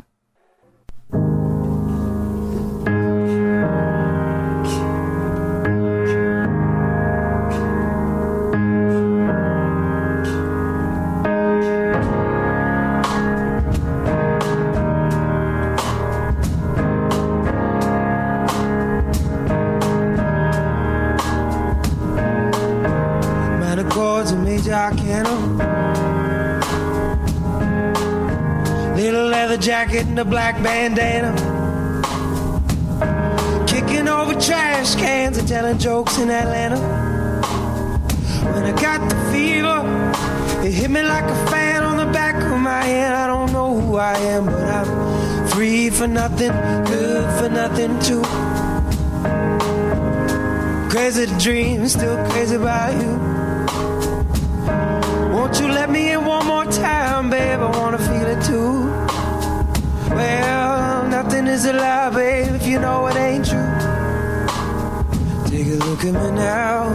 Jacket 29.82 30.06
and 30.06 30.20
a 30.20 30.26
black 30.26 30.62
bandana. 30.62 31.32
Kicking 33.68 34.08
over 34.08 34.34
trash 34.40 34.94
cans 34.96 35.40
and 35.40 35.48
telling 35.48 35.80
jokes 35.80 36.20
in 36.20 36.30
Atlanta. 36.30 36.78
When 38.54 38.64
I 38.64 38.74
got 38.80 39.00
the 39.10 39.16
fever, 39.32 39.80
it 40.64 40.72
hit 40.72 40.92
me 40.92 41.02
like 41.02 41.24
a 41.24 41.48
fan 41.48 41.84
on 41.84 41.98
the 41.98 42.06
back 42.14 42.36
of 42.36 42.60
my 42.60 42.84
head. 42.84 43.12
I 43.14 43.26
don't 43.26 43.52
know 43.52 43.80
who 43.80 43.96
I 43.96 44.14
am, 44.34 44.46
but 44.46 44.64
I'm 44.78 45.48
free 45.48 45.90
for 45.90 46.06
nothing, 46.06 46.52
good 46.86 47.26
for 47.40 47.50
nothing 47.50 48.00
too. 48.02 48.24
Crazy 50.92 51.26
to 51.26 51.38
dream, 51.40 51.88
still 51.88 52.18
crazy 52.30 52.56
about 52.56 52.94
you. 53.02 53.14
Won't 55.34 55.60
you 55.60 55.68
let 55.70 55.90
me 55.90 56.12
in 56.12 56.24
one 56.24 56.46
more 56.46 56.66
time, 56.66 57.32
babe? 57.32 57.60
I 57.60 57.78
wanna 57.80 57.98
feel 57.98 58.28
it 58.28 58.44
too. 58.46 59.01
Well, 60.14 61.08
nothing 61.08 61.48
is 61.48 61.66
a 61.66 61.74
lie, 61.74 62.10
babe, 62.10 62.56
if 62.56 62.68
you 62.68 62.80
know 62.80 63.08
it 63.08 63.16
ain't 63.16 63.46
true. 63.46 63.72
Take 65.50 65.68
a 65.68 65.78
look 65.86 66.04
at 66.04 66.14
me 66.14 66.32
now. 66.32 66.90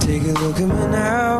Take 0.00 0.22
a 0.22 0.34
look 0.42 0.60
at 0.60 0.68
me 0.68 0.86
now. 0.88 1.32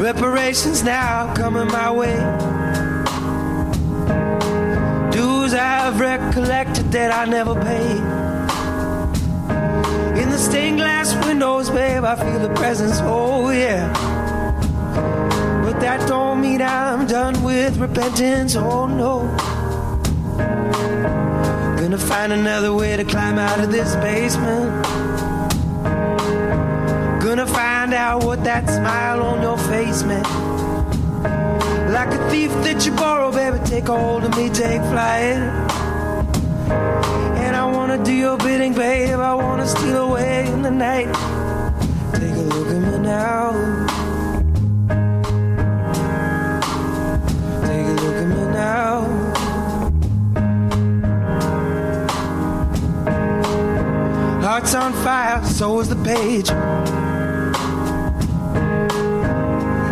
Reparations 0.00 0.82
now 0.82 1.32
coming 1.34 1.68
my 1.68 1.90
way. 1.90 2.16
Dues 5.12 5.54
I've 5.54 6.00
recollected 6.00 6.90
that 6.92 7.12
I 7.12 7.24
never 7.24 7.54
paid. 7.54 8.21
In 10.22 10.30
the 10.30 10.38
stained 10.38 10.76
glass 10.76 11.12
windows, 11.26 11.68
babe, 11.68 12.04
I 12.04 12.14
feel 12.14 12.38
the 12.38 12.54
presence, 12.54 13.00
oh 13.02 13.50
yeah. 13.50 13.92
But 15.64 15.80
that 15.80 16.06
don't 16.08 16.40
mean 16.40 16.62
I'm 16.62 17.08
done 17.08 17.42
with 17.42 17.76
repentance, 17.78 18.54
oh 18.54 18.86
no. 18.86 19.26
Gonna 21.76 21.98
find 21.98 22.32
another 22.32 22.72
way 22.72 22.96
to 22.96 23.04
climb 23.04 23.36
out 23.36 23.58
of 23.58 23.72
this 23.72 23.96
basement. 23.96 24.84
Gonna 27.20 27.46
find 27.48 27.92
out 27.92 28.22
what 28.22 28.44
that 28.44 28.68
smile 28.68 29.24
on 29.24 29.42
your 29.42 29.58
face 29.58 30.04
meant. 30.04 30.28
Like 31.90 32.14
a 32.14 32.30
thief 32.30 32.52
that 32.62 32.86
you 32.86 32.92
borrow, 32.92 33.32
baby, 33.32 33.58
take 33.64 33.88
hold 33.88 34.22
of 34.22 34.36
me, 34.36 34.50
take 34.50 34.82
flight. 34.82 35.61
Wanna 37.92 38.04
do 38.04 38.14
your 38.14 38.38
bidding, 38.38 38.72
babe. 38.72 39.18
I 39.18 39.34
wanna 39.34 39.66
steal 39.66 40.08
away 40.08 40.46
in 40.46 40.62
the 40.62 40.70
night. 40.70 41.12
Take 42.14 42.32
a 42.32 42.40
look 42.40 42.68
at 42.68 42.80
me 42.80 42.98
now. 43.00 43.52
Take 47.66 47.86
a 47.86 47.96
look 48.02 48.16
at 48.16 48.28
me 48.28 48.44
now. 48.54 49.02
Heart's 54.40 54.74
on 54.74 54.94
fire, 55.04 55.44
so 55.44 55.80
is 55.80 55.90
the 55.90 55.96
page. 55.96 56.50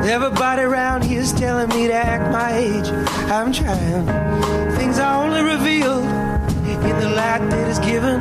Everybody 0.09 0.62
around 0.62 1.03
here's 1.05 1.34
telling 1.34 1.68
me 1.68 1.88
to 1.88 1.92
act 1.92 2.32
my 2.32 2.57
age. 2.57 2.88
I'm 3.30 3.53
trying. 3.53 4.07
Things 4.78 4.98
are 4.98 5.22
only 5.22 5.42
revealed 5.42 6.20
the 7.01 7.09
light 7.09 7.48
that 7.48 7.68
is 7.68 7.78
given. 7.78 8.20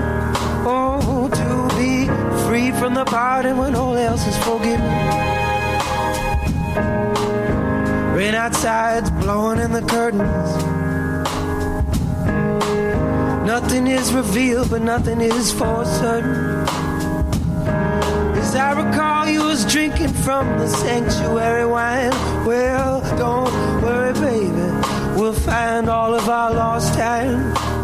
Oh, 0.65 1.27
to 1.27 1.77
be 1.77 2.05
free 2.47 2.71
from 2.80 2.93
the 2.93 3.03
pardon 3.03 3.57
when 3.57 3.75
all 3.75 3.95
else 3.95 4.25
is 4.25 4.38
forgiven. 4.38 4.80
Rain 8.15 8.36
outside's 8.36 9.11
blowing 9.11 9.59
in 9.59 9.73
the 9.73 9.82
curtains. 9.82 10.49
Nothing 13.45 13.88
is 13.88 14.13
revealed, 14.13 14.69
but 14.69 14.82
nothing 14.82 15.19
is 15.19 15.51
for 15.51 15.84
certain. 15.86 16.65
As 18.38 18.55
I 18.55 18.71
recall, 18.82 19.27
you 19.27 19.43
was 19.43 19.65
drinking 19.65 20.13
from 20.25 20.57
the 20.57 20.67
sanctuary 20.67 21.65
wine. 21.65 22.11
Well, 22.45 23.01
don't 23.17 23.53
worry, 23.82 24.13
baby. 24.13 25.19
We'll 25.19 25.34
find 25.34 25.89
all 25.89 26.13
of 26.13 26.30
our 26.30 26.53
lost 26.53 26.93
time. 26.93 27.78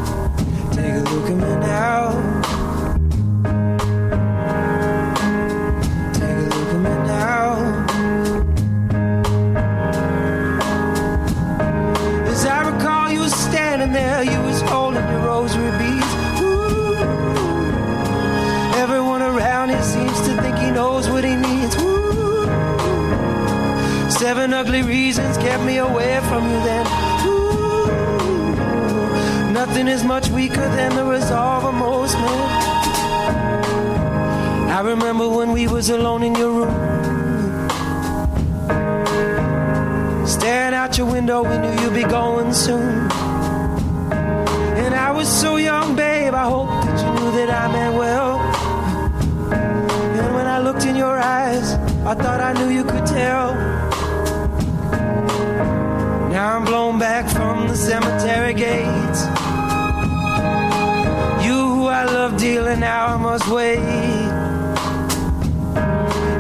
Take 0.96 1.06
a 1.06 1.10
look 1.14 1.30
at 1.30 1.36
me 1.36 1.56
now. 1.60 2.12
Take 6.14 6.38
a 6.38 6.48
look 6.56 6.70
at 6.70 6.80
me 6.86 6.96
now. 7.06 7.46
As 12.28 12.46
I 12.46 12.72
recall, 12.72 13.12
you 13.12 13.20
was 13.20 13.34
standing 13.34 13.92
there, 13.92 14.24
you 14.24 14.40
was 14.44 14.62
holding 14.62 15.04
your 15.10 15.26
rosary 15.26 15.72
beads. 15.80 16.14
Ooh. 16.40 16.96
Everyone 18.78 19.22
around 19.22 19.72
here 19.72 19.84
seems 19.84 20.22
to 20.22 20.42
think 20.42 20.58
he 20.60 20.72
knows 20.72 21.10
what 21.10 21.26
he 21.26 21.36
needs. 21.36 21.76
Ooh. 21.76 22.48
Seven 24.10 24.54
ugly 24.54 24.82
reasons 24.82 25.38
kept 25.40 25.62
me 25.64 25.76
away 25.76 26.22
from 26.30 26.50
you 26.50 26.64
then. 26.64 27.05
Nothing 29.68 29.88
is 29.88 30.04
much 30.04 30.30
weaker 30.30 30.68
than 30.78 30.96
the 30.96 31.04
resolve 31.04 31.66
of 31.66 31.74
most 31.74 32.14
men. 32.14 32.50
I 34.70 34.82
remember 34.82 35.28
when 35.28 35.54
we 35.54 35.68
was 35.68 35.90
alone 35.90 36.22
in 36.22 36.36
your 36.36 36.52
room. 36.52 36.76
Staring 40.28 40.76
out 40.76 41.00
your 41.00 41.12
window, 41.12 41.42
we 41.42 41.58
knew 41.58 41.82
you'd 41.82 41.96
be 41.96 42.04
going 42.04 42.54
soon. 42.54 43.10
And 44.84 44.94
I 44.94 45.10
was 45.10 45.28
so 45.28 45.56
young, 45.58 45.96
babe, 45.96 46.36
I 46.36 46.44
hope 46.44 46.70
that 46.70 47.00
you 47.04 47.12
knew 47.20 47.32
that 47.32 47.50
I 47.50 47.68
meant 47.74 47.96
well. 47.96 48.40
And 49.52 50.36
when 50.36 50.46
I 50.46 50.60
looked 50.60 50.86
in 50.86 50.96
your 50.96 51.18
eyes, 51.18 51.74
I 52.06 52.14
thought 52.14 52.40
I 52.40 52.54
knew 52.54 52.70
you 52.70 52.84
could 52.84 53.08
tell. 53.08 53.56
Now 56.30 56.56
I'm 56.56 56.66
blown 56.66 57.00
back 57.00 57.28
from 57.28 57.68
the 57.68 57.76
cemetery 57.76 58.54
gates. 58.54 59.35
Love 62.26 62.40
dearly, 62.40 62.76
now 62.78 63.06
I 63.14 63.18
must 63.18 63.48
wait 63.50 63.78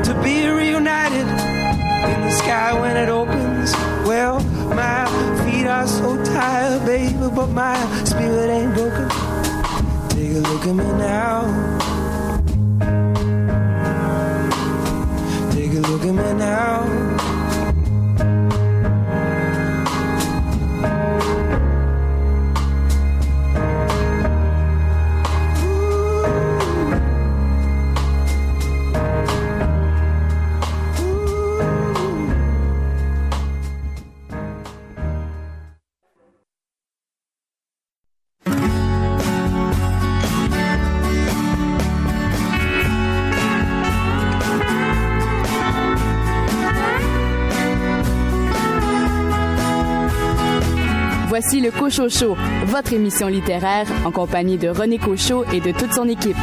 to 0.04 0.20
be 0.24 0.48
reunited 0.48 1.28
in 1.28 2.22
the 2.26 2.32
sky 2.32 2.74
when 2.74 2.98
it 2.98 3.08
opens. 3.08 3.72
Well, 4.08 4.40
my 4.74 5.06
feet 5.46 5.68
are 5.68 5.86
so 5.86 6.18
tired, 6.24 6.84
baby, 6.88 7.30
but 7.36 7.50
my 7.50 7.78
spirit 8.04 8.50
ain't 8.50 8.74
broken. 8.74 9.10
Take 10.10 10.32
a 10.32 10.40
look 10.50 10.66
at 10.66 10.74
me 10.74 10.86
now. 10.98 11.44
Take 15.52 15.72
a 15.72 15.82
look 15.88 16.02
at 16.02 16.14
me 16.16 16.34
now. 16.34 17.14
Cochocho, 51.96 52.36
votre 52.66 52.91
émission 52.91 53.28
littéraire 53.28 53.88
en 54.04 54.12
compagnie 54.12 54.58
de 54.58 54.68
René 54.68 54.98
Cochot 54.98 55.46
et 55.54 55.62
de 55.62 55.72
toute 55.72 55.93
son 55.93 56.10
équipe. 56.10 56.36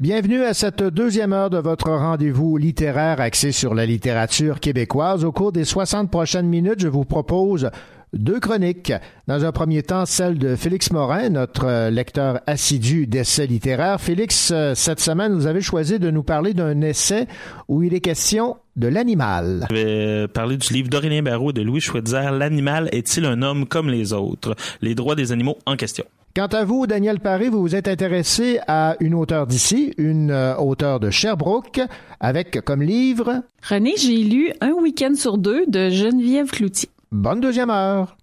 Bienvenue 0.00 0.42
à 0.42 0.54
cette 0.54 0.82
deuxième 0.82 1.32
heure 1.32 1.50
de 1.50 1.58
votre 1.58 1.90
rendez-vous 1.90 2.56
littéraire 2.56 3.20
axé 3.20 3.52
sur 3.52 3.74
la 3.74 3.86
littérature 3.86 4.58
québécoise. 4.58 5.24
Au 5.24 5.30
cours 5.30 5.52
des 5.52 5.64
60 5.64 6.10
prochaines 6.10 6.48
minutes, 6.48 6.80
je 6.80 6.88
vous 6.88 7.04
propose 7.04 7.70
deux 8.12 8.40
chroniques. 8.40 8.92
Dans 9.26 9.44
un 9.44 9.52
premier 9.52 9.82
temps, 9.82 10.06
celle 10.06 10.38
de 10.38 10.56
Félix 10.56 10.90
Morin, 10.90 11.30
notre 11.30 11.66
euh, 11.66 11.90
lecteur 11.90 12.40
assidu 12.46 13.06
d'essais 13.06 13.46
littéraires. 13.46 14.00
Félix, 14.00 14.50
euh, 14.52 14.74
cette 14.74 15.00
semaine, 15.00 15.34
vous 15.34 15.46
avez 15.46 15.60
choisi 15.60 15.98
de 15.98 16.10
nous 16.10 16.22
parler 16.22 16.54
d'un 16.54 16.80
essai 16.82 17.26
où 17.68 17.82
il 17.82 17.94
est 17.94 18.00
question 18.00 18.56
de 18.76 18.88
l'animal. 18.88 19.66
Je 19.70 19.74
vais 19.74 20.28
parler 20.28 20.56
du 20.56 20.72
livre 20.72 20.88
d'Aurélien 20.88 21.22
Barraud 21.22 21.50
et 21.50 21.54
de 21.54 21.62
Louis 21.62 21.80
Schweitzer, 21.80 22.30
L'animal 22.32 22.88
est-il 22.92 23.24
un 23.26 23.42
homme 23.42 23.66
comme 23.66 23.88
les 23.88 24.12
autres? 24.12 24.54
Les 24.80 24.94
droits 24.94 25.14
des 25.14 25.32
animaux 25.32 25.58
en 25.66 25.76
question. 25.76 26.04
Quant 26.34 26.46
à 26.46 26.64
vous, 26.64 26.86
Daniel 26.86 27.20
Paré, 27.20 27.50
vous 27.50 27.60
vous 27.60 27.76
êtes 27.76 27.88
intéressé 27.88 28.58
à 28.66 28.96
une 29.00 29.12
auteure 29.12 29.46
d'ici, 29.46 29.92
une 29.98 30.30
euh, 30.30 30.56
auteure 30.56 30.98
de 30.98 31.10
Sherbrooke, 31.10 31.82
avec 32.20 32.62
comme 32.64 32.82
livre... 32.82 33.42
René, 33.68 33.92
j'ai 33.98 34.16
lu 34.16 34.50
Un 34.62 34.72
week-end 34.72 35.12
sur 35.14 35.36
deux 35.36 35.66
de 35.66 35.90
Geneviève 35.90 36.50
Cloutier. 36.50 36.88
Bonne 37.12 37.40
deuxième 37.40 37.68
heure. 37.68 38.16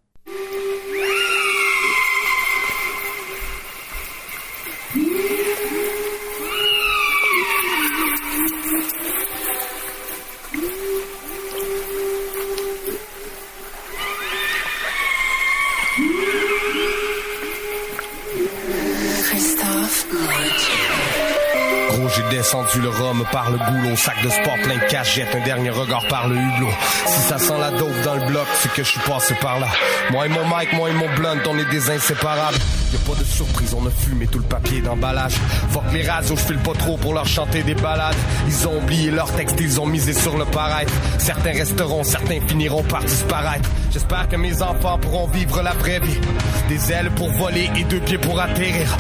Descendu 22.50 22.82
le 22.82 22.90
rhum 22.90 23.24
par 23.32 23.52
le 23.52 23.60
goulot. 23.60 23.96
Sac 23.96 24.24
de 24.24 24.30
sport 24.30 24.56
plein 24.64 24.74
de 24.74 24.90
cash, 24.90 25.18
jette 25.18 25.36
un 25.36 25.46
dernier 25.46 25.70
regard 25.70 26.04
par 26.08 26.28
le 26.28 26.36
hublot. 26.36 26.72
Si 27.06 27.22
ça 27.28 27.38
sent 27.38 27.54
la 27.60 27.70
dope 27.70 28.02
dans 28.04 28.16
le 28.16 28.26
bloc, 28.26 28.48
c'est 28.56 28.72
que 28.74 28.84
je 28.84 28.90
suis 28.90 29.00
passé 29.02 29.36
par 29.36 29.60
là. 29.60 29.68
Moi 30.10 30.26
et 30.26 30.30
mon 30.30 30.44
mic, 30.46 30.74
moi 30.74 30.90
et 30.90 30.94
mon 30.94 31.14
blunt, 31.14 31.38
on 31.48 31.60
est 31.60 31.70
des 31.70 31.92
inséparables. 31.92 32.58
Y 32.92 32.96
a 32.96 33.00
pas 33.08 33.20
de 33.20 33.24
surprise, 33.24 33.76
on 33.76 33.86
a 33.86 33.92
fumé 33.92 34.26
tout 34.26 34.40
le 34.40 34.46
papier 34.46 34.82
d'emballage. 34.82 35.34
Fuck 35.70 35.84
les 35.94 36.10
radios, 36.10 36.38
je 36.38 36.42
file 36.42 36.58
pas 36.58 36.74
trop 36.74 36.98
pour 36.98 37.14
leur 37.14 37.28
chanter 37.28 37.62
des 37.62 37.76
balades. 37.76 38.16
Ils 38.48 38.68
ont 38.68 38.78
oublié 38.78 39.12
leur 39.12 39.32
texte, 39.34 39.58
ils 39.60 39.80
ont 39.80 39.86
misé 39.86 40.14
sur 40.14 40.36
le 40.36 40.46
paraître. 40.46 40.94
Certains 41.20 41.52
resteront, 41.52 42.04
certains 42.04 42.40
finiront 42.48 42.82
par 42.82 43.04
disparaître. 43.04 43.70
J'espère 43.92 44.28
que 44.28 44.38
mes 44.38 44.60
enfants 44.64 44.98
pourront 44.98 45.28
vivre 45.28 45.62
la 45.62 45.74
vraie 45.74 46.00
vie. 46.00 46.20
Des 46.68 46.92
ailes 46.92 47.12
pour 47.12 47.30
voler 47.30 47.70
et 47.76 47.84
deux 47.84 48.00
pieds 48.00 48.18
pour 48.18 48.42
atterrir. 48.42 48.98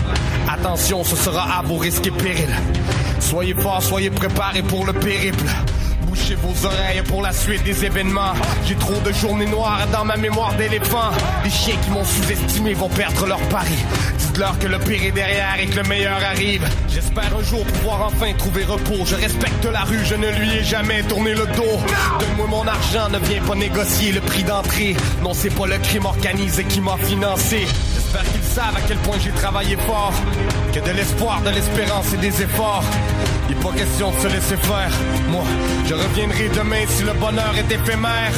Attention, 0.47 1.03
ce 1.03 1.15
sera 1.15 1.57
à 1.57 1.63
vos 1.63 1.77
risques 1.77 2.05
et 2.05 2.11
périls. 2.11 2.55
Forts, 3.57 3.83
soyez 3.83 4.09
préparés 4.09 4.61
pour 4.61 4.85
le 4.85 4.93
périple. 4.93 5.45
Bouchez 6.01 6.35
vos 6.35 6.65
oreilles 6.65 7.03
pour 7.07 7.21
la 7.21 7.31
suite 7.31 7.63
des 7.63 7.85
événements. 7.85 8.33
J'ai 8.65 8.75
trop 8.75 8.99
de 9.05 9.11
journées 9.11 9.45
noires 9.45 9.85
dans 9.91 10.05
ma 10.05 10.17
mémoire 10.17 10.53
d'éléphant. 10.55 11.11
Les 11.43 11.49
chiens 11.49 11.75
qui 11.83 11.91
m'ont 11.91 12.03
sous-estimé 12.03 12.73
vont 12.73 12.89
perdre 12.89 13.27
leur 13.27 13.39
pari. 13.49 13.77
Dites-leur 14.17 14.57
que 14.59 14.67
le 14.67 14.79
pire 14.79 15.03
est 15.03 15.11
derrière 15.11 15.59
et 15.59 15.67
que 15.67 15.75
le 15.77 15.83
meilleur 15.83 16.19
arrive. 16.23 16.67
J'espère 16.89 17.35
un 17.37 17.43
jour 17.43 17.63
pouvoir 17.65 18.07
enfin 18.07 18.33
trouver 18.37 18.63
repos. 18.65 19.05
Je 19.05 19.15
respecte 19.15 19.65
la 19.65 19.81
rue, 19.81 20.03
je 20.03 20.15
ne 20.15 20.29
lui 20.39 20.51
ai 20.57 20.63
jamais 20.63 21.03
tourné 21.03 21.31
le 21.31 21.45
dos. 21.55 21.79
Donne-moi 22.19 22.47
mon 22.47 22.67
argent, 22.67 23.09
ne 23.09 23.19
viens 23.19 23.41
pas 23.43 23.55
négocier 23.55 24.11
le 24.11 24.21
prix 24.21 24.43
d'entrée. 24.43 24.95
Non, 25.21 25.33
c'est 25.33 25.53
pas 25.53 25.67
le 25.67 25.77
crime 25.77 26.05
organisé 26.05 26.63
qui 26.63 26.81
m'a 26.81 26.97
financé. 26.97 27.67
J'espère 28.11 28.31
qu'ils 28.31 28.43
savent 28.43 28.75
à 28.75 28.81
quel 28.87 28.97
point 28.97 29.19
j'ai 29.19 29.29
travaillé 29.29 29.77
fort. 29.77 30.13
Que 30.73 30.79
de 30.79 30.91
l'espoir, 30.97 31.43
de 31.43 31.51
l'espérance 31.51 32.11
et 32.11 32.17
des 32.17 32.41
efforts. 32.41 32.83
Il 33.47 33.55
est 33.55 33.61
pas 33.61 33.71
question 33.71 34.09
de 34.09 34.17
se 34.17 34.27
laisser 34.27 34.57
faire. 34.57 34.89
Moi, 35.27 35.43
je 35.85 35.93
reviendrai 35.93 36.49
demain 36.49 36.85
si 36.87 37.03
le 37.03 37.13
bonheur 37.13 37.53
est 37.55 37.71
éphémère. 37.71 38.33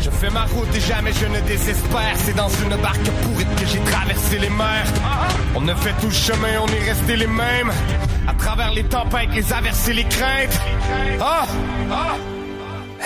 Je 0.00 0.08
fais 0.08 0.30
ma 0.30 0.44
route 0.46 0.74
et 0.74 0.80
jamais 0.80 1.12
je 1.12 1.26
ne 1.26 1.40
désespère. 1.40 2.14
C'est 2.24 2.34
dans 2.34 2.48
une 2.48 2.74
barque 2.80 3.10
pourrite 3.22 3.54
que 3.56 3.66
j'ai 3.66 3.80
traversé 3.80 4.38
les 4.38 4.48
mers. 4.48 4.88
On 5.56 5.68
a 5.68 5.74
fait 5.74 5.92
tout 6.00 6.06
le 6.06 6.12
chemin, 6.12 6.60
on 6.62 6.68
est 6.68 6.90
resté 6.90 7.16
les 7.16 7.26
mêmes. 7.26 7.70
À 8.26 8.32
travers 8.32 8.72
les 8.72 8.84
tempêtes, 8.84 9.34
les 9.34 9.52
averses 9.52 9.88
et 9.88 9.92
les 9.92 10.04
craintes. 10.04 10.58
Ah! 11.20 11.44
ah. 11.90 12.16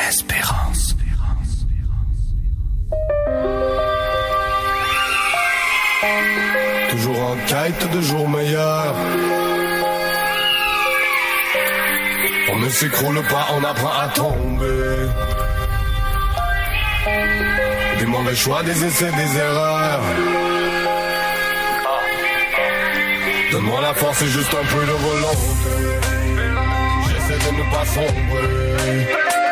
Espérance. 0.09 0.95
Toujours 6.91 7.23
en 7.23 7.37
quête 7.47 7.91
de 7.93 8.01
jours 8.01 8.29
meilleurs. 8.29 8.95
On 12.53 12.59
ne 12.59 12.69
s'écroule 12.69 13.23
pas, 13.29 13.47
on 13.57 13.65
apprend 13.65 13.99
à 14.01 14.09
tomber. 14.09 15.09
Des 17.99 18.07
mauvais 18.07 18.35
choix, 18.35 18.63
des 18.63 18.85
essais, 18.85 19.11
des 19.11 19.39
erreurs. 19.39 20.01
Donne-moi 23.53 23.81
la 23.81 23.95
force 23.95 24.23
et 24.23 24.27
juste 24.27 24.55
un 24.55 24.67
peu 24.75 24.85
de 24.85 24.97
volonté. 25.09 25.37
J'essaie 27.09 27.51
de 27.51 27.57
ne 27.57 27.71
pas 27.73 27.85
sombrer. 27.87 29.46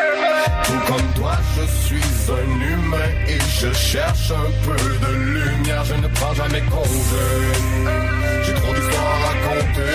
Tout 0.67 0.81
comme 0.87 1.13
toi, 1.15 1.33
je 1.57 1.65
suis 1.87 2.05
un 2.31 2.61
humain 2.73 3.11
et 3.29 3.39
je 3.61 3.73
cherche 3.73 4.31
un 4.31 4.51
peu 4.67 4.77
de 4.77 5.13
lumière. 5.17 5.85
Je 5.85 5.95
ne 5.95 6.09
prends 6.09 6.35
jamais 6.35 6.63
congé. 6.63 7.25
J'ai 8.45 8.55
trop 8.55 8.75
d'histoires 8.75 9.13
à 9.15 9.27
raconter. 9.29 9.95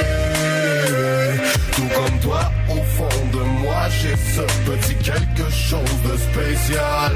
Tout 1.75 1.89
comme 1.95 2.19
toi, 2.19 2.51
au 2.69 2.81
fond 2.95 3.25
de 3.33 3.41
moi, 3.61 3.81
j'ai 4.01 4.15
ce 4.15 4.41
petit 4.69 4.95
quelque 4.95 5.49
chose 5.51 5.97
de 6.03 6.17
spécial. 6.17 7.13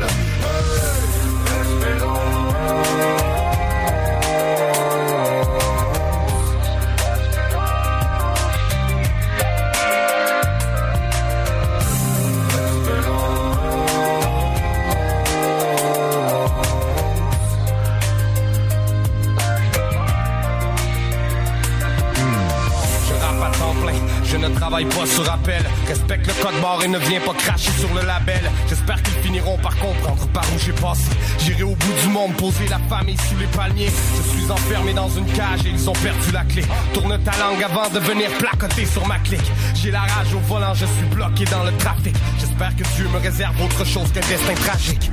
Travaille 24.73 24.89
pas 24.89 25.05
sur 25.05 25.31
appel. 25.31 25.61
Respecte 25.87 26.25
le 26.25 26.33
code 26.41 26.59
barre 26.59 26.83
et 26.83 26.87
ne 26.87 26.97
viens 26.97 27.19
pas 27.19 27.33
cracher 27.33 27.69
sur 27.79 27.93
le 27.93 28.01
label. 28.07 28.41
J'espère 28.67 29.03
qu'ils 29.03 29.21
finiront 29.21 29.55
par 29.59 29.77
comprendre 29.77 30.27
par 30.29 30.43
où 30.45 30.57
j'ai 30.57 30.71
passé. 30.71 31.11
J'irai 31.37 31.61
au 31.61 31.75
bout 31.75 31.93
du 32.01 32.07
monde, 32.07 32.33
poser 32.37 32.67
la 32.67 32.79
famille 32.89 33.17
sous 33.17 33.37
les 33.37 33.45
palmiers. 33.45 33.91
Je 34.17 34.29
suis 34.31 34.51
enfermé 34.51 34.93
dans 34.93 35.09
une 35.09 35.27
cage 35.27 35.63
et 35.67 35.69
ils 35.69 35.89
ont 35.89 35.93
perdu 35.93 36.31
la 36.31 36.43
clé. 36.45 36.63
Tourne 36.91 37.19
ta 37.23 37.37
langue 37.37 37.61
avant 37.61 37.87
de 37.87 37.99
venir 37.99 38.31
placoter 38.39 38.87
sur 38.87 39.05
ma 39.05 39.19
clique. 39.19 39.51
J'ai 39.75 39.91
la 39.91 40.01
rage 40.01 40.33
au 40.33 40.39
volant, 40.39 40.73
je 40.73 40.87
suis 40.87 41.05
bloqué 41.11 41.45
dans 41.45 41.63
le 41.63 41.71
trafic. 41.77 42.15
J'espère 42.39 42.75
que 42.75 42.83
Dieu 42.95 43.07
me 43.13 43.19
réserve 43.19 43.61
autre 43.61 43.85
chose 43.85 44.11
qu'un 44.11 44.21
destin 44.21 44.55
tragique. 44.55 45.11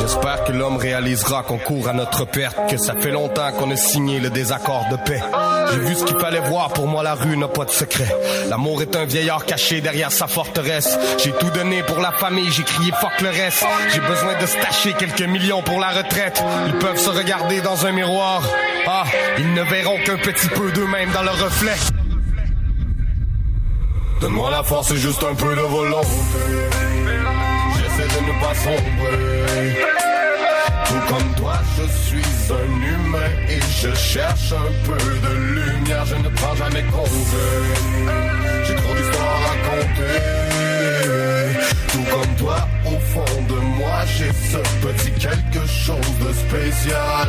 J'espère 0.00 0.44
que 0.44 0.52
l'homme 0.52 0.76
réalisera 0.76 1.42
qu'on 1.42 1.58
court 1.58 1.88
à 1.88 1.92
notre 1.92 2.24
perte, 2.24 2.56
que 2.70 2.76
ça 2.76 2.94
fait 2.94 3.10
longtemps 3.10 3.50
qu'on 3.52 3.70
a 3.70 3.76
signé 3.76 4.20
le 4.20 4.30
désaccord 4.30 4.86
de 4.90 4.96
paix. 4.96 5.20
J'ai 5.72 5.80
vu 5.80 5.94
ce 5.94 6.04
qu'il 6.04 6.18
fallait 6.18 6.40
voir, 6.40 6.70
pour 6.70 6.86
moi 6.86 7.02
la 7.02 7.14
rue 7.14 7.36
n'a 7.36 7.48
pas 7.48 7.64
de 7.64 7.70
secret. 7.70 8.08
L'amour 8.48 8.80
est 8.82 8.96
un 8.96 9.04
vieillard 9.04 9.44
caché 9.44 9.80
derrière 9.80 10.12
sa 10.12 10.26
forteresse. 10.26 10.98
J'ai 11.22 11.32
tout 11.32 11.50
donné 11.50 11.82
pour 11.82 11.98
la 11.98 12.12
famille, 12.12 12.50
j'ai 12.50 12.62
crié 12.62 12.92
fuck 12.92 13.20
le 13.20 13.28
reste. 13.30 13.64
J'ai 13.92 14.00
besoin 14.00 14.38
de 14.40 14.46
stacher 14.46 14.92
quelques 14.94 15.28
millions 15.28 15.62
pour 15.62 15.80
la 15.80 15.88
retraite. 15.88 16.42
Ils 16.66 16.78
peuvent 16.78 16.98
se 16.98 17.10
regarder 17.10 17.60
dans 17.60 17.86
un 17.86 17.92
miroir. 17.92 18.42
Ah, 18.86 19.04
ils 19.38 19.52
ne 19.52 19.62
verront 19.62 19.98
qu'un 20.04 20.16
petit 20.16 20.48
peu 20.48 20.70
d'eux-mêmes 20.72 21.10
dans 21.12 21.22
le 21.22 21.30
reflet. 21.30 21.76
Donne-moi 24.20 24.50
la 24.50 24.62
force 24.62 24.90
et 24.90 24.96
juste 24.96 25.22
un 25.22 25.34
peu 25.34 25.54
de 25.54 25.60
volonté. 25.60 26.08
J'essaie 27.76 28.08
de 28.08 28.26
ne 28.26 28.40
pas 28.40 28.54
sombrer. 28.54 29.37
Tout 30.86 31.02
comme 31.08 31.34
toi, 31.34 31.54
je 31.76 31.82
suis 32.06 32.52
un 32.52 32.70
humain 32.92 33.30
et 33.48 33.60
je 33.80 33.92
cherche 33.94 34.52
un 34.52 34.72
peu 34.86 34.96
de 34.96 35.34
lumière. 35.54 36.04
Je 36.06 36.14
ne 36.14 36.28
prends 36.28 36.54
jamais 36.54 36.84
congé. 36.84 37.44
J'ai 38.64 38.74
trop 38.76 38.94
d'histoires 38.94 39.34
à 39.34 39.48
raconter. 39.48 40.18
Tout 41.92 42.06
comme 42.12 42.34
toi, 42.36 42.68
au 42.86 42.98
fond 43.00 43.42
de 43.48 43.58
moi, 43.78 44.04
j'ai 44.16 44.32
ce 44.52 44.58
petit 44.86 45.12
quelque 45.12 45.66
chose 45.66 46.18
de 46.20 46.32
spécial. 46.32 47.28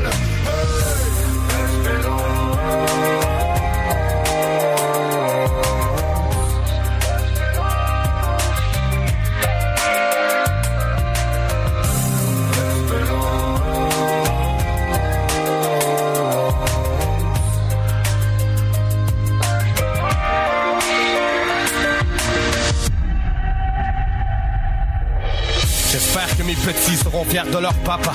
Petits 26.60 26.98
seront 26.98 27.24
fiers 27.26 27.50
de 27.52 27.58
leur 27.58 27.74
papa, 27.86 28.12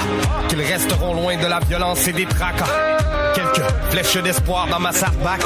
qu'ils 0.49 0.62
resteront 0.62 1.14
loin 1.14 1.36
de 1.36 1.47
la 1.47 1.61
violence 1.61 2.07
et 2.09 2.12
des 2.12 2.26
tracas. 2.26 2.64
Quelques 3.34 3.62
flèches 3.90 4.22
d'espoir 4.22 4.68
dans 4.68 4.78
ma 4.78 4.92
sarbac. 4.92 5.40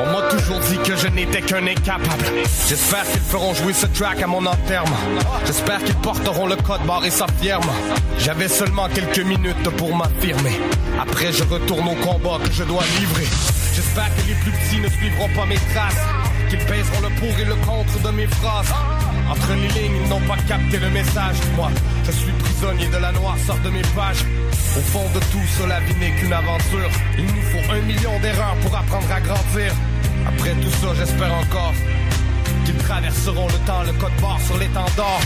On 0.00 0.12
m'a 0.12 0.22
toujours 0.28 0.58
dit 0.60 0.78
que 0.78 0.96
je 0.96 1.08
n'étais 1.08 1.42
qu'un 1.42 1.66
incapable. 1.66 2.24
J'espère 2.68 3.04
qu'ils 3.04 3.20
feront 3.20 3.52
jouer 3.54 3.72
ce 3.72 3.86
track 3.86 4.22
à 4.22 4.26
mon 4.26 4.44
enterrement. 4.46 4.96
J'espère 5.44 5.82
qu'ils 5.84 5.96
porteront 5.96 6.46
le 6.46 6.56
code 6.56 6.82
barre 6.86 7.04
et 7.04 7.10
sa 7.10 7.26
firme. 7.40 7.70
J'avais 8.18 8.48
seulement 8.48 8.88
quelques 8.88 9.24
minutes 9.24 9.68
pour 9.76 9.94
m'affirmer. 9.94 10.58
Après, 11.00 11.32
je 11.32 11.44
retourne 11.44 11.88
au 11.88 11.94
combat 11.96 12.38
que 12.42 12.52
je 12.52 12.64
dois 12.64 12.84
livrer. 12.98 13.26
J'espère 13.74 14.08
que 14.16 14.28
les 14.28 14.34
plus 14.34 14.52
petits 14.52 14.80
ne 14.80 14.88
suivront 14.88 15.28
pas 15.36 15.46
mes 15.46 15.58
traces. 15.74 16.02
Qu'ils 16.48 16.58
pèseront 16.60 17.02
le 17.02 17.10
pour 17.20 17.38
et 17.38 17.44
le 17.44 17.54
contre 17.56 18.02
de 18.02 18.10
mes 18.16 18.26
phrases. 18.26 18.72
Entre 19.30 19.52
les 19.52 19.68
lignes, 19.68 20.00
ils 20.02 20.08
n'ont 20.08 20.20
pas 20.20 20.36
capté 20.48 20.78
le 20.78 20.88
message. 20.88 21.36
Moi, 21.56 21.68
je 22.08 22.12
suis 22.12 22.32
prisonnier 22.32 22.88
de 22.88 22.96
la 22.96 23.12
noirceur 23.12 23.56
de 23.58 23.70
mes 23.70 23.82
pages. 23.94 24.24
Au 24.76 24.80
fond 24.80 25.04
de 25.14 25.20
tout, 25.30 25.46
cela 25.58 25.80
vie 25.80 25.94
n'est 25.96 26.12
qu'une 26.12 26.32
aventure. 26.32 26.90
Il 27.18 27.26
nous 27.26 27.42
faut 27.50 27.72
un 27.72 27.80
million 27.82 28.18
d'erreurs 28.20 28.56
pour 28.62 28.76
apprendre 28.76 29.12
à 29.12 29.20
grandir. 29.20 29.72
Après 30.26 30.52
tout 30.52 30.70
ça, 30.80 30.88
j'espère 30.96 31.34
encore 31.34 31.74
qu'ils 32.64 32.76
traverseront 32.76 33.46
le 33.46 33.66
temps, 33.66 33.82
le 33.82 33.92
code 33.92 34.20
barre 34.20 34.40
sur 34.40 34.56
l'étendard. 34.58 35.20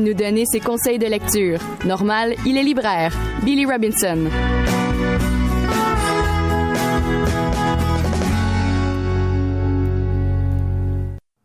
Nous 0.00 0.14
donner 0.14 0.44
ses 0.46 0.60
conseils 0.60 0.98
de 0.98 1.06
lecture. 1.06 1.60
Normal, 1.84 2.34
il 2.46 2.56
est 2.56 2.62
libraire. 2.62 3.12
Billy 3.42 3.66
Robinson. 3.66 4.28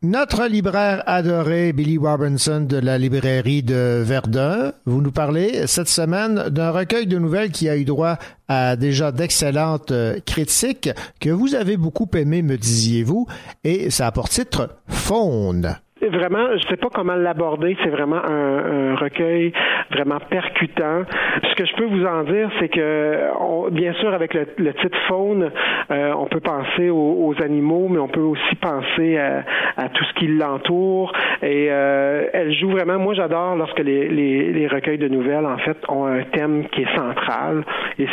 Notre 0.08 0.46
libraire 0.46 1.02
adoré, 1.08 1.74
Billy 1.74 1.98
Robinson 1.98 2.62
de 2.62 2.78
la 2.78 3.00
librairie 3.00 3.64
de 3.64 4.04
Verdun, 4.06 4.72
vous 4.86 5.02
nous 5.02 5.12
parlez 5.12 5.66
cette 5.66 5.90
semaine 5.90 6.50
d'un 6.50 6.70
recueil 6.70 7.08
de 7.08 7.18
nouvelles 7.18 7.50
qui 7.50 7.70
a 7.70 7.76
eu 7.76 7.86
droit 7.86 8.20
à 8.48 8.76
déjà 8.76 9.12
d'excellentes 9.12 9.92
euh, 9.92 10.20
critiques 10.24 10.92
que 11.20 11.32
vous 11.32 11.56
avez 11.56 11.76
beaucoup 11.76 12.08
aimé, 12.14 12.44
me 12.44 12.56
disiez-vous, 12.56 13.26
et 13.64 13.90
ça 13.90 14.06
a 14.06 14.12
pour 14.12 14.30
titre 14.30 14.78
Faune. 14.88 15.76
Vraiment, 16.10 16.58
je 16.58 16.68
sais 16.68 16.78
pas 16.78 16.90
comment 16.94 17.16
l'aborder. 17.16 17.78
C'est 17.84 17.90
vraiment 17.90 18.24
un, 18.24 18.92
un, 18.92 18.96
recueil 18.96 19.52
vraiment 19.92 20.20
percutant. 20.30 21.04
Ce 21.44 21.56
que 21.56 21.66
je 21.66 21.76
peux 21.76 21.86
vous 21.86 22.06
en 22.06 22.24
dire, 22.24 22.50
c'est 22.60 22.70
que, 22.70 23.30
on, 23.40 23.70
bien 23.70 23.94
sûr, 23.94 24.14
avec 24.14 24.34
le, 24.34 24.48
le 24.58 24.74
titre 24.74 24.98
faune, 25.08 25.52
euh, 25.92 26.14
on 26.18 26.26
peut 26.26 26.40
penser 26.40 26.90
aux, 26.90 27.26
aux, 27.28 27.42
animaux, 27.44 27.88
mais 27.90 28.00
on 28.00 28.08
peut 28.08 28.22
aussi 28.22 28.56
penser 28.56 29.18
à, 29.18 29.44
à 29.78 29.90
tout 29.90 30.04
ce 30.04 30.14
qui 30.16 30.28
l'entoure. 30.28 31.12
Et 31.42 31.68
euh, 31.70 32.28
elle 32.34 32.54
joue 32.54 32.70
vraiment. 32.70 32.98
Moi, 33.00 33.14
j'adore 33.14 33.56
lorsque 33.56 33.80
les, 33.80 34.08
les, 34.10 34.52
les, 34.54 34.68
recueils 34.68 34.98
de 34.98 35.08
nouvelles, 35.08 35.46
en 35.46 35.58
fait, 35.58 35.78
ont 35.90 36.06
un 36.06 36.24
thème 36.24 36.68
qui 36.72 36.82
est 36.82 36.96
central. 36.96 37.64
Et 38.00 38.08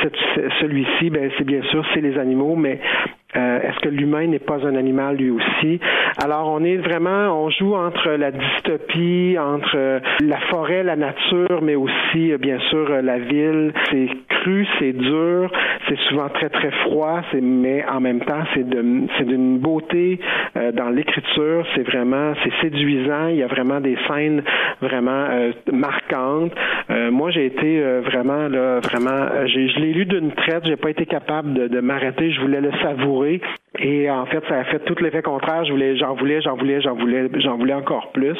celui-ci, 0.60 1.10
ben, 1.10 1.30
c'est 1.38 1.44
bien 1.44 1.62
sûr, 1.70 1.84
c'est 1.94 2.00
les 2.00 2.18
animaux, 2.18 2.56
mais 2.56 2.78
euh, 3.34 3.60
Est-ce 3.60 3.78
que 3.80 3.88
l'humain 3.88 4.26
n'est 4.26 4.38
pas 4.38 4.66
un 4.66 4.76
animal 4.76 5.16
lui 5.16 5.30
aussi? 5.30 5.80
Alors, 6.22 6.48
on 6.48 6.62
est 6.64 6.76
vraiment, 6.76 7.42
on 7.42 7.48
joue 7.48 7.74
entre 7.74 8.10
la 8.10 8.30
dystopie, 8.30 9.36
entre 9.38 9.76
euh, 9.76 10.00
la 10.20 10.38
forêt, 10.50 10.82
la 10.82 10.96
nature, 10.96 11.62
mais 11.62 11.74
aussi, 11.74 12.32
euh, 12.32 12.38
bien 12.38 12.58
sûr, 12.68 12.90
euh, 12.90 13.00
la 13.00 13.18
ville. 13.18 13.72
C'est 13.90 14.08
cru, 14.28 14.66
c'est 14.78 14.92
dur, 14.92 15.50
c'est 15.88 15.98
souvent 16.08 16.28
très, 16.28 16.50
très 16.50 16.70
froid, 16.82 17.22
mais 17.40 17.82
en 17.90 18.00
même 18.00 18.20
temps, 18.20 18.42
c'est 18.54 18.68
d'une 18.68 19.58
beauté 19.58 20.20
euh, 20.56 20.72
dans 20.72 20.90
l'écriture. 20.90 21.64
C'est 21.74 21.84
vraiment, 21.84 22.34
c'est 22.44 22.52
séduisant. 22.60 23.28
Il 23.28 23.36
y 23.36 23.42
a 23.42 23.46
vraiment 23.46 23.80
des 23.80 23.96
scènes 24.08 24.42
vraiment 24.82 25.28
marquantes. 25.72 26.52
moi, 27.10 27.30
j'ai 27.30 27.46
été 27.46 27.80
vraiment, 28.00 28.48
là, 28.48 28.80
vraiment, 28.80 29.46
je 29.46 29.80
l'ai 29.80 29.92
lu 29.92 30.04
d'une 30.04 30.32
traite. 30.32 30.64
J'ai 30.66 30.76
pas 30.76 30.90
été 30.90 31.06
capable 31.06 31.54
de, 31.54 31.68
de 31.68 31.80
m'arrêter. 31.80 32.32
Je 32.32 32.40
voulais 32.40 32.60
le 32.60 32.72
savourer 32.82 33.21
locally 33.22 33.61
et 33.78 34.10
en 34.10 34.26
fait, 34.26 34.42
ça 34.48 34.58
a 34.58 34.64
fait 34.64 34.80
tout 34.80 34.94
l'effet 35.00 35.22
contraire. 35.22 35.64
Je 35.64 35.72
voulais, 35.72 35.96
j'en 35.96 36.14
voulais, 36.14 36.40
j'en 36.42 36.56
voulais, 36.56 36.80
j'en 36.82 36.94
voulais, 36.94 37.28
j'en 37.36 37.56
voulais 37.56 37.74
encore 37.74 38.12
plus. 38.12 38.38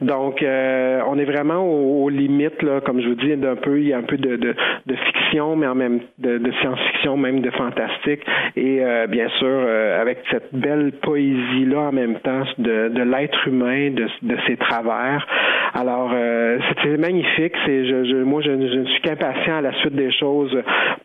Donc, 0.00 0.42
euh, 0.42 1.00
on 1.06 1.18
est 1.18 1.24
vraiment 1.24 1.64
aux, 1.64 2.08
limites, 2.08 2.62
là, 2.62 2.80
comme 2.80 3.00
je 3.00 3.08
vous 3.08 3.14
dis, 3.14 3.36
d'un 3.36 3.56
peu, 3.56 3.80
il 3.80 3.88
y 3.88 3.92
a 3.92 3.98
un 3.98 4.02
peu 4.02 4.16
de, 4.16 4.54
fiction, 4.86 5.56
mais 5.56 5.66
en 5.66 5.74
même 5.74 6.00
de, 6.18 6.38
de 6.38 6.52
science-fiction, 6.60 7.16
même 7.16 7.40
de 7.40 7.50
fantastique, 7.50 8.20
et 8.56 8.80
euh, 8.82 9.06
bien 9.06 9.28
sûr 9.38 9.48
euh, 9.48 10.00
avec 10.00 10.18
cette 10.30 10.54
belle 10.54 10.92
poésie 11.02 11.64
là 11.66 11.88
en 11.88 11.92
même 11.92 12.16
temps 12.20 12.44
de, 12.58 12.88
de 12.88 13.02
l'être 13.02 13.48
humain, 13.48 13.90
de, 13.90 14.06
de 14.22 14.36
ses 14.46 14.56
travers. 14.56 15.26
Alors, 15.74 16.10
euh, 16.14 16.58
c'est 16.82 16.96
magnifique. 16.96 17.52
C'est, 17.66 17.86
je, 17.86 18.04
je, 18.04 18.16
moi, 18.22 18.40
je, 18.42 18.50
ne 18.50 18.84
suis 18.84 19.02
qu'impatient 19.02 19.58
à 19.58 19.60
la 19.60 19.72
suite 19.80 19.94
des 19.94 20.10
choses 20.12 20.56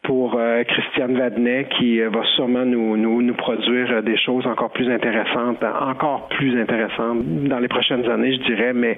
pour 0.04 0.36
euh, 0.38 0.64
Christiane 0.64 1.18
Vadnet 1.18 1.68
qui 1.78 2.02
euh, 2.02 2.10
va 2.10 2.24
sûrement 2.36 2.64
nous, 2.64 2.96
nous, 2.96 3.22
nous 3.22 3.34
euh, 3.52 4.02
des 4.02 4.18
choses 4.18 4.46
encore 4.48 4.72
plus 4.72 4.90
intéressantes, 4.90 5.64
encore 5.64 6.28
plus 6.30 6.60
intéressantes 6.60 7.24
dans 7.48 7.60
les 7.60 7.68
prochaines 7.68 8.10
années, 8.10 8.34
je 8.34 8.44
dirais. 8.44 8.74
Mais 8.74 8.98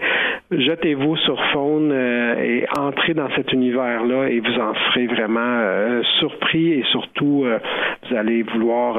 jetez-vous 0.51 1.15
sur 1.17 1.41
Faune 1.51 1.91
euh, 1.91 2.35
et 2.41 2.65
entrez 2.77 3.13
dans 3.13 3.29
cet 3.35 3.51
univers-là 3.53 4.27
et 4.29 4.39
vous 4.39 4.59
en 4.59 4.73
serez 4.85 5.07
vraiment 5.07 5.39
euh, 5.41 6.01
surpris 6.19 6.73
et 6.73 6.83
surtout 6.91 7.45
vous 8.09 8.15
allez 8.15 8.43
vouloir 8.43 8.97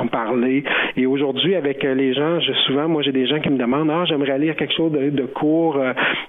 en, 0.00 0.06
parler. 0.06 0.64
Et 0.96 1.06
aujourd'hui, 1.06 1.54
avec 1.54 1.82
les 1.82 2.12
gens, 2.14 2.40
je, 2.40 2.52
souvent, 2.66 2.88
moi, 2.88 3.02
j'ai 3.02 3.12
des 3.12 3.26
gens 3.26 3.40
qui 3.40 3.48
me 3.50 3.58
demandent, 3.58 3.90
ah, 3.90 4.04
j'aimerais 4.06 4.38
lire 4.38 4.56
quelque 4.56 4.74
chose 4.74 4.92
de, 4.92 5.26
court, 5.26 5.78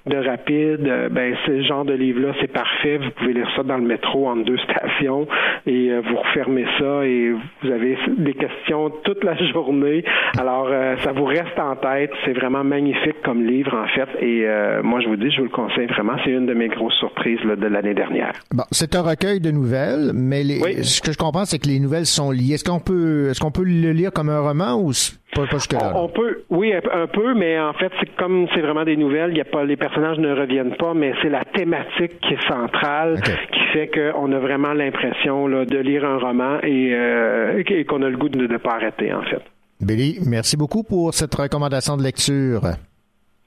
de 0.06 0.18
rapide. 0.18 1.10
Ben, 1.12 1.36
ce 1.46 1.62
genre 1.64 1.86
de 1.86 1.94
livre-là, 1.94 2.34
c'est 2.40 2.52
parfait. 2.52 2.98
Vous 2.98 3.10
pouvez 3.12 3.34
lire 3.34 3.50
ça 3.56 3.64
dans 3.64 3.78
le 3.78 3.84
métro 3.84 4.28
entre 4.28 4.46
deux 4.46 4.58
stations 4.58 5.28
et 5.68 5.92
vous 6.00 6.16
refermez 6.16 6.66
ça 6.80 7.06
et 7.06 7.32
vous 7.32 7.72
avez 7.72 7.98
des 8.18 8.34
questions 8.48 8.90
toute 9.04 9.24
la 9.24 9.36
journée. 9.52 10.04
Alors, 10.38 10.68
euh, 10.70 10.96
ça 11.04 11.12
vous 11.12 11.26
reste 11.26 11.58
en 11.60 11.76
tête. 11.76 12.12
C'est 12.26 12.34
vraiment 12.34 12.64
magnifique 12.64 13.22
comme 13.24 13.44
livre, 13.46 13.74
en 13.76 13.88
fait. 13.88 14.10
Et 14.26 14.44
euh, 14.46 14.82
moi, 14.84 15.00
je 15.02 15.08
vous 15.08 15.16
dis, 15.16 15.32
je 15.32 15.38
vous 15.38 15.46
le 15.46 15.50
conseille 15.50 15.88
vraiment. 15.88 16.14
C'est 16.24 16.32
une 16.32 16.46
de 16.46 16.54
mes 16.54 16.68
grosses 16.68 16.94
surprises 17.00 17.40
là, 17.46 17.56
de 17.56 17.68
l'année 17.68 17.94
dernière. 17.94 18.34
Bon, 18.54 18.64
c'est 18.72 18.96
un 18.96 19.02
recueil 19.02 19.40
de 19.40 19.52
nouvelles, 19.52 20.12
mais 20.14 20.44
les- 20.44 20.84
ce 20.84 21.02
que 21.02 21.12
je 21.12 21.18
comprends, 21.18 21.46
c'est 21.46 21.60
que 21.60 21.68
les 21.68 21.80
nouvelles 21.80 22.06
sont 22.06 22.32
liées. 22.32 22.54
Est-ce 22.56 22.64
qu'on 22.64 22.80
peut, 22.80 23.30
est-ce 23.30 23.40
qu'on 23.40 23.52
peut 23.52 23.64
le 23.64 23.92
lire 23.92 24.12
comme 24.12 24.30
un 24.30 24.40
roman 24.40 24.76
ou 24.82 24.92
pas, 25.36 25.46
pas 25.46 25.58
jusque-là? 25.58 25.92
On, 25.96 26.06
on 26.06 26.10
peut, 26.10 26.44
oui, 26.50 26.74
un, 26.74 27.08
peu, 27.08 27.34
mais 27.36 27.60
en 27.60 27.74
fait, 27.74 27.92
c'est 28.00 28.16
comme 28.16 28.48
c'est 28.54 28.62
vraiment 28.62 28.84
des 28.84 28.98
nouvelles. 28.98 29.36
Y 29.36 29.42
a 29.42 29.46
pas, 29.46 29.64
les 29.64 29.78
personnages 29.78 30.18
ne 30.18 30.34
reviennent 30.34 30.76
pas, 30.78 30.94
mais 30.94 31.14
c'est 31.22 31.30
la 31.30 31.44
thématique 31.46 32.20
qui 32.22 32.34
est 32.34 32.48
centrale, 32.48 33.22
qui 33.22 33.60
fait 33.74 33.90
qu'on 33.90 34.32
a 34.32 34.40
vraiment 34.40 34.74
l'impression 34.74 35.48
là, 35.48 35.66
de 35.66 35.78
lire 35.78 36.06
un 36.06 36.18
roman 36.18 36.58
et, 36.64 36.92
euh, 36.94 37.62
et 37.68 37.86
qu'on 37.86 38.02
a 38.02 38.10
le 38.10 38.18
goût 38.18 38.30
de 38.30 38.48
ne 38.48 38.58
pas 38.58 38.76
arrêter, 38.76 39.14
en 39.14 39.22
fait. 39.24 39.42
Billy, 39.82 40.20
merci 40.26 40.56
beaucoup 40.58 40.84
pour 40.84 41.14
cette 41.14 41.36
recommandation 41.36 41.98
de 41.98 42.04
lecture. 42.04 42.62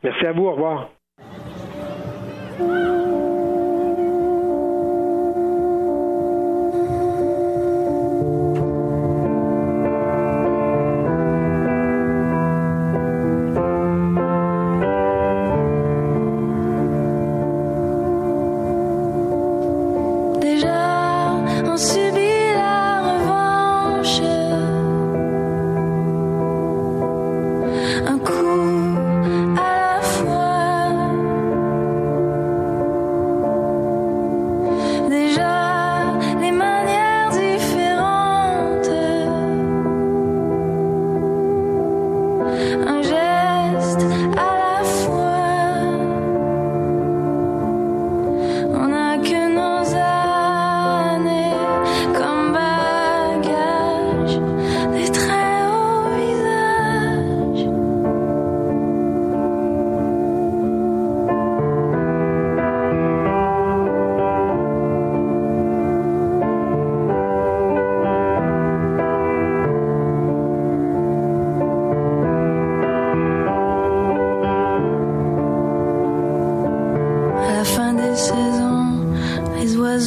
Merci 0.04 0.26
à 0.26 0.32
vous. 0.32 0.46
Au 0.46 0.52
revoir. 0.52 0.90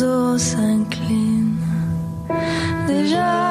Oiseaux 0.02 0.38
s'inclinent. 0.38 1.58
Déjà, 2.88 3.51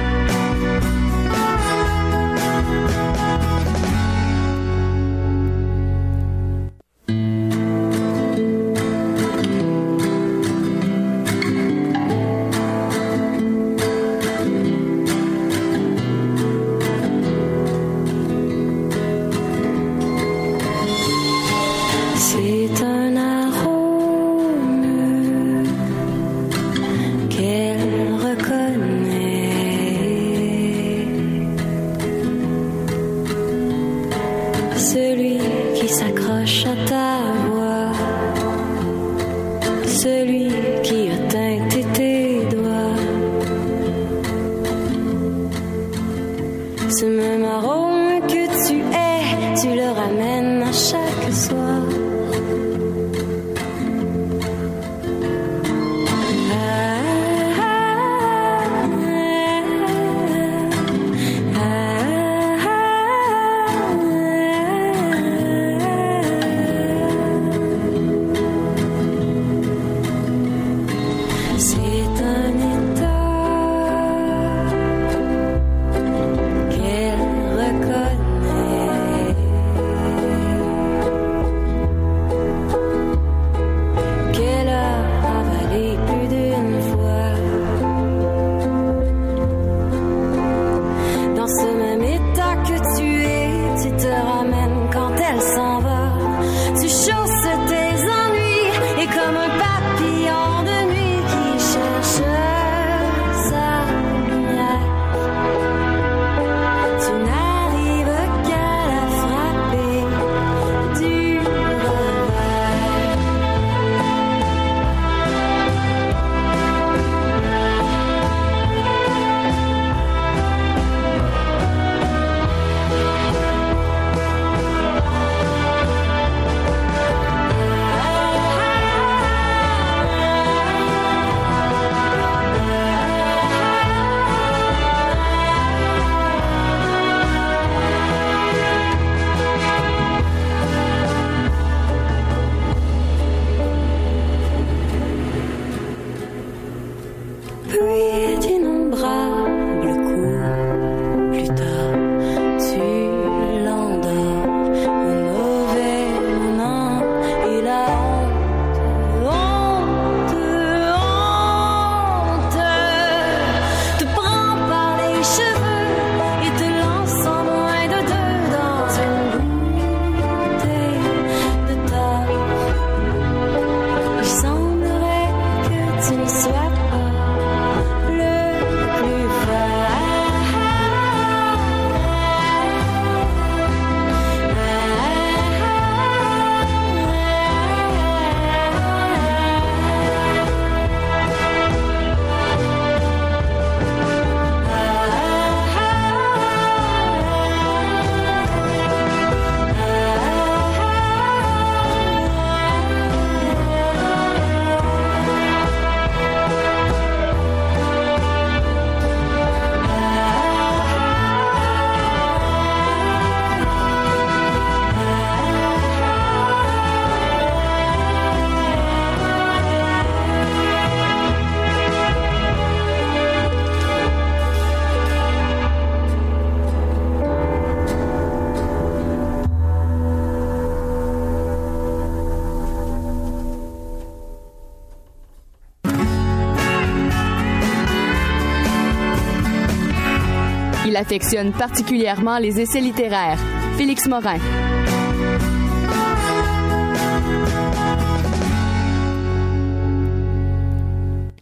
Affectionne 241.11 241.51
particulièrement 241.51 242.37
les 242.37 242.61
essais 242.61 242.79
littéraires. 242.79 243.37
Félix 243.75 244.07
Morin. 244.07 244.37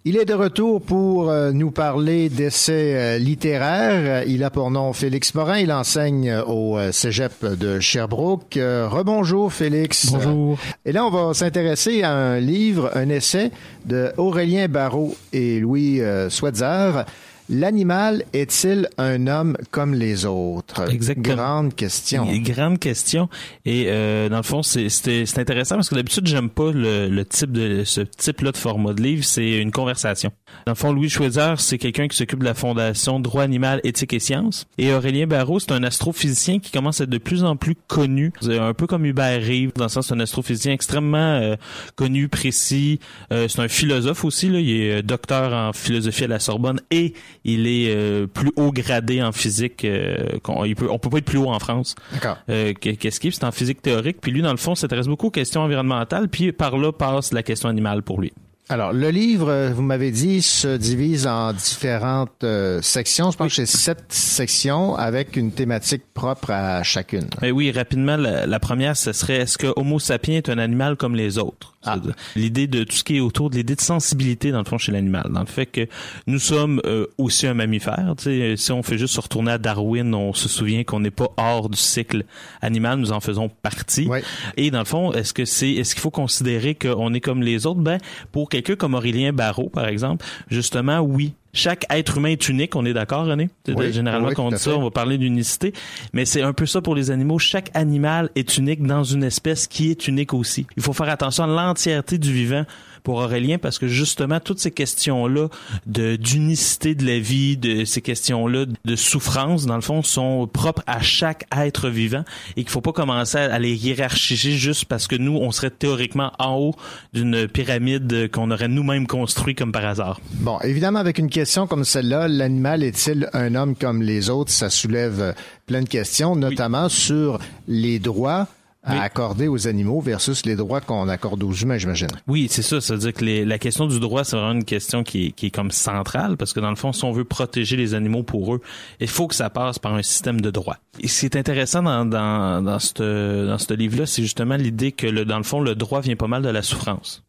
Il 0.05 0.17
est 0.17 0.25
de 0.25 0.33
retour 0.33 0.81
pour 0.81 1.29
euh, 1.29 1.51
nous 1.51 1.69
parler 1.69 2.29
d'essais 2.29 2.95
euh, 2.95 3.17
littéraires. 3.19 4.23
Il 4.25 4.43
a 4.43 4.49
pour 4.49 4.71
nom 4.71 4.91
Félix 4.91 5.35
Morin. 5.35 5.59
Il 5.59 5.71
enseigne 5.71 6.33
au 6.47 6.79
euh, 6.79 6.91
Cégep 6.91 7.45
de 7.45 7.79
Sherbrooke. 7.79 8.55
Rebonjour 8.55 9.53
Félix. 9.53 10.11
Bonjour. 10.11 10.57
Et 10.83 10.91
là, 10.93 11.05
on 11.05 11.11
va 11.11 11.35
s'intéresser 11.35 12.01
à 12.01 12.11
un 12.11 12.39
livre, 12.39 12.89
un 12.95 13.09
essai 13.09 13.51
de 13.85 14.13
Aurélien 14.17 14.67
Barrault 14.67 15.15
et 15.31 15.59
Louis 15.59 16.01
Swetzer 16.29 17.03
L'animal 17.49 18.23
est-il 18.31 18.87
un 18.99 19.25
homme 19.25 19.57
comme 19.71 19.95
les 19.95 20.25
autres? 20.25 20.87
Exactement. 20.91 21.35
Grande 21.35 21.75
question. 21.75 22.27
Grande 22.43 22.77
question. 22.77 23.27
Et 23.65 23.85
euh, 23.87 24.29
dans 24.29 24.37
le 24.37 24.43
fond, 24.43 24.61
c'est 24.61 25.37
intéressant 25.37 25.75
parce 25.75 25.89
que 25.89 25.95
d'habitude, 25.95 26.27
j'aime 26.27 26.49
pas 26.49 26.71
le, 26.71 27.09
le, 27.09 27.25
type 27.25 27.51
de 27.51 27.83
ce 27.85 28.01
type-là 28.01 28.51
de 28.51 28.57
format 28.57 28.93
de 28.93 29.01
livre. 29.01 29.23
C'est 29.23 29.57
une 29.57 29.71
conversation. 29.71 30.31
Dans 30.67 30.73
le 30.73 30.75
fond, 30.75 30.93
Louis 30.93 31.09
Schweizer, 31.09 31.59
c'est 31.59 31.79
quelqu'un 31.79 32.07
qui 32.07 32.15
s'occupe 32.15 32.39
de 32.39 32.45
la 32.45 32.53
Fondation 32.53 33.19
Droit 33.19 33.43
animal, 33.43 33.81
éthique 33.83 34.13
et 34.13 34.19
sciences. 34.19 34.67
Et 34.77 34.93
Aurélien 34.93 35.25
Barrault, 35.25 35.59
c'est 35.59 35.71
un 35.71 35.83
astrophysicien 35.83 36.59
qui 36.59 36.71
commence 36.71 37.01
à 37.01 37.05
être 37.05 37.09
de 37.09 37.17
plus 37.17 37.43
en 37.43 37.55
plus 37.55 37.75
connu. 37.87 38.31
Un 38.47 38.73
peu 38.75 38.85
comme 38.85 39.05
Hubert 39.05 39.41
Rive, 39.41 39.71
dans 39.75 39.85
le 39.85 39.89
sens 39.89 40.07
c'est 40.07 40.13
un 40.13 40.19
astrophysicien 40.19 40.73
extrêmement 40.73 41.17
euh, 41.17 41.55
connu, 41.95 42.27
précis. 42.27 42.99
Euh, 43.33 43.47
c'est 43.47 43.61
un 43.61 43.67
philosophe 43.67 44.23
aussi. 44.23 44.49
Là. 44.49 44.59
Il 44.59 44.69
est 44.69 45.01
docteur 45.01 45.53
en 45.53 45.73
philosophie 45.73 46.25
à 46.25 46.27
la 46.27 46.39
Sorbonne 46.39 46.79
et 46.91 47.13
il 47.43 47.67
est 47.67 47.95
euh, 47.95 48.27
plus 48.27 48.51
haut 48.55 48.71
gradé 48.71 49.21
en 49.21 49.31
physique. 49.31 49.85
Euh, 49.85 50.39
qu'on, 50.43 50.65
il 50.65 50.75
peut, 50.75 50.89
on 50.89 50.99
peut 50.99 51.09
pas 51.09 51.17
être 51.19 51.25
plus 51.25 51.37
haut 51.37 51.49
en 51.49 51.59
France. 51.59 51.95
D'accord. 52.11 52.37
Euh, 52.49 52.73
qu'est-ce 52.73 53.19
qu'il 53.19 53.33
C'est 53.33 53.43
en 53.43 53.51
physique 53.51 53.81
théorique. 53.81 54.17
Puis 54.21 54.31
lui, 54.31 54.41
dans 54.41 54.51
le 54.51 54.57
fond, 54.57 54.75
s'intéresse 54.75 55.07
beaucoup 55.07 55.27
aux 55.27 55.31
questions 55.31 55.61
environnementales. 55.61 56.29
Puis 56.29 56.51
par 56.51 56.77
là 56.77 56.91
passe 56.91 57.31
la 57.33 57.43
question 57.43 57.69
animale 57.69 58.03
pour 58.03 58.19
lui. 58.21 58.33
Alors, 58.71 58.93
le 58.93 59.09
livre, 59.09 59.71
vous 59.73 59.81
m'avez 59.81 60.11
dit, 60.11 60.43
se 60.43 60.77
divise 60.77 61.25
en 61.25 61.53
différentes 61.53 62.45
sections. 62.81 63.31
Je 63.31 63.37
pense 63.37 63.47
que 63.47 63.65
c'est 63.65 63.65
sept 63.65 64.03
sections 64.09 64.95
avec 64.95 65.35
une 65.37 65.51
thématique 65.51 66.03
propre 66.13 66.51
à 66.51 66.83
chacune. 66.83 67.25
Eh 67.41 67.51
oui, 67.51 67.71
rapidement, 67.71 68.15
la, 68.15 68.45
la 68.45 68.59
première, 68.59 68.95
ce 68.95 69.11
serait 69.11 69.37
est-ce 69.37 69.57
que 69.57 69.73
Homo 69.75 69.97
sapiens 69.97 70.37
est 70.37 70.49
un 70.49 70.59
animal 70.59 70.97
comme 70.97 71.15
les 71.15 71.39
autres? 71.39 71.73
Ah. 71.83 71.95
L'idée 72.35 72.67
de 72.67 72.83
tout 72.83 72.97
ce 72.97 73.05
qui 73.05 73.17
est 73.17 73.19
autour 73.21 73.49
de 73.49 73.55
l'idée 73.55 73.75
de 73.75 73.81
sensibilité 73.81 74.51
dans 74.51 74.59
le 74.59 74.65
fond 74.65 74.77
chez 74.77 74.91
l'animal, 74.91 75.29
dans 75.31 75.39
le 75.39 75.45
fait 75.45 75.65
que 75.65 75.87
nous 76.27 76.37
sommes 76.37 76.81
euh, 76.85 77.07
aussi 77.17 77.47
un 77.47 77.53
mammifère. 77.53 78.15
Si 78.19 78.71
on 78.73 78.83
fait 78.83 78.97
juste 78.97 79.15
se 79.15 79.21
retourner 79.21 79.53
à 79.53 79.57
Darwin, 79.57 80.13
on 80.13 80.33
se 80.33 80.49
souvient 80.49 80.83
qu'on 80.83 80.99
n'est 80.99 81.09
pas 81.09 81.29
hors 81.37 81.69
du 81.69 81.77
cycle 81.77 82.25
animal, 82.61 82.99
nous 82.99 83.13
en 83.13 83.21
faisons 83.21 83.47
partie. 83.47 84.09
Et 84.57 84.71
dans 84.71 84.79
le 84.79 84.85
fond, 84.85 85.13
est-ce 85.13 85.33
que 85.33 85.45
c'est 85.45 85.71
est-ce 85.71 85.95
qu'il 85.95 86.01
faut 86.01 86.11
considérer 86.11 86.75
qu'on 86.75 87.13
est 87.13 87.21
comme 87.21 87.41
les 87.41 87.65
autres? 87.65 87.79
Ben 87.79 87.97
pour 88.33 88.49
quelqu'un 88.61 88.75
comme 88.75 88.93
Aurélien 88.93 89.33
Barrault 89.33 89.69
par 89.69 89.87
exemple, 89.87 90.25
justement 90.49 90.99
oui, 90.99 91.33
chaque 91.53 91.85
être 91.89 92.17
humain 92.17 92.29
est 92.29 92.49
unique, 92.49 92.75
on 92.75 92.85
est 92.85 92.93
d'accord, 92.93 93.25
René? 93.25 93.49
Généralement, 93.91 94.29
quand 94.31 94.45
on 94.45 94.51
dit 94.51 94.59
ça, 94.59 94.75
on 94.75 94.83
va 94.83 94.91
parler 94.91 95.17
d'unicité. 95.17 95.73
Mais 96.13 96.25
c'est 96.25 96.43
un 96.43 96.53
peu 96.53 96.65
ça 96.65 96.81
pour 96.81 96.95
les 96.95 97.09
animaux. 97.09 97.39
Chaque 97.39 97.71
animal 97.73 98.29
est 98.35 98.57
unique 98.57 98.83
dans 98.83 99.03
une 99.03 99.23
espèce 99.23 99.65
qui 99.67 99.89
est 99.89 100.07
unique 100.07 100.33
aussi. 100.33 100.67
Il 100.77 100.83
faut 100.83 100.93
faire 100.93 101.09
attention 101.09 101.45
à 101.45 101.47
l'entièreté 101.47 102.17
du 102.17 102.31
vivant 102.31 102.65
pour 103.03 103.15
Aurélien 103.15 103.57
parce 103.57 103.79
que 103.79 103.87
justement 103.87 104.39
toutes 104.39 104.59
ces 104.59 104.71
questions-là 104.71 105.47
de 105.85 106.15
d'unicité 106.15 106.95
de 106.95 107.05
la 107.05 107.19
vie, 107.19 107.57
de 107.57 107.85
ces 107.85 108.01
questions-là 108.01 108.65
de 108.85 108.95
souffrance 108.95 109.65
dans 109.65 109.75
le 109.75 109.81
fond 109.81 110.03
sont 110.03 110.47
propres 110.47 110.83
à 110.87 111.01
chaque 111.01 111.45
être 111.55 111.89
vivant 111.89 112.23
et 112.55 112.63
qu'il 112.63 112.69
faut 112.69 112.81
pas 112.81 112.93
commencer 112.93 113.37
à 113.37 113.59
les 113.59 113.75
hiérarchiser 113.75 114.51
juste 114.51 114.85
parce 114.85 115.07
que 115.07 115.15
nous 115.15 115.37
on 115.37 115.51
serait 115.51 115.69
théoriquement 115.69 116.31
en 116.39 116.55
haut 116.55 116.75
d'une 117.13 117.47
pyramide 117.47 118.29
qu'on 118.31 118.51
aurait 118.51 118.67
nous-mêmes 118.67 119.07
construit 119.07 119.55
comme 119.55 119.71
par 119.71 119.85
hasard. 119.85 120.19
Bon, 120.33 120.59
évidemment 120.61 120.99
avec 120.99 121.17
une 121.17 121.29
question 121.29 121.67
comme 121.67 121.83
celle-là, 121.83 122.27
l'animal 122.27 122.83
est-il 122.83 123.29
un 123.33 123.55
homme 123.55 123.75
comme 123.75 124.01
les 124.01 124.29
autres? 124.29 124.51
Ça 124.51 124.69
soulève 124.69 125.33
plein 125.65 125.81
de 125.81 125.89
questions, 125.89 126.35
notamment 126.35 126.89
sur 126.89 127.39
les 127.67 127.99
droits 127.99 128.47
à 128.83 129.01
accorder 129.01 129.47
aux 129.47 129.67
animaux 129.67 129.99
versus 129.99 130.45
les 130.45 130.55
droits 130.55 130.81
qu'on 130.81 131.09
accorde 131.09 131.43
aux 131.43 131.51
humains, 131.51 131.77
j'imagine. 131.77 132.07
Oui, 132.27 132.47
c'est 132.49 132.61
ça. 132.61 132.79
Ça 132.79 132.93
veut 132.93 132.99
dire 132.99 133.13
que 133.13 133.43
la 133.43 133.59
question 133.59 133.87
du 133.87 133.99
droit, 133.99 134.23
c'est 134.23 134.35
vraiment 134.37 134.53
une 134.53 134.63
question 134.63 135.03
qui 135.03 135.27
est, 135.27 135.31
qui 135.31 135.47
est 135.47 135.51
comme 135.51 135.71
centrale 135.71 136.37
parce 136.37 136.53
que 136.53 136.59
dans 136.59 136.69
le 136.69 136.75
fond, 136.75 136.93
si 136.93 137.03
on 137.03 137.11
veut 137.11 137.25
protéger 137.25 137.75
les 137.75 137.93
animaux 137.93 138.23
pour 138.23 138.55
eux, 138.55 138.61
il 138.99 139.07
faut 139.07 139.27
que 139.27 139.35
ça 139.35 139.49
passe 139.49 139.79
par 139.79 139.93
un 139.93 140.01
système 140.01 140.39
de 140.41 140.49
droit. 140.49 140.77
Et 140.99 141.07
ce 141.07 141.21
qui 141.21 141.25
est 141.25 141.35
intéressant 141.37 141.83
dans, 141.83 142.05
dans, 142.05 142.63
dans 142.63 142.79
ce 142.79 143.47
dans 143.47 143.57
ce 143.57 143.73
livre-là, 143.73 144.05
c'est 144.05 144.21
justement 144.21 144.55
l'idée 144.55 144.91
que 144.91 145.07
le, 145.07 145.25
dans 145.25 145.37
le 145.37 145.43
fond, 145.43 145.61
le 145.61 145.75
droit 145.75 146.01
vient 146.01 146.15
pas 146.15 146.27
mal 146.27 146.41
de 146.41 146.49
la 146.49 146.61
souffrance. 146.61 147.23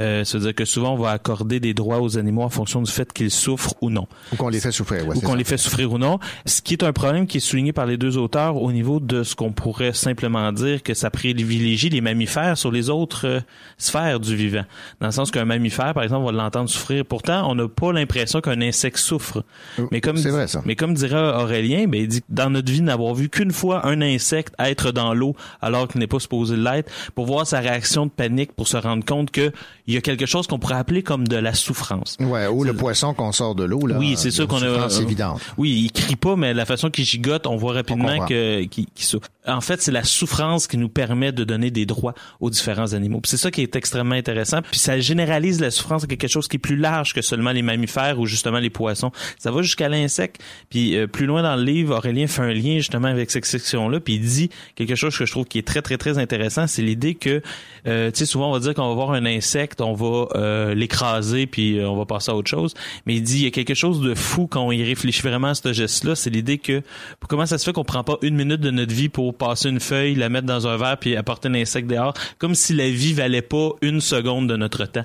Euh, 0.00 0.24
C'est-à-dire 0.24 0.54
que 0.54 0.64
souvent, 0.64 0.94
on 0.94 0.98
va 0.98 1.10
accorder 1.10 1.60
des 1.60 1.74
droits 1.74 2.00
aux 2.00 2.18
animaux 2.18 2.42
en 2.42 2.48
fonction 2.48 2.82
du 2.82 2.90
fait 2.90 3.12
qu'ils 3.12 3.30
souffrent 3.30 3.74
ou 3.80 3.90
non. 3.90 4.06
Ou 4.32 4.36
qu'on 4.36 4.48
les 4.48 4.60
fait 4.60 4.72
souffrir. 4.72 5.06
ou 5.08 5.20
qu'on 5.20 5.34
les 5.34 5.44
fait 5.44 5.56
souffrir 5.56 5.92
ou 5.92 5.98
non. 5.98 6.18
Ce 6.46 6.62
qui 6.62 6.74
est 6.74 6.82
un 6.82 6.92
problème 6.92 7.26
qui 7.26 7.38
est 7.38 7.40
souligné 7.40 7.72
par 7.72 7.86
les 7.86 7.96
deux 7.96 8.16
auteurs 8.16 8.56
au 8.56 8.72
niveau 8.72 9.00
de 9.00 9.22
ce 9.22 9.34
qu'on 9.34 9.52
pourrait 9.52 9.92
simplement 9.92 10.52
dire 10.52 10.82
que 10.82 10.94
ça 10.94 11.10
privilégie 11.10 11.88
les 11.88 12.00
mammifères 12.00 12.58
sur 12.58 12.70
les 12.70 12.90
autres 12.90 13.26
euh, 13.26 13.40
sphères 13.78 14.20
du 14.20 14.36
vivant. 14.36 14.64
Dans 15.00 15.06
le 15.06 15.12
sens 15.12 15.30
qu'un 15.30 15.44
mammifère, 15.44 15.94
par 15.94 16.02
exemple, 16.02 16.22
on 16.22 16.26
va 16.26 16.32
l'entendre 16.32 16.68
souffrir. 16.68 17.04
Pourtant, 17.04 17.50
on 17.50 17.54
n'a 17.54 17.68
pas 17.68 17.92
l'impression 17.92 18.40
qu'un 18.40 18.60
insecte 18.60 18.98
souffre. 18.98 19.44
Oh, 19.78 19.88
mais 19.90 20.00
comme, 20.00 20.16
vrai, 20.16 20.46
ça. 20.48 20.62
mais 20.64 20.76
comme 20.76 20.94
dirait 20.94 21.34
Aurélien, 21.34 21.86
ben, 21.86 22.00
il 22.00 22.08
dit 22.08 22.22
dans 22.28 22.50
notre 22.50 22.70
vie, 22.70 22.82
n'avoir 22.82 23.14
vu 23.14 23.28
qu'une 23.28 23.52
fois 23.52 23.86
un 23.86 24.00
insecte 24.00 24.54
être 24.58 24.92
dans 24.92 25.14
l'eau 25.14 25.34
alors 25.60 25.88
qu'il 25.88 26.00
n'est 26.00 26.06
pas 26.06 26.18
supposé 26.18 26.56
l'être, 26.56 26.90
pour 27.14 27.26
voir 27.26 27.46
sa 27.46 27.60
réaction 27.60 28.06
de 28.06 28.10
panique, 28.10 28.52
pour 28.52 28.68
se 28.68 28.76
rendre 28.76 29.04
compte 29.04 29.30
que 29.30 29.52
il 29.86 29.94
y 29.94 29.96
a 29.96 30.00
quelque 30.00 30.26
chose 30.26 30.46
qu'on 30.46 30.58
pourrait 30.58 30.76
appeler 30.76 31.02
comme 31.02 31.28
de 31.28 31.36
la 31.36 31.54
souffrance. 31.54 32.16
Ouais, 32.20 32.46
ou 32.46 32.64
le 32.64 32.74
poisson 32.74 33.14
qu'on 33.14 33.32
sort 33.32 33.54
de 33.54 33.64
l'eau 33.64 33.86
là. 33.86 33.98
Oui, 33.98 34.14
c'est 34.16 34.30
sûr 34.30 34.48
qu'on 34.48 34.62
a. 34.62 34.88
C'est 34.88 35.02
évident. 35.02 35.36
Oui, 35.56 35.82
il 35.84 35.92
crie 35.92 36.16
pas, 36.16 36.36
mais 36.36 36.54
la 36.54 36.64
façon 36.64 36.90
qu'il 36.90 37.04
gigote, 37.04 37.46
on 37.46 37.56
voit 37.56 37.74
rapidement 37.74 38.26
que 38.26 38.64
qu'il 38.64 38.86
souffre. 38.96 39.28
En 39.46 39.60
fait, 39.60 39.82
c'est 39.82 39.92
la 39.92 40.04
souffrance 40.04 40.66
qui 40.66 40.76
nous 40.78 40.88
permet 40.88 41.32
de 41.32 41.44
donner 41.44 41.70
des 41.70 41.86
droits 41.86 42.14
aux 42.40 42.50
différents 42.50 42.92
animaux. 42.92 43.20
C'est 43.24 43.36
ça 43.36 43.50
qui 43.50 43.62
est 43.62 43.76
extrêmement 43.76 44.14
intéressant. 44.14 44.62
Puis 44.62 44.78
ça 44.78 44.98
généralise 44.98 45.60
la 45.60 45.70
souffrance 45.70 46.04
à 46.04 46.06
quelque 46.06 46.28
chose 46.28 46.48
qui 46.48 46.56
est 46.56 46.58
plus 46.58 46.76
large 46.76 47.12
que 47.14 47.22
seulement 47.22 47.52
les 47.52 47.62
mammifères 47.62 48.18
ou 48.18 48.26
justement 48.26 48.58
les 48.58 48.70
poissons. 48.70 49.12
Ça 49.38 49.50
va 49.50 49.62
jusqu'à 49.62 49.88
l'insecte. 49.88 50.42
Puis 50.70 50.96
euh, 50.96 51.06
plus 51.06 51.26
loin 51.26 51.42
dans 51.42 51.56
le 51.56 51.62
livre, 51.62 51.96
Aurélien 51.96 52.26
fait 52.26 52.42
un 52.42 52.52
lien 52.52 52.76
justement 52.78 53.08
avec 53.08 53.30
cette 53.30 53.44
section-là. 53.44 54.00
Puis 54.00 54.14
il 54.14 54.20
dit 54.20 54.50
quelque 54.74 54.94
chose 54.94 55.16
que 55.16 55.26
je 55.26 55.30
trouve 55.30 55.44
qui 55.44 55.58
est 55.58 55.66
très 55.66 55.82
très 55.82 55.98
très 55.98 56.18
intéressant, 56.18 56.66
c'est 56.66 56.82
l'idée 56.82 57.14
que, 57.14 57.42
euh, 57.86 58.10
tu 58.10 58.18
sais, 58.18 58.26
souvent 58.26 58.50
on 58.50 58.52
va 58.52 58.60
dire 58.60 58.74
qu'on 58.74 58.88
va 58.88 58.94
voir 58.94 59.12
un 59.12 59.26
insecte, 59.26 59.80
on 59.80 59.94
va 59.94 60.28
euh, 60.34 60.74
l'écraser 60.74 61.46
puis 61.46 61.78
euh, 61.78 61.88
on 61.88 61.96
va 61.96 62.06
passer 62.06 62.30
à 62.30 62.34
autre 62.34 62.50
chose. 62.50 62.74
Mais 63.06 63.14
il 63.16 63.22
dit 63.22 63.38
il 63.38 63.44
y 63.44 63.46
a 63.46 63.50
quelque 63.50 63.74
chose 63.74 64.00
de 64.00 64.14
fou 64.14 64.46
quand 64.46 64.62
on 64.62 64.72
y 64.72 64.82
réfléchit 64.82 65.22
vraiment 65.22 65.48
à 65.48 65.54
ce 65.54 65.72
geste-là, 65.72 66.14
c'est 66.14 66.30
l'idée 66.30 66.58
que 66.58 66.82
comment 67.28 67.46
ça 67.46 67.58
se 67.58 67.64
fait 67.64 67.72
qu'on 67.72 67.84
prend 67.84 68.04
pas 68.04 68.18
une 68.22 68.36
minute 68.36 68.60
de 68.60 68.70
notre 68.70 68.94
vie 68.94 69.08
pour 69.08 69.33
passer 69.36 69.68
une 69.68 69.80
feuille, 69.80 70.14
la 70.14 70.28
mettre 70.28 70.46
dans 70.46 70.66
un 70.66 70.76
verre 70.76 70.98
puis 70.98 71.16
apporter 71.16 71.48
un 71.48 71.54
insecte 71.54 71.88
dehors, 71.88 72.14
comme 72.38 72.54
si 72.54 72.74
la 72.74 72.88
vie 72.88 73.12
valait 73.12 73.42
pas 73.42 73.70
une 73.82 74.00
seconde 74.00 74.48
de 74.48 74.56
notre 74.56 74.84
temps. 74.86 75.04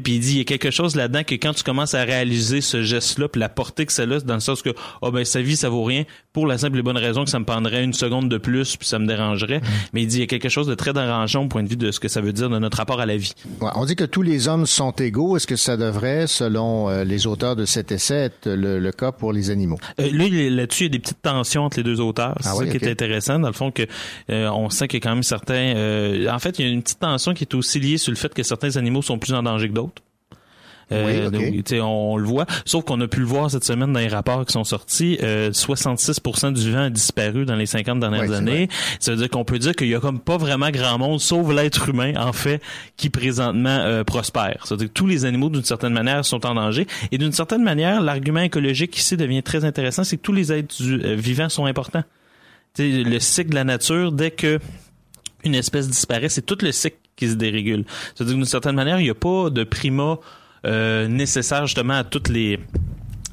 Puis 0.00 0.14
il 0.14 0.20
dit, 0.20 0.32
il 0.32 0.38
y 0.38 0.40
a 0.40 0.44
quelque 0.44 0.70
chose 0.70 0.96
là-dedans 0.96 1.22
que 1.24 1.34
quand 1.34 1.52
tu 1.52 1.62
commences 1.62 1.94
à 1.94 2.04
réaliser 2.04 2.60
ce 2.60 2.82
geste-là, 2.82 3.28
puis 3.28 3.40
la 3.40 3.48
portée 3.48 3.86
que 3.86 3.92
ça 3.92 4.02
a, 4.02 4.20
dans 4.20 4.34
le 4.34 4.40
sens 4.40 4.62
que, 4.62 4.70
oh 5.00 5.10
ben 5.10 5.24
sa 5.24 5.42
vie, 5.42 5.56
ça 5.56 5.68
vaut 5.68 5.84
rien, 5.84 6.04
pour 6.32 6.46
la 6.46 6.58
simple 6.58 6.78
et 6.78 6.82
bonne 6.82 6.96
raison 6.96 7.24
que 7.24 7.30
ça 7.30 7.38
me 7.38 7.44
prendrait 7.44 7.84
une 7.84 7.92
seconde 7.92 8.28
de 8.28 8.38
plus, 8.38 8.76
puis 8.76 8.88
ça 8.88 8.98
me 8.98 9.06
dérangerait. 9.06 9.58
Mm. 9.58 9.64
Mais 9.92 10.02
il 10.02 10.06
dit, 10.06 10.16
il 10.16 10.20
y 10.20 10.24
a 10.24 10.26
quelque 10.26 10.48
chose 10.48 10.66
de 10.66 10.74
très 10.74 10.92
dérangeant 10.92 11.44
au 11.44 11.48
point 11.48 11.62
de 11.62 11.68
vue 11.68 11.76
de 11.76 11.90
ce 11.90 12.00
que 12.00 12.08
ça 12.08 12.20
veut 12.20 12.32
dire 12.32 12.48
de 12.48 12.58
notre 12.58 12.78
rapport 12.78 13.00
à 13.00 13.06
la 13.06 13.16
vie. 13.16 13.34
on 13.60 13.84
dit 13.84 13.96
que 13.96 14.04
tous 14.04 14.22
les 14.22 14.48
hommes 14.48 14.66
sont 14.66 14.92
égaux. 14.92 15.36
Est-ce 15.36 15.46
que 15.46 15.56
ça 15.56 15.76
devrait, 15.76 16.26
selon 16.26 16.88
euh, 16.88 17.04
les 17.04 17.26
auteurs 17.26 17.56
de 17.56 17.64
cet 17.64 17.92
essai, 17.92 18.16
être 18.16 18.48
le, 18.48 18.90
cas 18.92 19.12
pour 19.12 19.32
les 19.32 19.50
animaux? 19.50 19.78
Euh, 20.00 20.08
là, 20.12 20.26
là-dessus, 20.50 20.84
il 20.84 20.86
y 20.86 20.90
a 20.90 20.92
des 20.92 20.98
petites 20.98 21.22
tensions 21.22 21.64
entre 21.64 21.78
les 21.78 21.82
deux 21.82 22.00
auteurs. 22.00 22.36
C'est 22.40 22.48
ah 22.48 22.54
ça 22.54 22.66
qui 22.66 22.76
est 22.76 22.90
intéressant. 22.90 23.38
Dans 23.38 23.48
le 23.48 23.54
fond, 23.54 23.70
que 23.70 23.82
euh, 24.30 24.48
on 24.50 24.70
sent 24.70 24.88
qu'il 24.88 24.98
y 24.98 25.02
a 25.02 25.08
quand 25.08 25.14
même 25.14 25.22
certains... 25.22 26.28
en 26.30 26.38
fait, 26.38 26.58
il 26.58 26.66
y 26.66 26.68
a 26.68 26.72
une 26.72 26.82
petite 26.82 27.00
tension 27.00 27.34
qui 27.34 27.44
est 27.44 27.54
aussi 27.54 27.80
liée 27.80 27.98
sur 27.98 28.10
le 28.10 28.16
fait 28.16 28.32
que 28.32 28.42
certains 28.42 28.76
animaux 28.76 29.02
sont 29.02 29.18
plus 29.18 29.34
en 29.34 29.42
danger 29.42 29.68
que 29.68 29.74
d'autres. 29.74 29.81
Euh, 30.92 31.80
on, 31.80 32.16
le 32.16 32.24
voit. 32.24 32.46
Sauf 32.64 32.84
qu'on 32.84 33.00
a 33.00 33.08
pu 33.08 33.20
le 33.20 33.26
voir 33.26 33.50
cette 33.50 33.64
semaine 33.64 33.92
dans 33.92 34.00
les 34.00 34.08
rapports 34.08 34.44
qui 34.44 34.52
sont 34.52 34.64
sortis. 34.64 35.18
66% 35.20 36.46
euh, 36.46 36.50
du 36.50 36.60
vivant 36.60 36.82
a 36.82 36.90
disparu 36.90 37.44
dans 37.44 37.56
les 37.56 37.66
50 37.66 38.00
dernières 38.00 38.32
années. 38.32 38.68
Ça 39.00 39.12
veut 39.12 39.18
dire 39.18 39.30
qu'on 39.30 39.44
peut 39.44 39.58
dire 39.58 39.74
qu'il 39.74 39.88
y 39.88 39.94
a 39.94 40.00
comme 40.00 40.20
pas 40.20 40.36
vraiment 40.36 40.70
grand 40.70 40.98
monde, 40.98 41.20
sauf 41.20 41.52
l'être 41.52 41.88
humain, 41.88 42.14
en 42.16 42.32
fait, 42.32 42.60
qui 42.96 43.10
présentement 43.10 43.68
euh, 43.68 44.04
prospère. 44.04 44.64
C'est-à-dire 44.64 44.88
que 44.88 44.92
tous 44.92 45.06
les 45.06 45.24
animaux, 45.24 45.48
d'une 45.48 45.64
certaine 45.64 45.92
manière, 45.92 46.24
sont 46.24 46.44
en 46.46 46.54
danger. 46.54 46.86
Et 47.10 47.18
d'une 47.18 47.32
certaine 47.32 47.62
manière, 47.62 48.00
l'argument 48.00 48.40
écologique 48.40 48.96
ici 48.98 49.16
devient 49.16 49.42
très 49.42 49.64
intéressant, 49.64 50.04
c'est 50.04 50.16
que 50.16 50.22
tous 50.22 50.32
les 50.32 50.52
êtres 50.52 50.82
vivants 50.82 51.48
sont 51.48 51.66
importants. 51.66 52.04
le 52.78 53.18
cycle 53.18 53.50
de 53.50 53.54
la 53.54 53.64
nature, 53.64 54.12
dès 54.12 54.30
que 54.30 54.58
une 55.44 55.54
espèce 55.54 55.88
disparaît, 55.88 56.28
c'est 56.28 56.42
tout 56.42 56.58
le 56.62 56.70
cycle 56.70 56.96
qui 57.22 57.30
se 57.30 57.36
dérégule. 57.36 57.84
C'est-à-dire 58.14 58.34
d'une 58.34 58.44
certaine 58.44 58.74
manière, 58.74 58.98
il 58.98 59.04
n'y 59.04 59.10
a 59.10 59.14
pas 59.14 59.48
de 59.48 59.62
prima 59.62 60.18
euh, 60.66 61.06
nécessaire 61.06 61.66
justement 61.66 61.94
à 61.94 62.04
toutes 62.04 62.28
les 62.28 62.58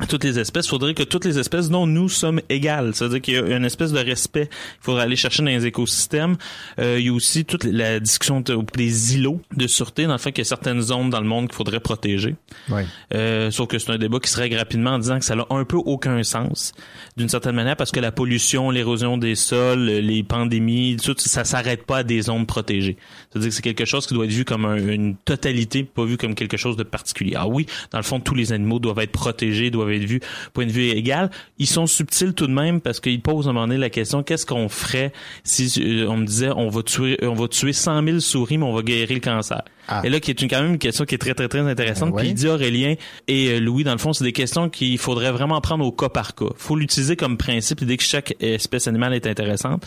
toutes 0.07 0.23
les 0.23 0.39
espèces, 0.39 0.65
il 0.65 0.69
faudrait 0.69 0.93
que 0.93 1.03
toutes 1.03 1.25
les 1.25 1.39
espèces 1.39 1.69
dont 1.69 1.85
nous 1.85 2.09
sommes 2.09 2.41
égales. 2.49 2.95
C'est-à-dire 2.95 3.21
qu'il 3.21 3.33
y 3.33 3.37
a 3.37 3.57
une 3.57 3.65
espèce 3.65 3.91
de 3.91 3.99
respect 3.99 4.47
qu'il 4.47 4.81
faudrait 4.81 5.03
aller 5.03 5.15
chercher 5.15 5.43
dans 5.43 5.49
les 5.49 5.65
écosystèmes. 5.65 6.37
Euh, 6.79 6.97
il 6.99 7.05
y 7.05 7.09
a 7.09 7.13
aussi 7.13 7.45
toute 7.45 7.63
la 7.65 7.99
discussion 7.99 8.41
des 8.41 9.15
îlots 9.15 9.41
de 9.55 9.67
sûreté, 9.67 10.05
dans 10.05 10.13
le 10.13 10.17
fait 10.17 10.31
qu'il 10.31 10.43
y 10.43 10.47
a 10.47 10.49
certaines 10.49 10.81
zones 10.81 11.09
dans 11.09 11.19
le 11.19 11.27
monde 11.27 11.47
qu'il 11.47 11.55
faudrait 11.55 11.79
protéger. 11.79 12.35
Ouais. 12.69 12.85
Euh, 13.13 13.51
sauf 13.51 13.67
que 13.67 13.77
c'est 13.77 13.91
un 13.91 13.97
débat 13.97 14.19
qui 14.19 14.29
se 14.29 14.37
règle 14.37 14.57
rapidement 14.57 14.91
en 14.91 14.99
disant 14.99 15.19
que 15.19 15.25
ça 15.25 15.35
n'a 15.35 15.45
un 15.49 15.65
peu 15.65 15.77
aucun 15.77 16.23
sens, 16.23 16.73
d'une 17.17 17.29
certaine 17.29 17.55
manière, 17.55 17.75
parce 17.75 17.91
que 17.91 17.99
la 17.99 18.11
pollution, 18.11 18.71
l'érosion 18.71 19.17
des 19.17 19.35
sols, 19.35 19.85
les 19.85 20.23
pandémies, 20.23 20.97
tout 21.03 21.15
ça 21.17 21.43
s'arrête 21.43 21.85
pas 21.85 21.97
à 21.97 22.03
des 22.03 22.21
zones 22.21 22.45
protégées. 22.45 22.97
C'est-à-dire 23.29 23.49
que 23.49 23.55
c'est 23.55 23.61
quelque 23.61 23.85
chose 23.85 24.07
qui 24.07 24.13
doit 24.13 24.25
être 24.25 24.31
vu 24.31 24.45
comme 24.45 24.65
un, 24.65 24.77
une 24.77 25.15
totalité, 25.17 25.83
pas 25.83 26.05
vu 26.05 26.17
comme 26.17 26.35
quelque 26.35 26.57
chose 26.57 26.77
de 26.77 26.83
particulier. 26.83 27.33
Ah 27.35 27.47
oui, 27.47 27.65
dans 27.91 27.99
le 27.99 28.03
fond, 28.03 28.19
tous 28.19 28.35
les 28.35 28.53
animaux 28.53 28.79
doivent 28.79 28.99
être 28.99 29.11
protégés, 29.11 29.71
doivent 29.71 29.88
être 29.93 30.05
vus 30.05 30.19
point 30.53 30.65
de 30.65 30.71
vue 30.71 30.89
égal. 30.89 31.29
Ils 31.57 31.67
sont 31.67 31.87
subtils 31.87 32.33
tout 32.33 32.47
de 32.47 32.53
même 32.53 32.81
parce 32.81 32.99
qu'ils 32.99 33.21
posent 33.21 33.47
à 33.47 33.51
un 33.51 33.53
moment 33.53 33.67
donné 33.67 33.79
la 33.79 33.89
question 33.89 34.23
qu'est-ce 34.23 34.45
qu'on 34.45 34.69
ferait 34.69 35.11
si 35.43 35.71
euh, 35.79 36.07
on 36.07 36.17
me 36.17 36.25
disait 36.25 36.49
on 36.55 36.69
va 36.69 36.83
tuer 36.83 37.17
on 37.23 37.33
va 37.33 37.47
tuer 37.47 37.73
100 37.73 38.03
000 38.03 38.19
souris 38.19 38.57
mais 38.57 38.65
on 38.65 38.73
va 38.73 38.81
guérir 38.81 39.09
le 39.11 39.19
cancer? 39.19 39.61
Ah. 39.89 40.01
Et 40.03 40.09
là, 40.09 40.19
qui 40.19 40.29
est 40.29 40.39
une, 40.41 40.47
quand 40.47 40.61
même 40.61 40.73
une 40.73 40.77
question 40.77 41.03
qui 41.03 41.15
est 41.15 41.17
très, 41.17 41.33
très, 41.33 41.47
très 41.47 41.61
intéressante. 41.61 42.15
Puis 42.15 42.27
il 42.27 42.33
dit 42.35 42.47
Aurélien 42.47 42.93
et 43.27 43.49
euh, 43.49 43.59
Louis, 43.59 43.83
dans 43.83 43.91
le 43.91 43.97
fond, 43.97 44.13
c'est 44.13 44.23
des 44.23 44.33
questions 44.33 44.69
qu'il 44.69 44.99
faudrait 44.99 45.31
vraiment 45.31 45.59
prendre 45.61 45.83
au 45.83 45.91
cas 45.91 46.09
par 46.09 46.35
cas. 46.35 46.45
faut 46.57 46.75
l'utiliser 46.75 47.15
comme 47.15 47.37
principe 47.37 47.83
dès 47.83 47.97
que 47.97 48.03
chaque 48.03 48.35
espèce 48.39 48.87
animale 48.87 49.15
est 49.15 49.25
intéressante, 49.25 49.83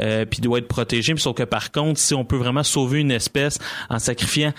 euh, 0.00 0.24
puis 0.24 0.40
doit 0.40 0.58
être 0.58 0.66
protégée. 0.66 1.14
Puis 1.14 1.22
sauf 1.22 1.36
que 1.36 1.44
par 1.44 1.70
contre, 1.70 2.00
si 2.00 2.14
on 2.14 2.24
peut 2.24 2.36
vraiment 2.36 2.64
sauver 2.64 3.00
une 3.00 3.12
espèce 3.12 3.58
en 3.88 4.00
sacrifiant 4.00 4.52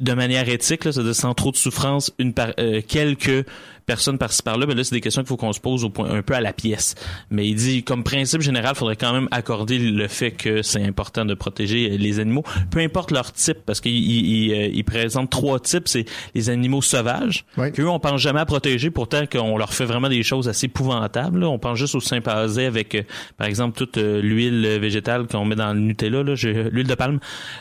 de 0.00 0.12
manière 0.12 0.48
éthique, 0.48 0.84
là, 0.84 0.92
c'est-à-dire 0.92 1.14
sans 1.14 1.34
trop 1.34 1.52
de 1.52 1.56
souffrance, 1.56 2.12
une 2.18 2.34
par, 2.34 2.48
euh, 2.58 2.80
quelques 2.86 3.46
personne 3.86 4.18
par-ci 4.18 4.42
par-là, 4.42 4.66
mais 4.66 4.74
là, 4.74 4.84
c'est 4.84 4.94
des 4.94 5.00
questions 5.00 5.22
qu'il 5.22 5.28
faut 5.28 5.36
qu'on 5.36 5.52
se 5.52 5.60
pose 5.60 5.84
au 5.84 5.90
point, 5.90 6.10
un 6.10 6.22
peu 6.22 6.34
à 6.34 6.40
la 6.40 6.52
pièce. 6.52 6.94
Mais 7.30 7.46
il 7.48 7.54
dit, 7.54 7.82
comme 7.82 8.04
principe 8.04 8.40
général, 8.40 8.72
il 8.74 8.78
faudrait 8.78 8.96
quand 8.96 9.12
même 9.12 9.28
accorder 9.30 9.78
le 9.78 10.08
fait 10.08 10.30
que 10.32 10.62
c'est 10.62 10.82
important 10.82 11.24
de 11.24 11.34
protéger 11.34 11.96
les 11.98 12.20
animaux, 12.20 12.42
peu 12.70 12.80
importe 12.80 13.10
leur 13.10 13.32
type, 13.32 13.58
parce 13.66 13.80
qu'il 13.80 13.92
il, 13.96 14.50
il, 14.52 14.76
il 14.76 14.84
présente 14.84 15.30
trois 15.30 15.58
types, 15.60 15.88
c'est 15.88 16.04
les 16.34 16.50
animaux 16.50 16.82
sauvages, 16.82 17.44
oui. 17.56 17.72
qu'eux, 17.72 17.88
on 17.88 17.98
pense 17.98 18.20
jamais 18.20 18.40
à 18.40 18.46
protéger, 18.46 18.90
pourtant 18.90 19.24
qu'on 19.26 19.56
leur 19.58 19.72
fait 19.72 19.84
vraiment 19.84 20.08
des 20.08 20.22
choses 20.22 20.48
assez 20.48 20.66
épouvantables. 20.66 21.40
Là. 21.40 21.48
On 21.48 21.58
pense 21.58 21.78
juste 21.78 21.94
au 21.94 22.00
sympanzés 22.00 22.66
avec, 22.66 22.94
euh, 22.94 23.02
par 23.36 23.46
exemple, 23.46 23.76
toute 23.76 23.98
euh, 23.98 24.20
l'huile 24.20 24.78
végétale 24.80 25.26
qu'on 25.26 25.44
met 25.44 25.56
dans 25.56 25.72
le 25.72 25.80
Nutella, 25.80 26.22
l'huile 26.22 26.86
de 26.86 26.94
palme. 26.94 27.18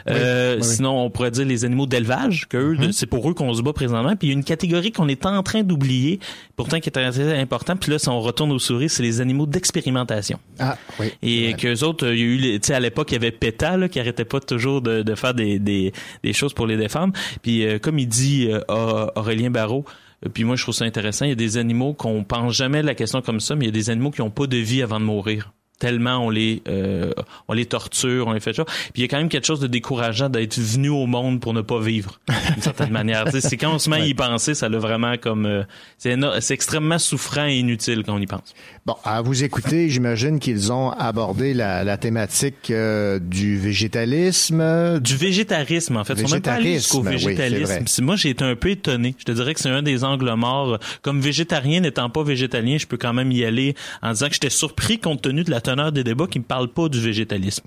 Euh, 0.09 0.57
oui, 0.57 0.63
sinon, 0.63 0.99
on 1.05 1.09
pourrait 1.09 1.31
dire 1.31 1.45
les 1.45 1.65
animaux 1.65 1.85
d'élevage, 1.85 2.47
que 2.49 2.57
eux, 2.57 2.75
Mhm. 2.77 2.91
c'est 2.91 3.05
pour 3.05 3.29
eux 3.29 3.33
qu'on 3.33 3.53
se 3.53 3.61
bat 3.61 3.73
présentement. 3.73 4.15
Puis 4.15 4.27
il 4.27 4.31
y 4.31 4.33
a 4.33 4.37
une 4.37 4.43
catégorie 4.43 4.91
qu'on 4.91 5.07
est 5.07 5.25
en 5.25 5.43
train 5.43 5.63
d'oublier, 5.63 6.10
pourtant 6.55 6.79
qui 6.79 6.89
est 6.89 6.97
assez 6.97 7.33
important. 7.33 7.75
Puis 7.75 7.91
là, 7.91 7.99
si 7.99 8.09
on 8.09 8.19
retourne 8.19 8.51
aux 8.51 8.59
souris, 8.59 8.89
c'est 8.89 9.03
les 9.03 9.21
animaux 9.21 9.45
d'expérimentation. 9.45 10.39
Ah, 10.59 10.77
oui. 10.99 11.11
Et 11.21 11.47
Ouais. 11.47 11.53
qu'eux 11.53 11.83
autres, 11.83 12.05
euh, 12.07 12.13
il 12.15 12.19
y 12.19 12.23
a 12.23 12.25
eu, 12.25 12.37
les- 12.37 12.59
tu 12.59 12.67
sais, 12.67 12.73
à 12.73 12.79
l'époque, 12.79 13.11
il 13.11 13.15
y 13.15 13.17
avait 13.17 13.31
PETA, 13.31 13.77
là, 13.77 13.89
qui 13.89 13.99
arrêtait 13.99 14.25
pas 14.25 14.39
toujours 14.39 14.81
de, 14.81 15.01
de 15.03 15.15
faire 15.15 15.33
des, 15.33 15.59
des, 15.59 15.91
des 16.23 16.33
choses 16.33 16.53
pour 16.53 16.67
les 16.67 16.77
défendre. 16.77 17.13
Puis 17.41 17.65
euh, 17.65 17.79
comme 17.79 17.99
il 17.99 18.07
dit 18.07 18.47
euh, 18.49 18.59
Aur- 18.67 19.11
Aurélien 19.15 19.49
Barrault, 19.51 19.85
puis 20.33 20.43
moi, 20.43 20.55
je 20.55 20.61
trouve 20.61 20.75
ça 20.75 20.85
intéressant. 20.85 21.25
Il 21.25 21.29
y 21.29 21.31
a 21.31 21.35
des 21.35 21.57
animaux 21.57 21.93
qu'on 21.93 22.23
pense 22.23 22.53
jamais 22.53 22.79
à 22.79 22.83
la 22.83 22.93
question 22.95 23.21
comme 23.21 23.39
ça, 23.39 23.55
mais 23.55 23.65
il 23.65 23.67
y 23.67 23.69
a 23.69 23.71
des 23.73 23.89
animaux 23.89 24.11
qui 24.11 24.21
ont 24.21 24.29
pas 24.29 24.45
de 24.45 24.57
vie 24.57 24.83
avant 24.83 24.99
de 24.99 25.05
mourir. 25.05 25.51
Tellement 25.81 26.19
on 26.19 26.29
les 26.29 26.61
euh, 26.67 27.11
on 27.47 27.53
les 27.53 27.65
torture, 27.65 28.27
on 28.27 28.33
les 28.33 28.39
fait 28.39 28.53
ça. 28.53 28.65
Puis 28.65 28.91
il 28.97 29.01
y 29.01 29.05
a 29.05 29.07
quand 29.07 29.17
même 29.17 29.29
quelque 29.29 29.47
chose 29.47 29.59
de 29.59 29.65
décourageant 29.65 30.29
d'être 30.29 30.59
venu 30.59 30.89
au 30.89 31.07
monde 31.07 31.39
pour 31.39 31.55
ne 31.55 31.61
pas 31.61 31.79
vivre, 31.79 32.19
d'une 32.53 32.61
certaine 32.61 32.91
manière. 32.91 33.25
C'est 33.39 33.57
quand 33.57 33.73
on 33.73 33.79
se 33.79 33.89
met 33.89 33.95
à 33.95 34.05
y 34.05 34.13
penser, 34.13 34.53
ça 34.53 34.69
l'a 34.69 34.77
vraiment 34.77 35.17
comme 35.17 35.47
euh, 35.47 35.63
c'est 35.97 36.53
extrêmement 36.53 36.99
souffrant 36.99 37.47
et 37.47 37.55
inutile 37.57 38.03
quand 38.05 38.13
on 38.13 38.19
y 38.19 38.27
pense. 38.27 38.53
Bon, 38.85 38.95
à 39.03 39.23
vous 39.23 39.43
écouter, 39.43 39.89
j'imagine 39.89 40.39
qu'ils 40.39 40.71
ont 40.71 40.91
abordé 40.91 41.55
la, 41.55 41.83
la 41.83 41.97
thématique 41.97 42.69
euh, 42.69 43.17
du 43.19 43.57
végétalisme. 43.57 44.99
Du 44.99 45.15
végétarisme, 45.15 45.97
en 45.97 46.03
fait. 46.03 46.13
Ils 46.13 46.27
sont 46.27 46.35
même 46.35 46.41
pas 46.41 46.57
Végétarisme, 46.57 46.97
oui, 46.99 47.07
végétalisme. 47.09 48.03
moi, 48.03 48.15
j'ai 48.15 48.29
été 48.29 48.43
un 48.43 48.55
peu 48.55 48.69
étonné. 48.69 49.15
Je 49.17 49.25
te 49.25 49.31
dirais 49.31 49.53
que 49.53 49.59
c'est 49.59 49.69
un 49.69 49.81
des 49.81 50.03
angles 50.03 50.31
morts. 50.33 50.79
Comme 51.01 51.21
végétarien, 51.21 51.81
n'étant 51.81 52.09
pas 52.09 52.23
végétalien, 52.23 52.77
je 52.77 52.87
peux 52.87 52.97
quand 52.97 53.13
même 53.13 53.31
y 53.31 53.43
aller 53.43 53.75
en 54.01 54.11
disant 54.11 54.27
que 54.27 54.33
j'étais 54.33 54.49
surpris 54.49 54.99
compte 54.99 55.21
tenu 55.21 55.43
de 55.43 55.51
la 55.51 55.61
teneur 55.71 55.91
des 55.91 56.03
débats 56.03 56.27
qui 56.27 56.39
me 56.39 56.43
parlent 56.43 56.67
pas 56.71 56.89
du 56.89 56.99
végétalisme. 56.99 57.63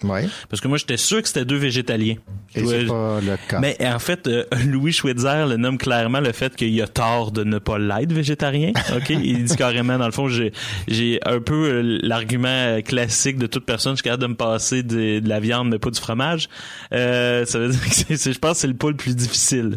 Parce 0.48 0.60
que 0.60 0.68
moi, 0.68 0.78
j'étais 0.78 0.96
sûr 0.96 1.20
que 1.22 1.28
c'était 1.28 1.44
deux 1.44 1.56
végétaliens. 1.56 2.16
Et 2.54 2.62
dois- 2.62 2.72
c'est 2.72 2.86
pas 2.86 3.20
le 3.20 3.36
cas. 3.48 3.58
mais 3.60 3.76
en 3.86 3.98
fait, 3.98 4.26
euh, 4.26 4.44
Louis 4.66 4.92
Schweitzer 4.92 5.46
le 5.48 5.56
nomme 5.56 5.78
clairement 5.78 6.20
le 6.20 6.32
fait 6.32 6.54
qu'il 6.54 6.80
a 6.82 6.86
tort 6.86 7.32
de 7.32 7.42
ne 7.44 7.58
pas 7.58 7.78
l'être 7.78 8.12
végétarien. 8.12 8.72
Ok, 8.96 9.10
il 9.10 9.44
dit 9.44 9.56
carrément 9.56 9.98
dans 9.98 10.06
le 10.06 10.12
fond, 10.12 10.28
j'ai 10.28 10.52
j'ai 10.88 11.18
un 11.26 11.40
peu 11.40 11.54
euh, 11.68 11.98
l'argument 12.02 12.80
classique 12.82 13.38
de 13.38 13.46
toute 13.46 13.64
personne, 13.66 13.92
je 13.92 13.96
suis 13.96 14.04
capable 14.04 14.22
de 14.22 14.28
me 14.28 14.34
passer 14.36 14.82
de, 14.82 15.18
de 15.20 15.28
la 15.28 15.40
viande 15.40 15.68
mais 15.70 15.78
pas 15.78 15.90
du 15.90 16.00
fromage. 16.00 16.48
Euh, 16.92 17.44
ça 17.44 17.58
veut 17.58 17.68
dire 17.70 17.80
que 17.80 17.94
c'est- 17.94 18.16
c'est- 18.16 18.32
je 18.32 18.38
pense 18.38 18.52
que 18.52 18.58
c'est 18.58 18.66
le 18.68 18.74
pas 18.74 18.88
le 18.90 18.96
plus 18.96 19.16
difficile. 19.16 19.76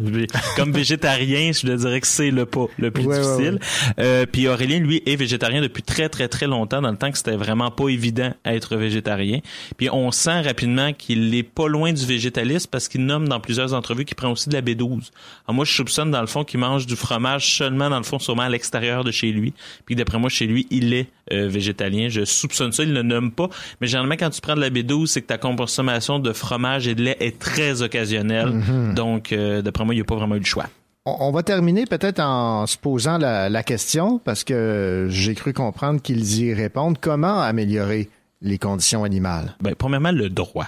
Comme 0.55 0.71
végétarien, 0.71 1.51
je 1.53 1.73
dirais 1.75 2.01
que 2.01 2.07
c'est 2.07 2.31
le 2.31 2.45
pas 2.45 2.65
le 2.77 2.91
plus 2.91 3.05
Ouais, 3.05 3.17
ouais, 3.17 3.23
difficile. 3.23 3.59
Euh, 3.99 4.25
puis 4.31 4.47
Aurélien, 4.47 4.79
lui, 4.79 5.01
est 5.05 5.15
végétarien 5.15 5.61
depuis 5.61 5.83
très 5.83 6.09
très 6.09 6.27
très 6.27 6.47
longtemps, 6.47 6.81
dans 6.81 6.91
le 6.91 6.97
temps 6.97 7.11
que 7.11 7.17
c'était 7.17 7.35
vraiment 7.35 7.71
pas 7.71 7.89
évident 7.89 8.16
à 8.43 8.55
être 8.55 8.75
végétarien. 8.75 9.39
Puis 9.77 9.89
on 9.91 10.11
sent 10.11 10.41
rapidement 10.41 10.93
qu'il 10.93 11.33
est 11.35 11.43
pas 11.43 11.67
loin 11.67 11.93
du 11.93 12.05
végétalisme 12.05 12.69
parce 12.71 12.87
qu'il 12.87 13.05
nomme 13.05 13.27
dans 13.27 13.39
plusieurs 13.39 13.73
entrevues 13.73 14.05
qu'il 14.05 14.15
prend 14.15 14.31
aussi 14.31 14.49
de 14.49 14.53
la 14.53 14.61
B12. 14.61 15.11
Alors 15.47 15.55
moi, 15.55 15.65
je 15.65 15.73
soupçonne 15.73 16.11
dans 16.11 16.21
le 16.21 16.27
fond 16.27 16.43
qu'il 16.43 16.59
mange 16.59 16.85
du 16.85 16.95
fromage 16.95 17.55
seulement 17.55 17.89
dans 17.89 17.97
le 17.97 18.03
fond, 18.03 18.19
sûrement 18.19 18.43
à 18.43 18.49
l'extérieur 18.49 19.03
de 19.03 19.11
chez 19.11 19.31
lui. 19.31 19.53
Puis 19.85 19.95
d'après 19.95 20.19
moi, 20.19 20.29
chez 20.29 20.47
lui, 20.47 20.67
il 20.69 20.93
est 20.93 21.07
euh, 21.31 21.47
végétalien. 21.47 22.09
Je 22.09 22.25
soupçonne 22.25 22.71
ça, 22.71 22.83
il 22.83 22.89
ne 22.89 22.95
le 22.95 23.03
nomme 23.03 23.31
pas. 23.31 23.49
Mais 23.81 23.87
généralement, 23.87 24.15
quand 24.17 24.29
tu 24.29 24.41
prends 24.41 24.55
de 24.55 24.61
la 24.61 24.69
B12, 24.69 25.07
c'est 25.07 25.21
que 25.21 25.27
ta 25.27 25.37
consommation 25.37 26.19
de 26.19 26.33
fromage 26.33 26.87
et 26.87 26.95
de 26.95 27.03
lait 27.03 27.17
est 27.19 27.39
très 27.39 27.81
occasionnelle. 27.81 28.49
Mhm. 28.49 28.93
Donc, 28.95 29.31
euh, 29.31 29.61
d'après 29.61 29.85
moi, 29.85 29.93
il 29.93 29.97
n'y 29.97 30.01
a 30.01 30.05
pas 30.05 30.15
vraiment 30.15 30.35
eu 30.35 30.39
le 30.39 30.45
choix. 30.45 30.67
On, 31.09 31.31
va 31.31 31.41
terminer 31.41 31.85
peut-être 31.85 32.19
en 32.19 32.67
se 32.67 32.77
posant 32.77 33.17
la, 33.17 33.49
la 33.49 33.63
question, 33.63 34.19
parce 34.19 34.43
que 34.43 35.07
j'ai 35.09 35.35
cru 35.35 35.53
comprendre 35.53 36.01
qu'ils 36.01 36.41
y 36.41 36.53
répondent. 36.53 36.97
Comment 36.99 37.41
améliorer 37.41 38.09
les 38.41 38.57
conditions 38.57 39.05
animales? 39.05 39.55
Ben, 39.61 39.73
premièrement, 39.73 40.11
le 40.11 40.29
droit. 40.29 40.67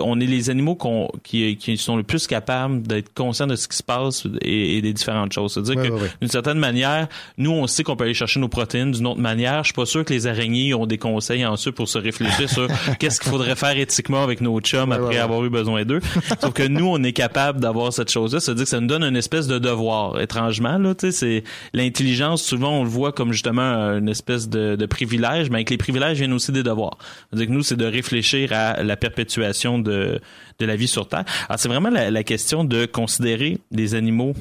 On 0.00 0.18
est 0.20 0.26
les 0.26 0.48
animaux 0.50 0.74
qu'on- 0.74 1.08
qui, 1.22 1.56
qui 1.56 1.76
sont 1.76 1.96
le 1.96 2.02
plus 2.02 2.26
capables 2.26 2.82
d'être 2.82 3.12
conscients 3.14 3.46
de 3.46 3.56
ce 3.56 3.68
qui 3.68 3.76
se 3.76 3.82
passe 3.82 4.26
et, 4.40 4.78
et 4.78 4.82
des 4.82 4.92
différentes 4.92 5.32
choses. 5.32 5.52
C'est-à-dire 5.52 5.76
Ouais, 5.76 5.88
que, 5.88 5.92
ouais, 5.94 6.00
ouais. 6.02 6.10
d'une 6.20 6.30
certaine 6.30 6.58
manière, 6.58 7.08
nous, 7.38 7.50
on 7.50 7.66
sait 7.66 7.82
qu'on 7.82 7.96
peut 7.96 8.04
aller 8.04 8.14
chercher 8.14 8.40
nos 8.40 8.48
protéines 8.48 8.92
d'une 8.92 9.06
autre 9.06 9.20
manière. 9.20 9.58
Je 9.64 9.68
suis 9.68 9.74
pas 9.74 9.84
sûr 9.86 10.04
que 10.04 10.12
les 10.14 10.26
araignées 10.26 10.72
ont 10.74 10.86
des 10.86 10.98
conseils 10.98 11.44
en 11.44 11.54
eux 11.54 11.72
pour 11.72 11.88
se 11.88 11.98
réfléchir 11.98 12.48
sur 12.48 12.68
qu'est-ce 12.98 13.20
qu'il 13.20 13.30
faudrait 13.30 13.56
faire 13.56 13.76
éthiquement 13.76 14.22
avec 14.22 14.40
nos 14.40 14.58
chums 14.60 14.92
après 14.92 15.18
avoir 15.18 15.44
eu 15.44 15.50
besoin 15.50 15.84
d'eux. 15.84 16.00
Sauf 16.40 16.52
que 16.52 16.66
nous, 16.66 16.86
on 16.86 17.02
est 17.02 17.12
capable 17.12 17.60
d'avoir 17.60 17.92
cette 17.92 18.10
chose-là. 18.10 18.40
C'est-à-dire 18.40 18.64
que 18.64 18.70
ça 18.70 18.80
nous 18.80 18.86
donne 18.86 19.04
une 19.04 19.16
espèce 19.16 19.46
de 19.46 19.58
devoir. 19.58 20.20
Étrangement, 20.20 20.78
là, 20.78 20.94
tu 20.94 21.10
sais, 21.10 21.12
c'est 21.12 21.44
l'intelligence. 21.74 22.42
Souvent, 22.42 22.78
on 22.80 22.84
le 22.84 22.88
voit 22.90 23.12
comme 23.12 23.32
justement 23.32 23.62
une 23.98 24.08
espèce 24.08 24.48
de, 24.48 24.76
de 24.76 24.86
privilège, 24.86 25.50
mais 25.50 25.56
avec 25.58 25.70
les 25.70 25.76
privilèges 25.76 26.18
viennent 26.18 26.32
aussi 26.32 26.52
des 26.52 26.62
devoirs. 26.62 26.96
C'est-à-dire 27.30 27.48
que 27.48 27.52
nous, 27.52 27.62
c'est 27.62 27.76
de 27.76 27.84
réfléchir 27.84 28.52
à 28.52 28.82
la 28.82 28.96
perpétuation 28.96 29.78
de, 29.82 30.20
de 30.58 30.66
la 30.66 30.76
vie 30.76 30.88
sur 30.88 31.08
Terre. 31.08 31.24
Alors, 31.48 31.58
c'est 31.58 31.68
vraiment 31.68 31.90
la, 31.90 32.10
la 32.10 32.24
question 32.24 32.64
de 32.64 32.86
considérer 32.86 33.58
les 33.70 33.94
animaux 33.94 34.34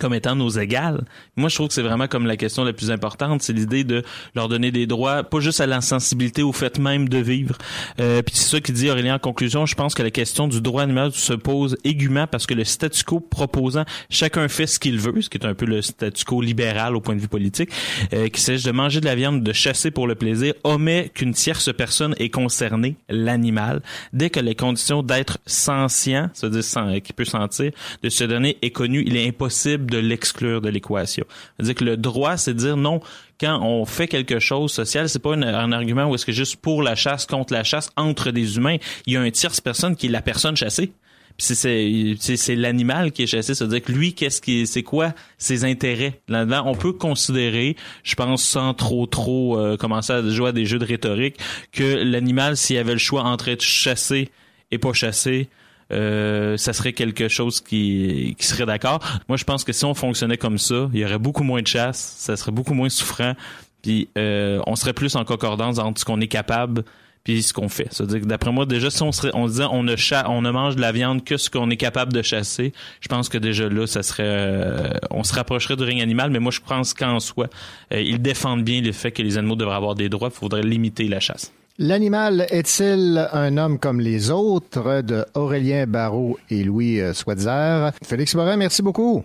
comme 0.00 0.12
étant 0.12 0.34
nos 0.34 0.50
égales. 0.50 1.04
Moi, 1.36 1.48
je 1.48 1.54
trouve 1.54 1.68
que 1.68 1.74
c'est 1.74 1.80
vraiment 1.82 2.08
comme 2.08 2.26
la 2.26 2.36
question 2.36 2.64
la 2.64 2.72
plus 2.72 2.90
importante, 2.90 3.42
c'est 3.42 3.52
l'idée 3.52 3.84
de 3.84 4.02
leur 4.34 4.48
donner 4.48 4.72
des 4.72 4.88
droits, 4.88 5.22
pas 5.22 5.38
juste 5.38 5.60
à 5.60 5.66
la 5.68 5.80
sensibilité 5.80 6.42
au 6.42 6.52
fait 6.52 6.80
même 6.80 7.08
de 7.08 7.18
vivre. 7.18 7.56
Euh, 8.00 8.20
puis 8.20 8.34
c'est 8.34 8.56
ça 8.56 8.60
qui 8.60 8.72
dit 8.72 8.90
Aurélien 8.90 9.14
en 9.14 9.18
conclusion. 9.20 9.66
Je 9.66 9.76
pense 9.76 9.94
que 9.94 10.02
la 10.02 10.10
question 10.10 10.48
du 10.48 10.60
droit 10.60 10.82
animal 10.82 11.12
se 11.12 11.32
pose 11.32 11.76
aiguement 11.84 12.26
parce 12.26 12.44
que 12.46 12.54
le 12.54 12.64
statu 12.64 13.04
quo 13.04 13.20
proposant 13.20 13.84
chacun 14.10 14.48
fait 14.48 14.66
ce 14.66 14.80
qu'il 14.80 14.98
veut, 14.98 15.22
ce 15.22 15.30
qui 15.30 15.38
est 15.38 15.46
un 15.46 15.54
peu 15.54 15.64
le 15.64 15.80
statu 15.80 16.24
quo 16.24 16.40
libéral 16.40 16.96
au 16.96 17.00
point 17.00 17.14
de 17.14 17.20
vue 17.20 17.28
politique, 17.28 17.70
euh, 18.12 18.26
qu'il 18.28 18.42
s'agisse 18.42 18.64
de 18.64 18.72
manger 18.72 19.00
de 19.00 19.06
la 19.06 19.14
viande, 19.14 19.44
de 19.44 19.52
chasser 19.52 19.92
pour 19.92 20.08
le 20.08 20.16
plaisir, 20.16 20.54
omet 20.64 21.12
qu'une 21.14 21.34
tierce 21.34 21.72
personne 21.72 22.16
est 22.18 22.30
concernée, 22.30 22.96
l'animal, 23.08 23.80
dès 24.12 24.28
que 24.28 24.40
les 24.40 24.56
conditions 24.56 25.04
d'être 25.04 25.38
sentient, 25.46 26.30
c'est-à-dire 26.34 26.64
sans- 26.64 26.98
qui 26.98 27.12
peut 27.12 27.24
sentir, 27.24 27.70
de 28.02 28.08
se 28.08 28.24
donner 28.24 28.58
est 28.60 28.70
connu, 28.70 29.04
il 29.06 29.16
est 29.16 29.28
impossible 29.28 29.83
de 29.90 29.98
l'exclure 29.98 30.60
de 30.60 30.68
l'équation. 30.68 31.24
C'est-à-dire 31.56 31.74
que 31.74 31.84
le 31.84 31.96
droit, 31.96 32.36
c'est 32.36 32.54
de 32.54 32.58
dire 32.58 32.76
non, 32.76 33.00
quand 33.40 33.60
on 33.62 33.84
fait 33.84 34.08
quelque 34.08 34.38
chose 34.38 34.72
social, 34.72 35.08
c'est 35.08 35.18
pas 35.18 35.34
un, 35.34 35.42
un 35.42 35.72
argument 35.72 36.06
où 36.06 36.14
est-ce 36.14 36.26
que 36.26 36.32
juste 36.32 36.56
pour 36.56 36.82
la 36.82 36.94
chasse, 36.94 37.26
contre 37.26 37.52
la 37.52 37.64
chasse, 37.64 37.90
entre 37.96 38.30
des 38.30 38.56
humains, 38.56 38.76
il 39.06 39.12
y 39.12 39.16
a 39.16 39.24
une 39.24 39.32
tierce 39.32 39.60
personne 39.60 39.96
qui 39.96 40.06
est 40.06 40.10
la 40.10 40.22
personne 40.22 40.56
chassée. 40.56 40.92
C'est 41.36 42.54
l'animal 42.54 43.10
qui 43.10 43.24
est 43.24 43.26
chassé, 43.26 43.56
c'est-à-dire 43.56 43.82
que 43.82 43.90
lui, 43.90 44.14
qu'est-ce 44.14 44.40
qui 44.40 44.68
c'est 44.68 44.84
quoi 44.84 45.12
ses 45.36 45.64
intérêts 45.64 46.20
là-dedans? 46.28 46.62
On 46.66 46.76
peut 46.76 46.92
considérer, 46.92 47.74
je 48.04 48.14
pense 48.14 48.44
sans 48.44 48.72
trop 48.72 49.06
trop 49.06 49.58
euh, 49.58 49.76
commencer 49.76 50.12
à 50.12 50.22
jouer 50.28 50.50
à 50.50 50.52
des 50.52 50.64
jeux 50.64 50.78
de 50.78 50.84
rhétorique, 50.84 51.36
que 51.72 51.82
l'animal 51.82 52.56
s'il 52.56 52.78
avait 52.78 52.92
le 52.92 52.98
choix 52.98 53.24
entre 53.24 53.48
être 53.48 53.62
chassé 53.62 54.28
et 54.70 54.78
pas 54.78 54.92
chassé, 54.92 55.48
euh, 55.92 56.56
ça 56.56 56.72
serait 56.72 56.92
quelque 56.92 57.28
chose 57.28 57.60
qui, 57.60 58.34
qui 58.38 58.46
serait 58.46 58.66
d'accord. 58.66 59.00
Moi, 59.28 59.36
je 59.36 59.44
pense 59.44 59.64
que 59.64 59.72
si 59.72 59.84
on 59.84 59.94
fonctionnait 59.94 60.38
comme 60.38 60.58
ça, 60.58 60.88
il 60.92 61.00
y 61.00 61.04
aurait 61.04 61.18
beaucoup 61.18 61.44
moins 61.44 61.62
de 61.62 61.66
chasse, 61.66 62.14
ça 62.18 62.36
serait 62.36 62.52
beaucoup 62.52 62.74
moins 62.74 62.88
souffrant, 62.88 63.34
puis 63.82 64.08
euh, 64.16 64.60
on 64.66 64.76
serait 64.76 64.94
plus 64.94 65.14
en 65.16 65.24
concordance 65.24 65.78
entre 65.78 66.00
ce 66.00 66.04
qu'on 66.04 66.20
est 66.20 66.28
capable 66.28 66.84
puis 67.24 67.42
ce 67.42 67.54
qu'on 67.54 67.70
fait. 67.70 67.88
C'est-à-dire 67.90 68.20
que 68.20 68.26
d'après 68.26 68.52
moi, 68.52 68.66
déjà, 68.66 68.90
si 68.90 69.02
on 69.02 69.10
serait, 69.10 69.30
on 69.32 69.46
disait 69.46 69.64
on 69.64 69.82
ne 69.82 69.94
on 70.28 70.42
ne 70.42 70.50
mange 70.50 70.76
de 70.76 70.80
la 70.82 70.92
viande 70.92 71.24
que 71.24 71.38
ce 71.38 71.48
qu'on 71.48 71.70
est 71.70 71.78
capable 71.78 72.12
de 72.12 72.20
chasser, 72.20 72.74
je 73.00 73.08
pense 73.08 73.30
que 73.30 73.38
déjà 73.38 73.68
là, 73.68 73.86
ça 73.86 74.02
serait, 74.02 74.24
euh, 74.26 74.92
on 75.10 75.24
se 75.24 75.34
rapprocherait 75.34 75.76
du 75.76 75.82
règne 75.84 76.02
animal. 76.02 76.30
Mais 76.30 76.38
moi, 76.38 76.52
je 76.52 76.60
pense 76.60 76.92
qu'en 76.92 77.20
soi, 77.20 77.46
euh, 77.92 78.00
ils 78.00 78.20
défendent 78.20 78.62
bien 78.62 78.82
le 78.82 78.92
fait 78.92 79.10
que 79.10 79.22
les 79.22 79.38
animaux 79.38 79.56
devraient 79.56 79.74
avoir 79.74 79.94
des 79.94 80.10
droits. 80.10 80.28
Il 80.32 80.36
faudrait 80.36 80.62
limiter 80.62 81.08
la 81.08 81.18
chasse. 81.18 81.52
L'animal 81.78 82.46
est-il 82.50 83.28
un 83.32 83.56
homme 83.56 83.80
comme 83.80 83.98
les 83.98 84.30
autres 84.30 85.02
de 85.02 85.24
Aurélien 85.34 85.88
Barrault 85.88 86.38
et 86.48 86.62
Louis 86.62 87.00
euh, 87.00 87.12
Swatzer? 87.12 87.90
Félix 88.04 88.36
Morin, 88.36 88.56
merci 88.56 88.80
beaucoup. 88.80 89.24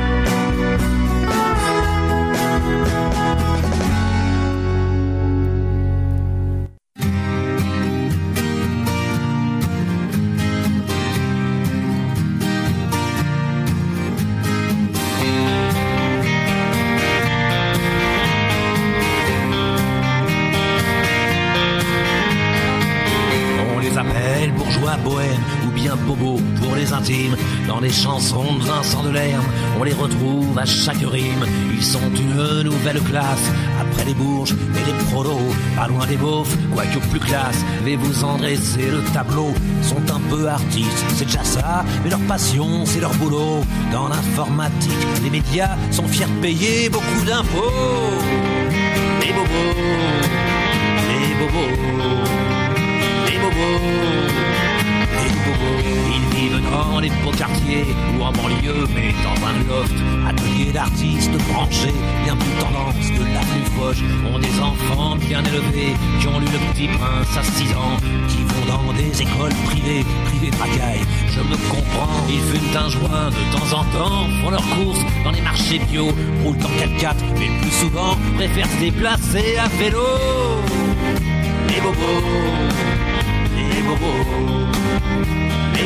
Sont 31.91 31.99
une 32.15 32.63
nouvelle 32.63 33.01
classe, 33.01 33.51
après 33.81 34.05
les 34.05 34.13
bourges 34.13 34.53
et 34.53 34.85
les 34.85 34.97
prolos. 35.11 35.53
Pas 35.75 35.87
loin 35.87 36.05
des 36.07 36.15
beaufs, 36.15 36.55
quoique 36.73 36.99
plus 37.09 37.19
classe. 37.19 37.65
Mais 37.83 37.97
vous 37.97 38.23
en 38.23 38.37
dressez 38.37 38.89
le 38.89 39.01
tableau. 39.13 39.53
Sont 39.81 40.05
un 40.09 40.21
peu 40.29 40.47
artistes, 40.47 41.03
c'est 41.15 41.25
déjà 41.25 41.43
ça. 41.43 41.83
Mais 42.03 42.09
leur 42.09 42.21
passion, 42.21 42.85
c'est 42.85 43.01
leur 43.01 43.13
boulot. 43.15 43.65
Dans 43.91 44.07
l'informatique, 44.07 45.05
les 45.21 45.29
médias 45.29 45.75
sont 45.91 46.07
fiers 46.07 46.27
de 46.27 46.41
payer 46.41 46.89
beaucoup 46.89 47.25
d'impôts. 47.25 48.15
Les 49.21 49.33
bobos, 49.33 49.75
les 51.09 51.33
bobos. 51.39 51.71
Les 53.27 53.37
bobos, 53.43 54.31
les 55.23 55.29
bobos, 55.45 55.81
ils 56.15 56.35
vivent 56.35 56.61
dans 56.71 56.99
les 56.99 57.09
beaux 57.23 57.31
quartiers 57.31 57.85
ou 58.17 58.23
en 58.23 58.31
banlieue, 58.31 58.87
mais 58.95 59.13
dans 59.23 59.37
un 59.47 59.53
loft. 59.67 59.93
Atelier 60.27 60.71
d'artistes 60.71 61.31
branchés, 61.49 61.93
bien 62.23 62.35
plus 62.35 62.55
tendance 62.59 63.09
que 63.09 63.23
la 63.33 63.41
plus 63.51 63.65
foche. 63.77 64.03
Ont 64.33 64.39
des 64.39 64.59
enfants 64.59 65.15
bien 65.17 65.43
élevés 65.43 65.95
qui 66.19 66.27
ont 66.27 66.39
lu 66.39 66.45
le 66.45 66.59
petit 66.73 66.87
prince 66.87 67.37
à 67.37 67.43
6 67.43 67.73
ans, 67.73 67.97
qui 68.27 68.43
vont 68.43 68.65
dans 68.67 68.93
des 68.93 69.21
écoles 69.21 69.53
privées, 69.65 70.05
privées 70.25 70.51
de 70.51 70.57
racailles. 70.57 71.05
Je 71.29 71.39
me 71.41 71.57
comprends, 71.69 72.25
ils 72.29 72.39
fument 72.39 72.77
un 72.77 72.89
joint 72.89 73.29
de 73.29 73.43
temps 73.57 73.79
en 73.79 73.83
temps, 73.85 74.27
font 74.41 74.49
leurs 74.49 74.69
courses 74.75 75.03
dans 75.23 75.31
les 75.31 75.41
marchés 75.41 75.79
bio, 75.79 76.07
roulent 76.43 76.57
en 76.63 76.69
4x4, 76.69 77.15
mais 77.39 77.47
le 77.47 77.61
plus 77.61 77.71
souvent 77.71 78.17
préfèrent 78.35 78.69
se 78.69 78.79
déplacer 78.79 79.57
à 79.57 79.67
vélo. 79.67 80.07
Les 81.69 81.81
bobos, 81.81 82.21
les 83.81 83.87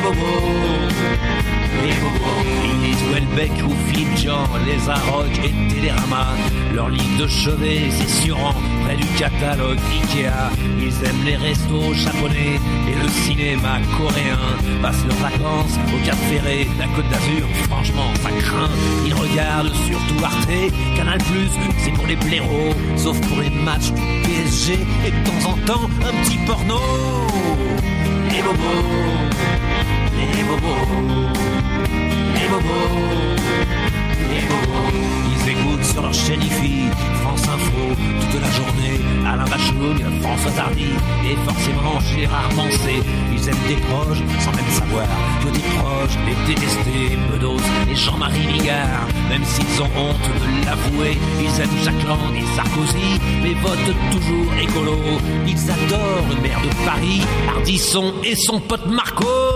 bobos, 0.01 1.54
les 1.83 1.93
bobos. 1.93 2.65
Ils 2.87 3.13
Welbeck 3.13 3.51
ou 3.65 3.73
Philippe 3.87 4.17
Jean, 4.17 4.47
les 4.65 4.89
Arocs 4.89 5.39
et 5.43 5.73
Télérama. 5.73 6.27
Leur 6.73 6.89
livre 6.89 7.17
de 7.19 7.27
chevet, 7.27 7.89
c'est 7.89 8.09
surant, 8.23 8.55
près 8.83 8.95
du 8.95 9.07
catalogue 9.17 9.79
Ikea. 9.91 10.51
Ils 10.79 11.07
aiment 11.07 11.25
les 11.25 11.35
restos 11.35 11.93
japonais 11.93 12.59
et 12.89 13.01
le 13.01 13.07
cinéma 13.09 13.79
coréen. 13.97 14.39
Passent 14.81 15.05
leurs 15.07 15.17
vacances 15.17 15.77
au 15.93 16.05
Cap 16.05 16.17
Ferré, 16.29 16.67
la 16.79 16.87
Côte 16.87 17.09
d'Azur, 17.09 17.47
franchement, 17.69 18.09
ça 18.21 18.29
craint. 18.29 18.69
Ils 19.05 19.13
regardent 19.13 19.73
surtout 19.87 20.23
Arte, 20.23 20.73
Canal+, 20.95 21.19
c'est 21.79 21.91
pour 21.91 22.07
les 22.07 22.15
blaireaux, 22.15 22.73
sauf 22.97 23.19
pour 23.21 23.39
les 23.41 23.49
matchs 23.49 23.91
PSG 24.23 24.73
et 25.05 25.11
de 25.11 25.29
temps 25.29 25.51
en 25.51 25.57
temps 25.65 25.89
un 26.03 26.23
petit 26.23 26.37
porno. 26.45 26.79
Les 28.29 28.41
bobos, 28.41 29.54
les 30.33 30.43
bobos, 30.43 31.29
les 32.35 32.47
bobos. 32.47 33.15
Ils 35.45 35.51
écoutent 35.51 35.83
sur 35.83 36.01
leur 36.01 36.13
chaîne 36.13 36.41
IFI, 36.41 36.89
France 37.21 37.47
Info, 37.47 37.95
toute 38.31 38.41
la 38.41 38.51
journée. 38.51 38.99
Alain 39.27 39.45
Bachung, 39.45 40.01
François 40.21 40.63
Hardy 40.63 40.91
et 41.25 41.35
forcément 41.45 41.99
Gérard 41.99 42.51
Mancé. 42.55 43.01
Ils 43.33 43.49
aiment 43.49 43.67
des 43.67 43.75
proches 43.75 44.23
sans 44.39 44.51
même 44.51 44.71
savoir 44.71 45.07
que 45.41 45.49
des 45.49 45.63
proches 45.77 46.17
les 46.25 46.53
détestés, 46.53 47.17
Bedos 47.31 47.57
et 47.89 47.95
Jean-Marie 47.95 48.47
Bigard. 48.47 49.07
Même 49.29 49.43
s'ils 49.43 49.81
ont 49.81 49.89
honte 49.97 50.29
de 50.41 50.65
l'avouer, 50.65 51.17
ils 51.39 51.61
aiment 51.61 51.83
Jacques 51.83 52.07
Lang 52.07 52.35
et 52.35 52.55
Sarkozy, 52.55 53.19
mais 53.43 53.53
votent 53.55 53.95
toujours 54.11 54.53
écolo. 54.61 54.97
Ils 55.47 55.71
adorent 55.71 56.27
le 56.29 56.41
maire 56.41 56.61
de 56.61 56.85
Paris, 56.85 57.21
Ardisson 57.49 58.13
et 58.23 58.35
son 58.35 58.59
pote 58.59 58.85
Marco. 58.87 59.54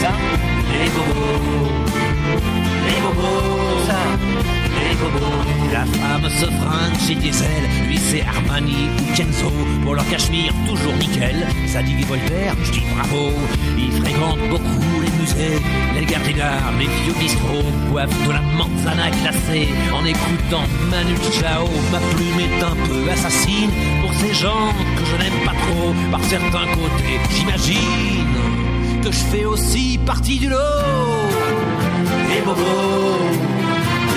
Les 0.00 0.88
bobos, 0.96 1.68
Les 2.86 3.00
bobos, 3.02 3.92
les 4.80 4.94
bobos. 4.96 5.50
La 5.70 5.84
femme 5.84 6.30
se 6.30 6.46
fringue 6.46 6.98
chez 7.06 7.14
Diesel, 7.16 7.48
lui 7.86 7.98
c'est 7.98 8.22
Armani 8.22 8.88
ou 8.98 9.14
Kenzo. 9.14 9.52
Pour 9.82 9.94
leur 9.94 10.08
cachemire, 10.08 10.54
toujours 10.66 10.94
nickel. 10.94 11.46
Ça 11.66 11.82
dit 11.82 12.02
Voltaire, 12.04 12.54
je 12.64 12.72
dis 12.72 12.82
bravo. 12.96 13.32
Ils 13.76 13.92
fréquentent 13.92 14.48
beaucoup 14.48 15.00
les 15.02 15.10
musées, 15.20 15.60
les 15.94 16.06
galeries 16.06 16.34
d'art, 16.34 16.72
les 16.78 16.86
vieux 16.86 17.14
bistrots. 17.20 17.70
Boivent 17.90 18.26
de 18.26 18.32
la 18.32 18.40
manzana 18.40 19.10
glacée 19.10 19.68
en 19.92 20.04
écoutant 20.06 20.64
Manu 20.90 21.14
Chao. 21.38 21.68
Ma 21.92 21.98
plume 21.98 22.40
est 22.40 22.64
un 22.64 22.76
peu 22.86 23.10
assassine 23.10 23.70
pour 24.00 24.14
ces 24.14 24.32
gens 24.32 24.72
que 24.96 25.04
je 25.04 25.16
n'aime 25.22 25.44
pas 25.44 25.52
trop. 25.52 25.92
Par 26.10 26.24
certains 26.24 26.66
côtés, 26.72 27.20
j'imagine 27.36 28.19
que 29.02 29.10
je 29.10 29.24
fais 29.30 29.44
aussi 29.44 29.98
partie 30.04 30.38
du 30.38 30.48
lot. 30.48 30.56
Et 32.36 32.40
Bobo, 32.42 32.62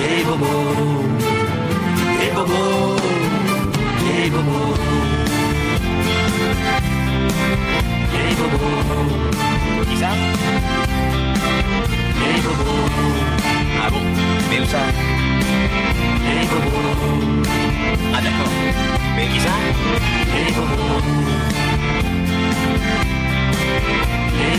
et 0.08 0.24
Bobo, 0.24 0.46
et 2.22 2.30
Bobo, 2.34 2.96
et 4.24 4.30
Bobo, 4.30 4.60
et 8.14 8.34
Bobo. 8.38 8.60
Qui 9.90 9.96
ça 9.96 10.10
Et 12.26 12.40
Bobo. 12.40 12.76
Ah 13.84 13.90
bon? 13.90 14.02
Mais 14.50 14.60
où 14.60 14.64
ça? 14.66 14.82
Et 16.30 16.46
Bobo. 16.46 16.72
Ah 18.14 18.20
d'accord. 18.22 18.52
Mais 19.16 19.26
qui 19.28 19.40
ça 19.40 19.54
Et 20.38 20.52
Bobo. 20.52 20.74
Et 23.74 24.54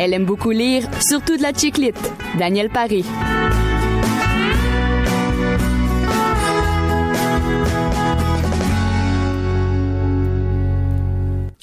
Elle 0.00 0.14
aime 0.14 0.24
beaucoup 0.24 0.50
lire, 0.50 0.84
surtout 1.00 1.36
de 1.36 1.42
la 1.42 1.52
chiclite. 1.52 2.12
Daniel 2.38 2.70
Paris. 2.70 3.04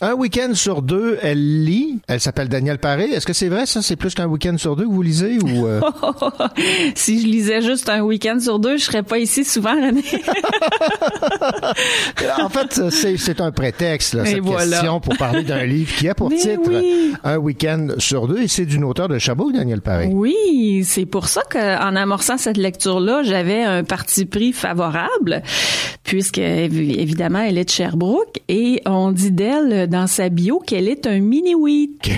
Un 0.05 0.13
week-end 0.13 0.53
sur 0.53 0.83
deux, 0.83 1.17
elle 1.23 1.63
lit. 1.63 1.97
Elle 2.07 2.19
s'appelle 2.19 2.47
Danielle 2.47 2.77
Paré. 2.77 3.05
Est-ce 3.05 3.25
que 3.25 3.33
c'est 3.33 3.49
vrai, 3.49 3.65
ça? 3.65 3.81
C'est 3.81 3.95
plus 3.95 4.13
qu'un 4.13 4.27
week-end 4.27 4.55
sur 4.55 4.75
deux 4.75 4.83
que 4.83 4.89
vous 4.91 5.01
lisez 5.01 5.39
ou... 5.43 5.65
euh? 5.65 5.81
si 6.95 7.21
je 7.21 7.25
lisais 7.25 7.63
juste 7.63 7.89
un 7.89 8.01
week-end 8.01 8.37
sur 8.39 8.59
deux, 8.59 8.77
je 8.77 8.83
serais 8.83 9.01
pas 9.01 9.17
ici 9.17 9.43
souvent, 9.43 9.73
René. 9.73 10.03
en 12.39 12.49
fait, 12.49 12.81
c'est, 12.91 13.41
un 13.41 13.51
prétexte, 13.51 14.13
là, 14.13 14.25
Et 14.25 14.33
cette 14.33 14.39
voilà. 14.41 14.77
question, 14.77 14.99
pour 14.99 15.17
parler 15.17 15.41
d'un 15.41 15.63
livre 15.65 15.91
qui 15.95 16.07
a 16.07 16.13
pour 16.13 16.29
Mais 16.29 16.35
titre 16.37 16.61
oui. 16.67 17.13
Un 17.23 17.37
week-end 17.37 17.87
sur 17.97 18.27
deux, 18.27 18.43
et 18.43 18.47
c'est 18.47 18.67
d'une 18.67 18.83
auteure 18.83 19.07
de 19.07 19.17
Chabot, 19.17 19.51
Daniel 19.51 19.81
Paré. 19.81 20.09
Oui, 20.11 20.83
c'est 20.85 21.07
pour 21.07 21.29
ça 21.29 21.41
qu'en 21.51 21.95
amorçant 21.95 22.37
cette 22.37 22.57
lecture-là, 22.57 23.23
j'avais 23.23 23.63
un 23.63 23.83
parti 23.83 24.25
pris 24.25 24.53
favorable, 24.53 25.41
puisque 26.03 26.37
évi- 26.37 26.99
évidemment, 26.99 27.39
elle 27.39 27.57
est 27.57 27.65
de 27.65 27.71
Sherbrooke 27.71 28.39
et 28.49 28.83
on 28.85 29.11
dit 29.11 29.31
d'elle 29.31 29.87
dans 29.95 30.07
sa 30.07 30.27
bio 30.27 30.59
qu'elle 30.59 30.89
est 30.89 31.07
un 31.07 31.21
mini-wheat. 31.21 32.09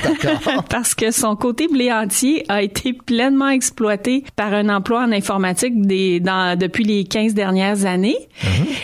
Parce 0.70 0.94
que 0.94 1.10
son 1.10 1.36
côté 1.36 1.68
blé 1.68 1.92
entier 1.92 2.46
a 2.48 2.62
été 2.62 2.94
pleinement 2.94 3.50
exploité 3.50 4.24
par 4.36 4.54
un 4.54 4.70
emploi 4.70 5.02
en 5.02 5.12
informatique 5.12 5.82
des, 5.82 6.18
dans, 6.18 6.58
depuis 6.58 6.82
les 6.82 7.04
15 7.04 7.34
dernières 7.34 7.84
années. 7.84 8.16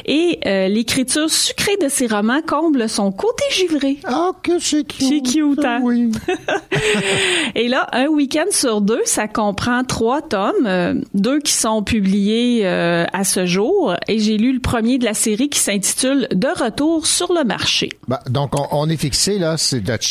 Et 0.05 0.39
euh, 0.45 0.69
l'écriture 0.69 1.31
sucrée 1.31 1.79
de 1.83 1.89
ses 1.89 2.07
romans 2.07 2.43
comble 2.47 2.91
son 2.91 3.11
côté 3.11 3.45
givré. 3.51 3.97
Ah, 4.05 4.33
que 4.43 4.59
c'est 4.59 4.85
cute. 4.85 5.09
C'est 5.09 5.23
cute, 5.23 5.65
hein? 5.65 5.83
Et 7.55 7.69
là, 7.69 7.89
un 7.93 8.09
week-end 8.09 8.45
sur 8.51 8.83
deux, 8.83 9.01
ça 9.07 9.29
comprend 9.29 9.83
trois 9.83 10.21
tomes, 10.21 10.67
euh, 10.67 10.95
deux 11.15 11.41
qui 11.41 11.53
sont 11.53 11.83
publiés 11.83 12.67
euh, 12.67 13.07
à 13.15 13.25
ce 13.25 13.47
jour, 13.47 13.95
et 14.09 14.19
j'ai 14.19 14.37
lu 14.37 14.53
le 14.53 14.61
premier 14.61 14.99
de 14.99 15.05
la 15.05 15.15
série 15.15 15.49
qui 15.49 15.59
s'intitule 15.59 16.29
De 16.33 16.49
retour 16.49 17.07
sur 17.07 17.33
le 17.33 17.45
marché. 17.45 17.89
Bah, 18.17 18.31
donc, 18.31 18.59
on, 18.59 18.67
on 18.73 18.89
est 18.89 18.97
fixé, 18.97 19.39
là, 19.39 19.57
c'est 19.57 19.81
de 19.81 19.89
la, 19.89 19.97
de 19.99 20.03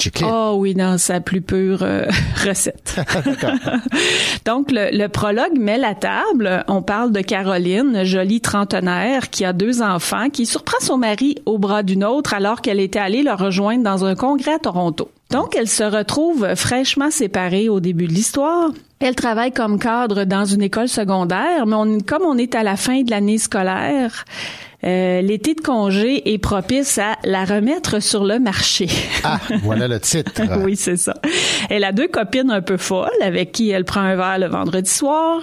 chiclette. 0.00 0.30
Oh 0.32 0.54
oui, 0.58 0.74
dans 0.74 0.98
sa 0.98 1.20
plus 1.20 1.40
pure 1.40 1.82
euh, 1.82 2.06
recette. 2.46 2.96
Donc, 4.44 4.70
le, 4.70 4.96
le 4.96 5.08
prologue 5.08 5.56
met 5.58 5.78
la 5.78 5.94
table. 5.94 6.64
On 6.68 6.82
parle 6.82 7.12
de 7.12 7.20
Caroline, 7.20 8.04
jolie 8.04 8.40
trentenaire, 8.40 9.30
qui 9.30 9.44
a 9.44 9.52
deux 9.52 9.82
enfants, 9.82 10.30
qui 10.30 10.46
surprend 10.46 10.78
son 10.80 10.98
mari 10.98 11.36
au 11.46 11.58
bras 11.58 11.82
d'une 11.82 12.04
autre 12.04 12.34
alors 12.34 12.60
qu'elle 12.60 12.80
était 12.80 12.98
allée 12.98 13.22
le 13.22 13.32
rejoindre 13.32 13.82
dans 13.84 14.04
un 14.04 14.14
congrès 14.14 14.54
à 14.54 14.58
Toronto. 14.58 15.10
Donc, 15.30 15.56
elle 15.56 15.68
se 15.68 15.82
retrouve 15.84 16.54
fraîchement 16.54 17.10
séparée 17.10 17.68
au 17.68 17.80
début 17.80 18.06
de 18.06 18.12
l'histoire. 18.12 18.70
Elle 19.00 19.14
travaille 19.16 19.52
comme 19.52 19.78
cadre 19.78 20.24
dans 20.24 20.44
une 20.44 20.62
école 20.62 20.88
secondaire, 20.88 21.66
mais 21.66 21.74
on- 21.74 21.98
comme 22.00 22.22
on 22.22 22.38
est 22.38 22.54
à 22.54 22.62
la 22.62 22.76
fin 22.76 23.02
de 23.02 23.10
l'année 23.10 23.38
scolaire, 23.38 24.24
euh, 24.84 25.22
l'été 25.22 25.54
de 25.54 25.60
congé 25.60 26.32
est 26.32 26.38
propice 26.38 26.98
à 26.98 27.16
la 27.24 27.44
remettre 27.44 28.02
sur 28.02 28.24
le 28.24 28.38
marché. 28.38 28.88
Ah, 29.22 29.40
voilà 29.62 29.88
le 29.88 29.98
titre. 30.00 30.42
oui, 30.62 30.76
c'est 30.76 30.96
ça. 30.96 31.14
Elle 31.70 31.84
a 31.84 31.92
deux 31.92 32.08
copines 32.08 32.50
un 32.50 32.60
peu 32.60 32.76
folles 32.76 33.08
avec 33.22 33.52
qui 33.52 33.70
elle 33.70 33.84
prend 33.84 34.00
un 34.00 34.16
verre 34.16 34.38
le 34.38 34.46
vendredi 34.46 34.90
soir, 34.90 35.40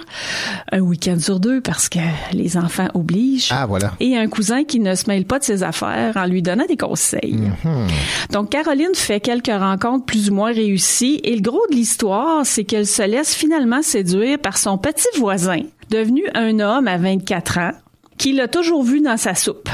un 0.70 0.80
week-end 0.80 1.18
sur 1.18 1.40
deux 1.40 1.60
parce 1.60 1.88
que 1.88 1.98
les 2.32 2.56
enfants 2.56 2.88
obligent. 2.94 3.50
Ah, 3.50 3.66
voilà. 3.66 3.92
Et 4.00 4.16
un 4.16 4.28
cousin 4.28 4.64
qui 4.64 4.78
ne 4.78 4.94
se 4.94 5.08
mêle 5.08 5.24
pas 5.24 5.38
de 5.38 5.44
ses 5.44 5.62
affaires 5.62 6.16
en 6.16 6.26
lui 6.26 6.42
donnant 6.42 6.66
des 6.66 6.76
conseils. 6.76 7.50
Hmm. 7.64 7.86
Donc, 8.30 8.50
Caroline 8.50 8.94
fait 8.94 9.20
quelques 9.20 9.46
rencontres 9.46 10.04
plus 10.04 10.30
ou 10.30 10.34
moins 10.34 10.52
réussies 10.52 11.20
et 11.24 11.34
le 11.34 11.42
gros 11.42 11.66
de 11.70 11.74
l'histoire, 11.74 12.44
c'est 12.44 12.64
qu'elle 12.64 12.86
se 12.86 13.02
laisse 13.02 13.34
finalement 13.34 13.82
séduire 13.82 14.38
par 14.38 14.56
son 14.56 14.78
petit 14.78 15.08
voisin, 15.18 15.60
devenu 15.90 16.24
un 16.34 16.60
homme 16.60 16.86
à 16.86 16.96
24 16.96 17.58
ans, 17.58 17.72
qui 18.22 18.32
l'a 18.32 18.46
toujours 18.46 18.84
vu 18.84 19.00
dans 19.00 19.16
sa 19.16 19.34
soupe. 19.34 19.68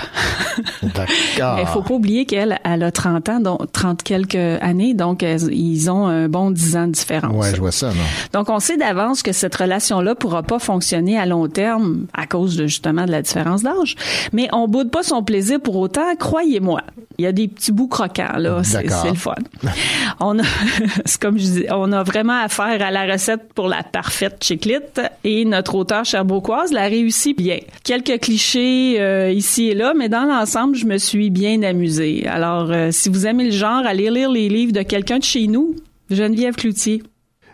D'accord. 0.83 1.59
Il 1.61 1.67
faut 1.67 1.83
pas 1.83 1.93
oublier 1.95 2.25
qu'elle 2.25 2.59
elle 2.65 2.83
a 2.83 2.91
30 2.91 3.29
ans, 3.29 3.41
donc 3.41 3.71
30 3.73 4.03
quelques 4.03 4.37
années, 4.63 4.95
donc 4.95 5.23
elles- 5.23 5.53
ils 5.53 5.91
ont 5.91 6.07
un 6.07 6.29
bon 6.31 6.51
10 6.51 6.77
ans 6.77 6.87
de 6.87 6.93
différence. 6.93 7.35
Ouais, 7.35 7.55
je 7.55 7.61
vois 7.61 7.73
ça, 7.73 7.89
non? 7.89 7.95
Donc 8.33 8.49
on 8.49 8.59
sait 8.59 8.79
d'avance 8.79 9.23
que 9.23 9.33
cette 9.33 9.55
relation-là 9.55 10.15
pourra 10.15 10.43
pas 10.43 10.59
fonctionner 10.59 11.19
à 11.19 11.27
long 11.27 11.47
terme 11.49 12.07
à 12.15 12.27
cause 12.27 12.57
de 12.57 12.67
justement 12.67 13.05
de 13.05 13.11
la 13.11 13.21
différence 13.21 13.63
d'âge, 13.63 13.97
mais 14.33 14.49
on 14.53 14.67
boude 14.67 14.91
pas 14.91 15.03
son 15.03 15.23
plaisir 15.23 15.61
pour 15.61 15.77
autant, 15.77 16.15
croyez-moi. 16.19 16.81
Il 17.21 17.25
y 17.25 17.27
a 17.27 17.33
des 17.33 17.49
petits 17.49 17.73
bouts 17.73 17.89
croquants 17.89 18.37
là, 18.39 18.63
c'est 18.63 18.85
le 18.85 19.15
fun. 19.15 19.35
on 20.21 20.39
a 20.39 20.43
c'est 21.05 21.21
comme 21.21 21.37
je 21.37 21.45
dis, 21.45 21.67
on 21.69 21.91
a 21.91 22.05
vraiment 22.05 22.41
affaire 22.41 22.81
à 22.81 22.93
la 22.93 23.13
recette 23.13 23.53
pour 23.55 23.67
la 23.67 23.83
parfaite 23.83 24.37
chiclite 24.41 25.01
et 25.25 25.45
notre 25.45 25.75
auteur 25.75 26.05
cherbourgoise 26.05 26.71
l'a 26.71 26.85
réussi 26.85 27.35
bien. 27.35 27.59
Quelques 27.83 28.21
clichés 28.21 29.01
euh, 29.01 29.33
ici 29.33 29.71
et 29.71 29.75
là, 29.75 29.95
mais 29.97 30.09
dans 30.09 30.27
l'ensemble, 30.27 30.77
je 30.77 30.87
me 30.87 30.97
suis 30.97 31.31
bien 31.31 31.65
amusée. 31.65 32.25
Alors 32.29 32.71
euh, 32.71 32.91
si 32.93 33.09
vous 33.09 33.27
aimez 33.27 33.47
le 33.47 33.51
genre, 33.51 33.85
allez 33.85 34.11
lire 34.11 34.31
les 34.31 34.49
livres 34.49 34.73
de 34.73 34.83
quelqu'un 34.83 35.19
de 35.19 35.25
chez 35.25 35.49
nous, 35.49 35.75
Geneviève 36.11 36.55
Cloutier. 36.55 37.03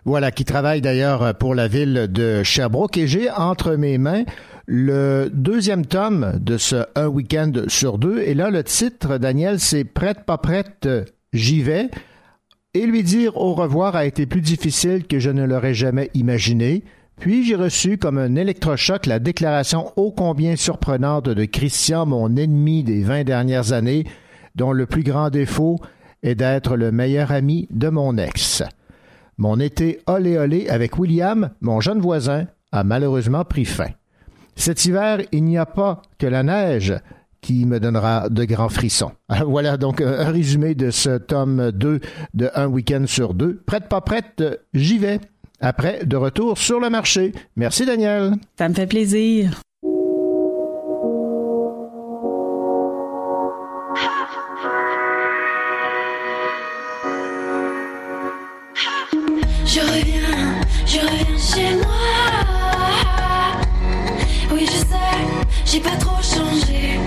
Voilà, 0.05 0.31
qui 0.31 0.45
travaille 0.45 0.82
d'ailleurs 0.82 1.35
pour 1.36 1.55
la 1.55 1.66
ville 1.66 2.09
de 2.11 2.43
Sherbrooke. 2.43 2.99
Et 2.99 3.07
j'ai 3.07 3.31
entre 3.31 3.77
mes 3.77 3.97
mains 3.97 4.24
le 4.66 5.31
deuxième 5.32 5.85
tome 5.85 6.39
de 6.41 6.57
ce 6.57 6.85
Un 6.95 7.07
week-end 7.07 7.53
sur 7.69 7.99
deux. 7.99 8.20
Et 8.20 8.35
là, 8.35 8.51
le 8.51 8.65
titre, 8.65 9.19
Daniel, 9.19 9.61
c'est 9.61 9.85
Prête, 9.85 10.24
pas 10.24 10.39
prête, 10.39 10.89
j'y 11.32 11.62
vais. 11.62 11.91
Et 12.73 12.86
lui 12.86 13.03
dire 13.03 13.36
au 13.36 13.55
revoir 13.55 13.95
a 13.95 14.05
été 14.05 14.27
plus 14.27 14.41
difficile 14.41 15.07
que 15.07 15.19
je 15.19 15.31
ne 15.31 15.45
l'aurais 15.45 15.74
jamais 15.74 16.11
imaginé. 16.15 16.82
Puis 17.20 17.45
j'ai 17.47 17.55
reçu 17.55 17.99
comme 17.99 18.19
un 18.19 18.35
électrochoc 18.35 19.07
la 19.07 19.20
déclaration 19.20 19.93
ô 19.97 20.11
combien 20.11 20.57
surprenante 20.57 21.28
de 21.28 21.45
Christian, 21.45 22.07
mon 22.07 22.35
ennemi 22.36 22.82
des 22.82 23.03
vingt 23.03 23.23
dernières 23.23 23.73
années, 23.73 24.05
dont 24.57 24.73
le 24.73 24.86
plus 24.86 25.05
grand 25.05 25.31
défaut 25.31 25.78
est 26.24 26.35
d'être 26.35 26.77
le 26.77 26.91
meilleur 26.91 27.31
ami 27.31 27.69
de 27.70 27.89
mon 27.89 28.19
ex. 28.19 28.65
Mon 29.39 29.61
été 29.61 30.01
olé 30.07 30.39
olé 30.39 30.69
avec 30.69 30.99
William, 30.99 31.51
mon 31.61 31.81
jeune 31.81 32.01
voisin, 32.01 32.47
a 32.73 32.82
malheureusement 32.82 33.45
pris 33.45 33.65
fin. 33.65 33.91
Cet 34.56 34.85
hiver, 34.85 35.20
il 35.32 35.44
n'y 35.44 35.59
a 35.59 35.66
pas 35.66 36.02
que 36.18 36.26
la 36.26 36.43
neige 36.43 36.94
qui 37.40 37.66
me 37.66 37.78
donnera 37.78 38.28
de 38.31 38.44
grands 38.44 38.68
frissons. 38.70 39.12
Voilà 39.47 39.76
donc 39.76 40.01
un, 40.01 40.20
un 40.20 40.31
résumé 40.31 40.74
de 40.74 40.90
ce 40.90 41.18
tome 41.18 41.72
2 41.72 42.01
de 42.32 42.51
Un 42.55 42.66
week-end 42.66 43.05
sur 43.06 43.35
deux. 43.35 43.62
Prête 43.66 43.89
pas 43.89 44.01
prête, 44.01 44.43
j'y 44.72 44.98
vais. 44.98 45.20
Après, 45.60 46.05
de 46.05 46.16
retour 46.16 46.59
sur 46.59 46.81
le 46.81 46.90
marché. 46.90 47.32
Merci 47.56 47.86
Daniel. 47.86 48.32
Ça 48.59 48.68
me 48.68 48.74
fait 48.74 48.86
plaisir. 48.86 49.60
J'ai 65.74 65.80
pas 65.80 65.96
trop 65.96 66.22
changé. 66.22 67.03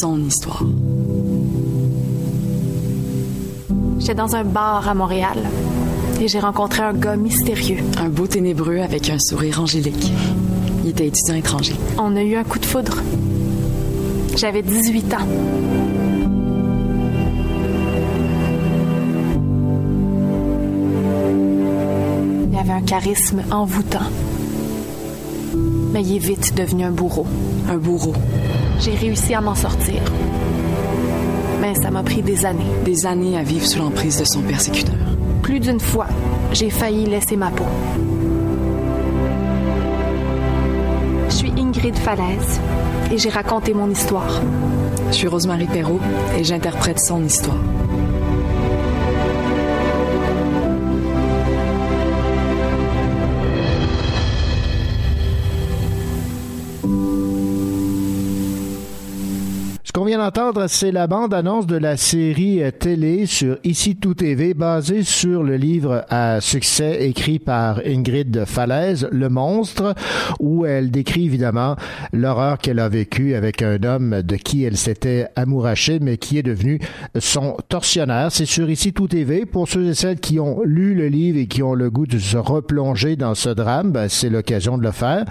Son 0.00 0.24
histoire. 0.24 0.62
J'étais 3.98 4.14
dans 4.14 4.36
un 4.36 4.44
bar 4.44 4.88
à 4.88 4.94
Montréal 4.94 5.38
et 6.20 6.28
j'ai 6.28 6.38
rencontré 6.38 6.82
un 6.82 6.92
gars 6.92 7.16
mystérieux. 7.16 7.78
Un 7.98 8.08
beau 8.08 8.28
ténébreux 8.28 8.78
avec 8.78 9.10
un 9.10 9.18
sourire 9.18 9.60
angélique. 9.60 10.12
Il 10.84 10.90
était 10.90 11.08
étudiant 11.08 11.34
étranger. 11.34 11.74
On 11.98 12.14
a 12.14 12.22
eu 12.22 12.36
un 12.36 12.44
coup 12.44 12.60
de 12.60 12.66
foudre. 12.66 12.98
J'avais 14.36 14.62
18 14.62 15.14
ans. 15.14 15.16
Il 22.52 22.56
avait 22.56 22.72
un 22.72 22.82
charisme 22.82 23.42
envoûtant. 23.50 24.06
Mais 25.92 26.04
il 26.04 26.16
est 26.16 26.18
vite 26.18 26.54
devenu 26.54 26.84
un 26.84 26.92
bourreau. 26.92 27.26
Un 27.68 27.78
bourreau. 27.78 28.14
J'ai 28.78 28.94
réussi 28.94 29.34
à 29.34 29.40
m'en 29.40 29.54
sortir. 29.54 30.00
Mais 31.60 31.74
ça 31.74 31.90
m'a 31.90 32.02
pris 32.02 32.22
des 32.22 32.46
années. 32.46 32.64
Des 32.84 33.06
années 33.06 33.36
à 33.36 33.42
vivre 33.42 33.66
sous 33.66 33.78
l'emprise 33.78 34.18
de 34.18 34.24
son 34.24 34.40
persécuteur. 34.42 34.94
Plus 35.42 35.58
d'une 35.58 35.80
fois, 35.80 36.06
j'ai 36.52 36.70
failli 36.70 37.06
laisser 37.06 37.36
ma 37.36 37.50
peau. 37.50 37.66
Je 41.28 41.34
suis 41.34 41.52
Ingrid 41.58 41.96
Falaise 41.96 42.60
et 43.12 43.18
j'ai 43.18 43.30
raconté 43.30 43.74
mon 43.74 43.90
histoire. 43.90 44.40
Je 45.10 45.14
suis 45.14 45.28
Rosemary 45.28 45.66
Perrault 45.66 46.00
et 46.38 46.44
j'interprète 46.44 47.00
son 47.00 47.24
histoire. 47.24 47.56
Vient 60.08 60.18
d'entendre, 60.24 60.68
c'est 60.68 60.90
la 60.90 61.06
bande-annonce 61.06 61.66
de 61.66 61.76
la 61.76 61.98
série 61.98 62.62
euh, 62.62 62.70
télé 62.70 63.26
sur 63.26 63.58
Ici 63.62 63.94
Tout 63.94 64.14
TV, 64.14 64.54
basée 64.54 65.02
sur 65.02 65.42
le 65.42 65.56
livre 65.56 66.06
à 66.08 66.40
succès 66.40 67.06
écrit 67.06 67.38
par 67.38 67.82
Ingrid 67.84 68.46
Falaise, 68.46 69.06
Le 69.12 69.28
Monstre, 69.28 69.94
où 70.40 70.64
elle 70.64 70.90
décrit 70.90 71.26
évidemment 71.26 71.76
l'horreur 72.14 72.56
qu'elle 72.56 72.78
a 72.78 72.88
vécue 72.88 73.34
avec 73.34 73.60
un 73.60 73.82
homme 73.82 74.22
de 74.22 74.36
qui 74.36 74.64
elle 74.64 74.78
s'était 74.78 75.26
amourachée, 75.36 75.98
mais 76.00 76.16
qui 76.16 76.38
est 76.38 76.42
devenu 76.42 76.80
son 77.18 77.58
tortionnaire. 77.68 78.28
C'est 78.32 78.46
sur 78.46 78.70
Ici 78.70 78.94
Tout 78.94 79.08
TV. 79.08 79.44
Pour 79.44 79.68
ceux 79.68 79.88
et 79.88 79.94
celles 79.94 80.20
qui 80.20 80.40
ont 80.40 80.62
lu 80.64 80.94
le 80.94 81.08
livre 81.08 81.38
et 81.38 81.48
qui 81.48 81.62
ont 81.62 81.74
le 81.74 81.90
goût 81.90 82.06
de 82.06 82.18
se 82.18 82.38
replonger 82.38 83.16
dans 83.16 83.34
ce 83.34 83.50
drame, 83.50 83.92
ben, 83.92 84.08
c'est 84.08 84.30
l'occasion 84.30 84.78
de 84.78 84.84
le 84.84 84.92
faire. 84.92 85.26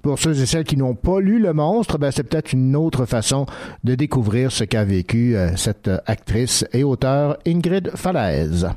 Pour 0.00 0.18
ceux 0.18 0.40
et 0.40 0.46
celles 0.46 0.64
qui 0.64 0.78
n'ont 0.78 0.94
pas 0.94 1.20
lu 1.20 1.38
Le 1.38 1.52
Monstre, 1.52 1.98
ben, 1.98 2.10
c'est 2.10 2.22
peut-être 2.22 2.54
une 2.54 2.74
autre 2.76 3.04
façon 3.04 3.44
de 3.84 3.94
découvrir 3.94 4.21
ce 4.50 4.64
qu'a 4.64 4.84
vécu 4.84 5.36
euh, 5.36 5.56
cette 5.56 5.88
euh, 5.88 5.98
actrice 6.06 6.64
et 6.72 6.84
auteure 6.84 7.36
Ingrid 7.46 7.90
Falaise. 7.94 8.68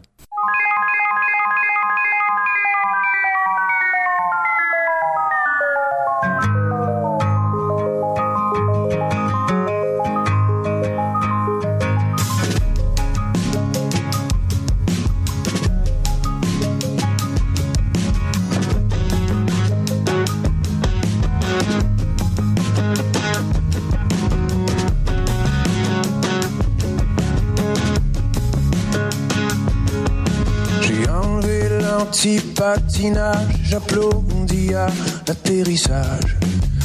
Enlevé 32.05 32.39
l'anti-patinage, 32.39 33.55
j'applaudis 33.63 34.73
à 34.73 34.87
l'atterrissage. 35.27 36.37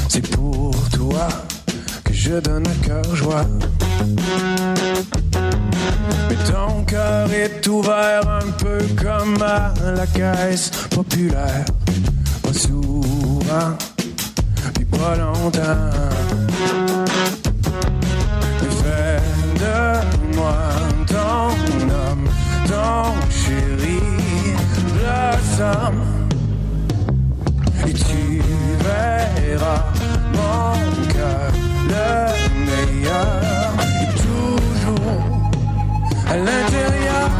C'est 0.09 0.26
pour 0.30 0.74
toi 0.90 1.28
que 2.05 2.12
je 2.12 2.40
donne 2.40 2.66
un 2.66 2.86
cœur 2.86 3.14
joie. 3.14 3.47
Mais 6.28 6.36
ton 6.51 6.84
cœur 6.84 7.32
est 7.32 7.66
ouvert 7.66 8.28
un 8.28 8.51
peu 8.59 8.78
comme 9.01 9.42
à 9.42 9.72
la 9.94 10.06
caisse 10.06 10.70
populaire. 10.90 11.64
Pas 12.42 12.52
souvent, 12.52 13.76
puis 14.74 14.84
pas 14.84 15.16
longtemps. 15.16 15.90
Mais 18.62 18.70
fais 18.82 19.20
de 19.59 20.36
moi 20.36 20.59
ton 21.06 21.51
homme, 21.88 22.28
ton 22.66 23.20
Et 27.87 27.93
tu 27.93 28.43
verras 28.85 29.85
mon 30.33 30.73
cœur 31.12 31.53
le 31.89 32.09
meilleur. 32.67 33.73
Et 34.03 34.09
toujours 34.23 35.23
à 36.29 36.37
l'intérieur. 36.37 37.31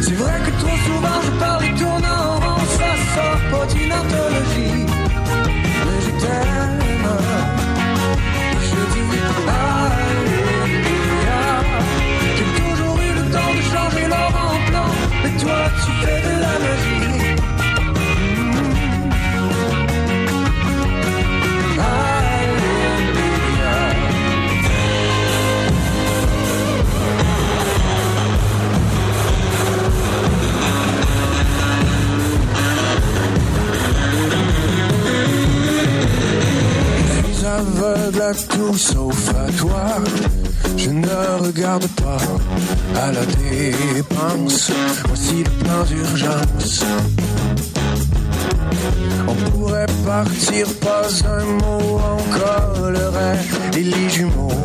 C'est 0.00 0.14
vrai 0.14 0.36
que 0.44 0.50
trop 0.60 0.76
souvent 0.86 1.20
je 1.24 1.30
parle 1.38 1.64
et 1.64 1.74
tourne 1.74 2.04
en 2.04 2.34
rond, 2.36 2.64
ça 2.78 2.90
sort 3.14 3.42
pas 3.50 3.66
d'une 3.74 3.92
anthologie. 3.92 4.86
Mais. 5.86 6.81
aveugle 37.58 38.22
à 38.22 38.34
tout 38.34 38.76
sauf 38.76 39.28
à 39.30 39.52
toi. 39.52 39.86
Je 40.76 40.90
ne 40.90 41.44
regarde 41.44 41.86
pas 42.02 42.22
à 43.00 43.12
la 43.12 43.24
dépense. 43.26 44.70
Voici 45.06 45.44
le 45.44 45.50
plan 45.64 45.82
d'urgence. 45.84 46.84
On 49.28 49.34
pourrait 49.50 49.86
partir, 50.04 50.66
pas 50.80 51.08
un 51.28 51.44
mot, 51.60 52.00
encore 52.18 52.90
le 52.90 53.08
rêve 53.08 53.70
des 53.72 53.84
lits 53.84 54.10
jumeaux. 54.10 54.62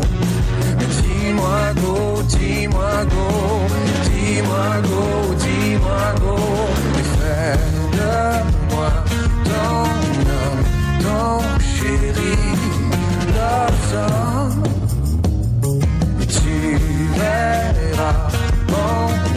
Mais 0.77 0.89
dis-moi 0.97 1.59
go, 1.83 2.21
dis-moi 2.29 3.05
go, 3.13 3.27
dis-moi 4.07 4.67
go, 4.89 5.03
dis-moi 5.43 6.05
go. 6.21 6.35
Et 6.99 7.07
fais 7.15 7.57
de 7.97 8.73
moi 8.73 8.91
ton 9.45 9.83
homme, 10.41 10.63
ton 11.03 11.39
chéri. 11.59 12.35
없어. 13.47 14.49
지내라. 16.27 18.01
어. 18.71 19.36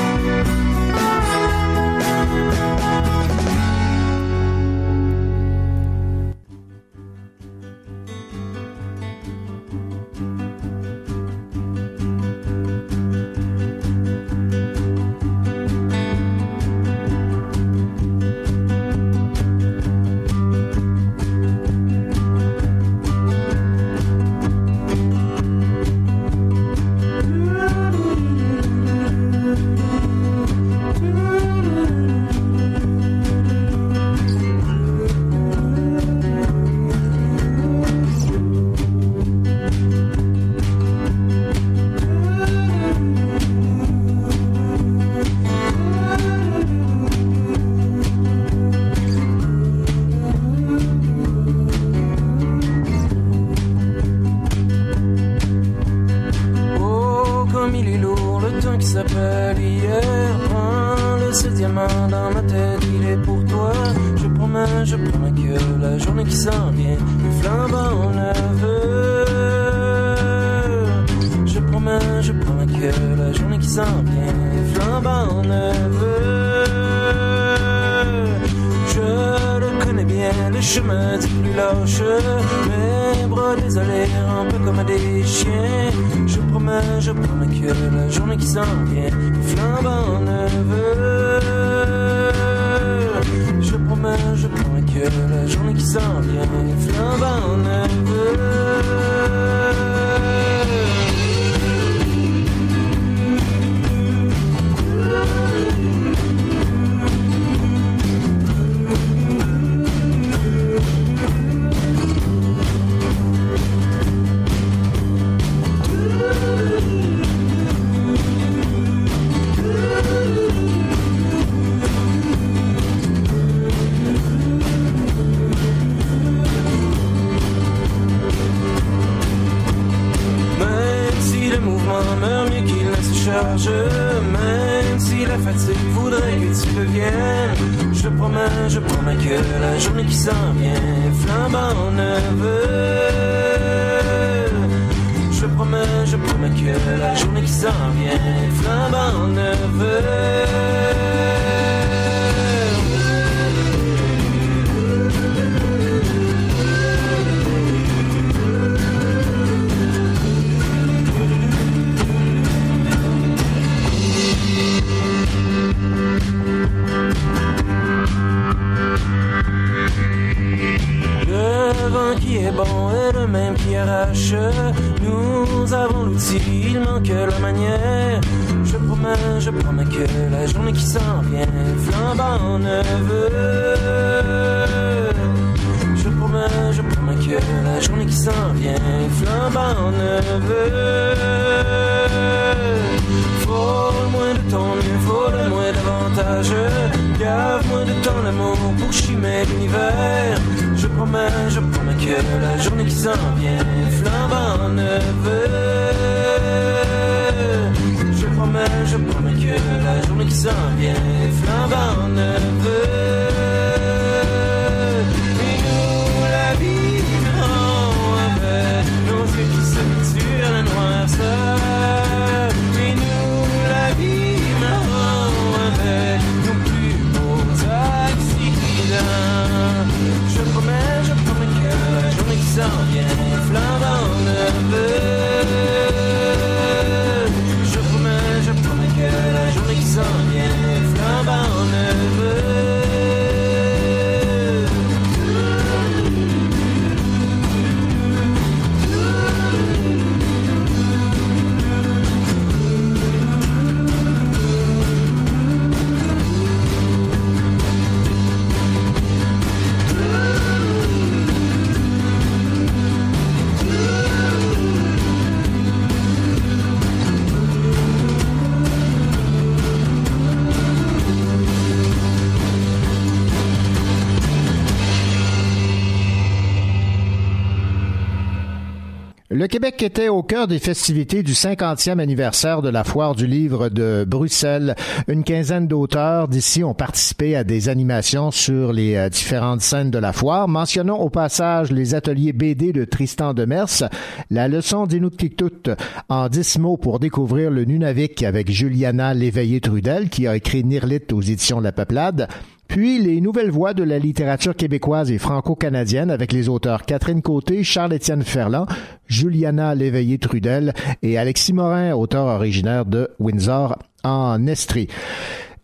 Québec 279.81 279.97
était 279.97 280.09
au 280.09 280.21
cœur 280.21 280.47
des 280.47 280.59
festivités 280.59 281.23
du 281.23 281.33
50e 281.33 281.97
anniversaire 281.97 282.61
de 282.61 282.69
la 282.69 282.83
Foire 282.83 283.15
du 283.15 283.25
livre 283.25 283.69
de 283.69 284.05
Bruxelles. 284.07 284.75
Une 285.07 285.23
quinzaine 285.23 285.67
d'auteurs 285.67 286.27
d'ici 286.27 286.63
ont 286.63 286.75
participé 286.75 287.35
à 287.35 287.43
des 287.43 287.67
animations 287.67 288.29
sur 288.29 288.73
les 288.73 288.95
euh, 288.95 289.09
différentes 289.09 289.61
scènes 289.61 289.89
de 289.89 289.97
la 289.97 290.13
foire. 290.13 290.47
Mentionnons 290.47 290.99
au 290.99 291.09
passage 291.09 291.71
les 291.71 291.95
ateliers 291.95 292.31
BD 292.31 292.73
de 292.73 292.85
Tristan 292.85 293.33
Demers, 293.33 293.89
la 294.29 294.47
leçon 294.47 294.85
d'Inuktitut 294.85 295.71
en 296.09 296.29
dix 296.29 296.59
mots 296.59 296.77
pour 296.77 296.99
découvrir 296.99 297.49
le 297.49 297.65
Nunavik 297.65 298.21
avec 298.21 298.51
Juliana 298.51 299.15
Léveillé-Trudel 299.15 300.09
qui 300.09 300.27
a 300.27 300.35
écrit 300.35 300.63
Nirlit 300.63 301.01
aux 301.11 301.21
éditions 301.21 301.59
La 301.59 301.71
Peuplade. 301.71 302.27
Puis 302.71 302.99
les 302.99 303.19
nouvelles 303.19 303.51
voix 303.51 303.73
de 303.73 303.83
la 303.83 303.99
littérature 303.99 304.55
québécoise 304.55 305.11
et 305.11 305.17
franco-canadienne 305.17 306.09
avec 306.09 306.31
les 306.31 306.47
auteurs 306.47 306.85
Catherine 306.85 307.21
Côté, 307.21 307.65
Charles-Étienne 307.65 308.23
Ferland, 308.23 308.65
Juliana 309.11 309.75
Léveillé-Trudel 309.75 310.73
et 311.03 311.17
Alexis 311.17 311.53
Morin, 311.53 311.93
auteur 311.93 312.27
originaire 312.27 312.85
de 312.85 313.09
Windsor 313.19 313.77
en 314.03 314.47
Estrie. 314.47 314.87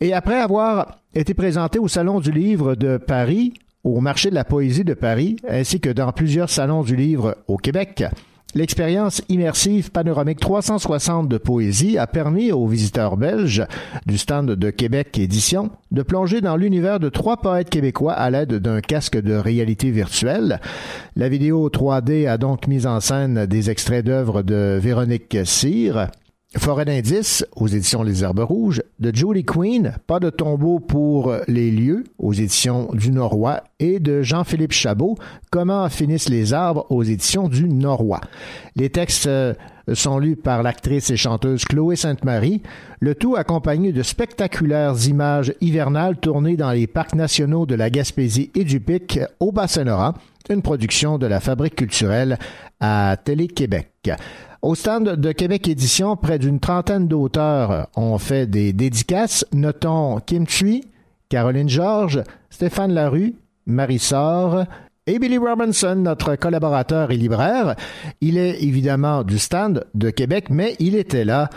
Et 0.01 0.13
après 0.13 0.39
avoir 0.39 0.99
été 1.15 1.33
présenté 1.33 1.79
au 1.79 1.87
Salon 1.87 2.19
du 2.19 2.31
Livre 2.31 2.75
de 2.75 2.97
Paris, 2.97 3.53
au 3.83 4.01
Marché 4.01 4.29
de 4.29 4.35
la 4.35 4.43
Poésie 4.43 4.83
de 4.83 4.93
Paris, 4.93 5.37
ainsi 5.47 5.79
que 5.79 5.89
dans 5.89 6.11
plusieurs 6.11 6.49
salons 6.49 6.83
du 6.83 6.95
livre 6.95 7.37
au 7.47 7.55
Québec, 7.55 8.03
L'expérience 8.57 9.21
immersive 9.29 9.91
panoramique 9.91 10.39
360 10.39 11.29
de 11.29 11.37
poésie 11.37 11.99
a 11.99 12.07
permis 12.07 12.51
aux 12.51 12.65
visiteurs 12.65 13.15
belges 13.15 13.63
du 14.07 14.17
stand 14.17 14.49
de 14.49 14.69
Québec 14.71 15.15
Édition 15.19 15.69
de 15.91 16.01
plonger 16.01 16.41
dans 16.41 16.57
l'univers 16.57 16.99
de 16.99 17.09
trois 17.09 17.37
poètes 17.37 17.69
québécois 17.69 18.13
à 18.13 18.31
l'aide 18.31 18.55
d'un 18.55 18.81
casque 18.81 19.21
de 19.21 19.35
réalité 19.35 19.91
virtuelle. 19.91 20.59
La 21.15 21.29
vidéo 21.29 21.69
3D 21.69 22.27
a 22.27 22.39
donc 22.39 22.65
mis 22.65 22.87
en 22.87 22.99
scène 22.99 23.45
des 23.45 23.69
extraits 23.69 24.03
d'œuvres 24.03 24.41
de 24.41 24.79
Véronique 24.81 25.37
Cyr, 25.45 26.07
Forêt 26.55 26.85
d'indices 26.85 27.45
aux 27.57 27.67
éditions 27.67 28.03
Les 28.03 28.23
Herbes 28.23 28.39
Rouges, 28.39 28.81
de 29.01 29.13
Julie 29.13 29.43
Queen, 29.43 29.97
Pas 30.07 30.21
de 30.21 30.29
tombeau 30.29 30.79
pour 30.79 31.33
les 31.49 31.71
lieux 31.71 32.05
aux 32.17 32.31
éditions 32.31 32.89
du 32.93 33.11
Norrois 33.11 33.63
et 33.79 33.99
de 33.99 34.21
Jean-Philippe 34.21 34.71
Chabot, 34.71 35.17
Comment 35.51 35.89
finissent 35.89 36.29
les 36.29 36.53
arbres 36.53 36.85
aux 36.89 37.03
éditions 37.03 37.49
du 37.49 37.67
Norrois. 37.67 38.21
Les 38.77 38.89
textes 38.89 39.27
euh, 39.27 39.55
sont 39.93 40.19
lus 40.19 40.37
par 40.37 40.63
l'actrice 40.63 41.09
et 41.09 41.17
chanteuse 41.17 41.65
Chloé 41.65 41.97
Sainte-Marie, 41.97 42.61
le 43.01 43.13
tout 43.13 43.35
accompagné 43.35 43.91
de 43.91 44.01
spectaculaires 44.01 44.95
images 45.05 45.53
hivernales 45.59 46.15
tournées 46.15 46.55
dans 46.55 46.71
les 46.71 46.87
parcs 46.87 47.15
nationaux 47.15 47.65
de 47.65 47.75
la 47.75 47.89
Gaspésie 47.89 48.51
et 48.55 48.63
du 48.63 48.79
Pic 48.79 49.19
au 49.41 49.51
Bas-Saint-Laurent, 49.51 50.13
une 50.49 50.61
production 50.61 51.17
de 51.17 51.27
la 51.27 51.41
Fabrique 51.41 51.75
culturelle 51.75 52.39
à 52.79 53.17
Télé-Québec. 53.21 54.11
Au 54.63 54.73
stand 54.73 55.15
de 55.15 55.31
Québec 55.31 55.67
Édition, 55.67 56.15
près 56.15 56.39
d'une 56.39 56.59
trentaine 56.59 57.07
d'auteurs 57.07 57.87
ont 57.95 58.17
fait 58.17 58.47
des 58.47 58.73
dédicaces. 58.73 59.45
Notons 59.53 60.19
Kim 60.25 60.47
Thuy, 60.47 60.83
Caroline 61.29 61.69
Georges, 61.69 62.23
Stéphane 62.49 62.91
Larue, 62.91 63.35
Marie 63.67 63.99
Sor 63.99 64.63
et 65.05 65.19
Billy 65.19 65.37
Robinson, 65.37 65.95
notre 65.95 66.35
collaborateur 66.35 67.11
et 67.11 67.17
libraire. 67.17 67.75
Il 68.19 68.37
est 68.39 68.63
évidemment 68.63 69.23
du 69.23 69.37
stand 69.37 69.85
de 69.93 70.09
Québec, 70.09 70.45
mais 70.49 70.75
il 70.79 70.95
était 70.95 71.23
là 71.23 71.49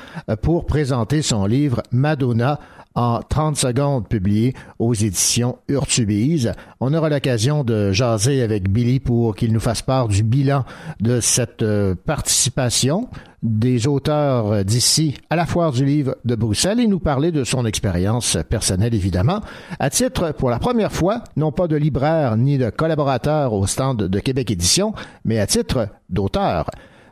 pour 0.42 0.66
présenter 0.66 1.22
son 1.22 1.46
livre 1.46 1.82
Madonna 1.92 2.60
en 2.94 3.20
30 3.20 3.56
secondes 3.56 4.08
publié 4.08 4.54
aux 4.78 4.94
éditions 4.94 5.58
Urtubise. 5.68 6.52
On 6.80 6.92
aura 6.92 7.08
l'occasion 7.08 7.64
de 7.64 7.92
jaser 7.92 8.42
avec 8.42 8.68
Billy 8.68 9.00
pour 9.00 9.36
qu'il 9.36 9.52
nous 9.52 9.60
fasse 9.60 9.82
part 9.82 10.08
du 10.08 10.22
bilan 10.22 10.64
de 11.00 11.20
cette 11.20 11.62
euh, 11.62 11.94
participation 11.94 13.08
des 13.42 13.86
auteurs 13.86 14.64
d'ici 14.64 15.16
à 15.30 15.36
la 15.36 15.46
foire 15.46 15.72
du 15.72 15.84
livre 15.84 16.16
de 16.24 16.34
Bruxelles 16.34 16.80
et 16.80 16.86
nous 16.86 16.98
parler 16.98 17.32
de 17.32 17.44
son 17.44 17.64
expérience 17.64 18.36
personnelle 18.48 18.94
évidemment, 18.94 19.40
à 19.78 19.88
titre 19.88 20.32
pour 20.32 20.50
la 20.50 20.58
première 20.58 20.92
fois, 20.92 21.24
non 21.36 21.52
pas 21.52 21.66
de 21.66 21.76
libraire 21.76 22.36
ni 22.36 22.58
de 22.58 22.68
collaborateur 22.68 23.54
au 23.54 23.66
stand 23.66 24.02
de 24.02 24.20
Québec 24.20 24.50
Édition, 24.50 24.92
mais 25.24 25.38
à 25.38 25.46
titre 25.46 25.88
d'auteur. 26.10 26.66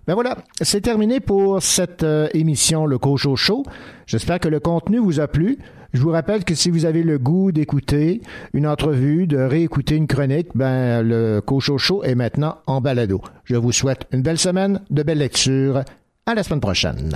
Ben 0.08 0.14
voilà, 0.14 0.38
c'est 0.62 0.80
terminé 0.80 1.20
pour 1.20 1.62
cette 1.62 2.02
euh, 2.02 2.28
émission 2.32 2.86
Le 2.86 2.96
Cocho 2.96 3.36
Show. 3.36 3.62
J'espère 4.06 4.40
que 4.40 4.48
le 4.48 4.58
contenu 4.58 4.96
vous 4.96 5.20
a 5.20 5.28
plu. 5.28 5.58
Je 5.92 6.00
vous 6.00 6.08
rappelle 6.08 6.44
que 6.44 6.54
si 6.54 6.70
vous 6.70 6.86
avez 6.86 7.02
le 7.02 7.18
goût 7.18 7.52
d'écouter 7.52 8.22
une 8.54 8.66
entrevue, 8.66 9.26
de 9.26 9.36
réécouter 9.36 9.96
une 9.96 10.06
chronique, 10.06 10.48
ben 10.54 11.02
le 11.02 11.42
Cocho 11.42 11.76
Show 11.76 12.02
est 12.04 12.14
maintenant 12.14 12.56
en 12.66 12.80
balado. 12.80 13.20
Je 13.44 13.56
vous 13.56 13.70
souhaite 13.70 14.06
une 14.10 14.22
belle 14.22 14.38
semaine, 14.38 14.80
de 14.88 15.02
belles 15.02 15.18
lectures. 15.18 15.82
À 16.24 16.34
la 16.34 16.42
semaine 16.42 16.60
prochaine. 16.60 17.12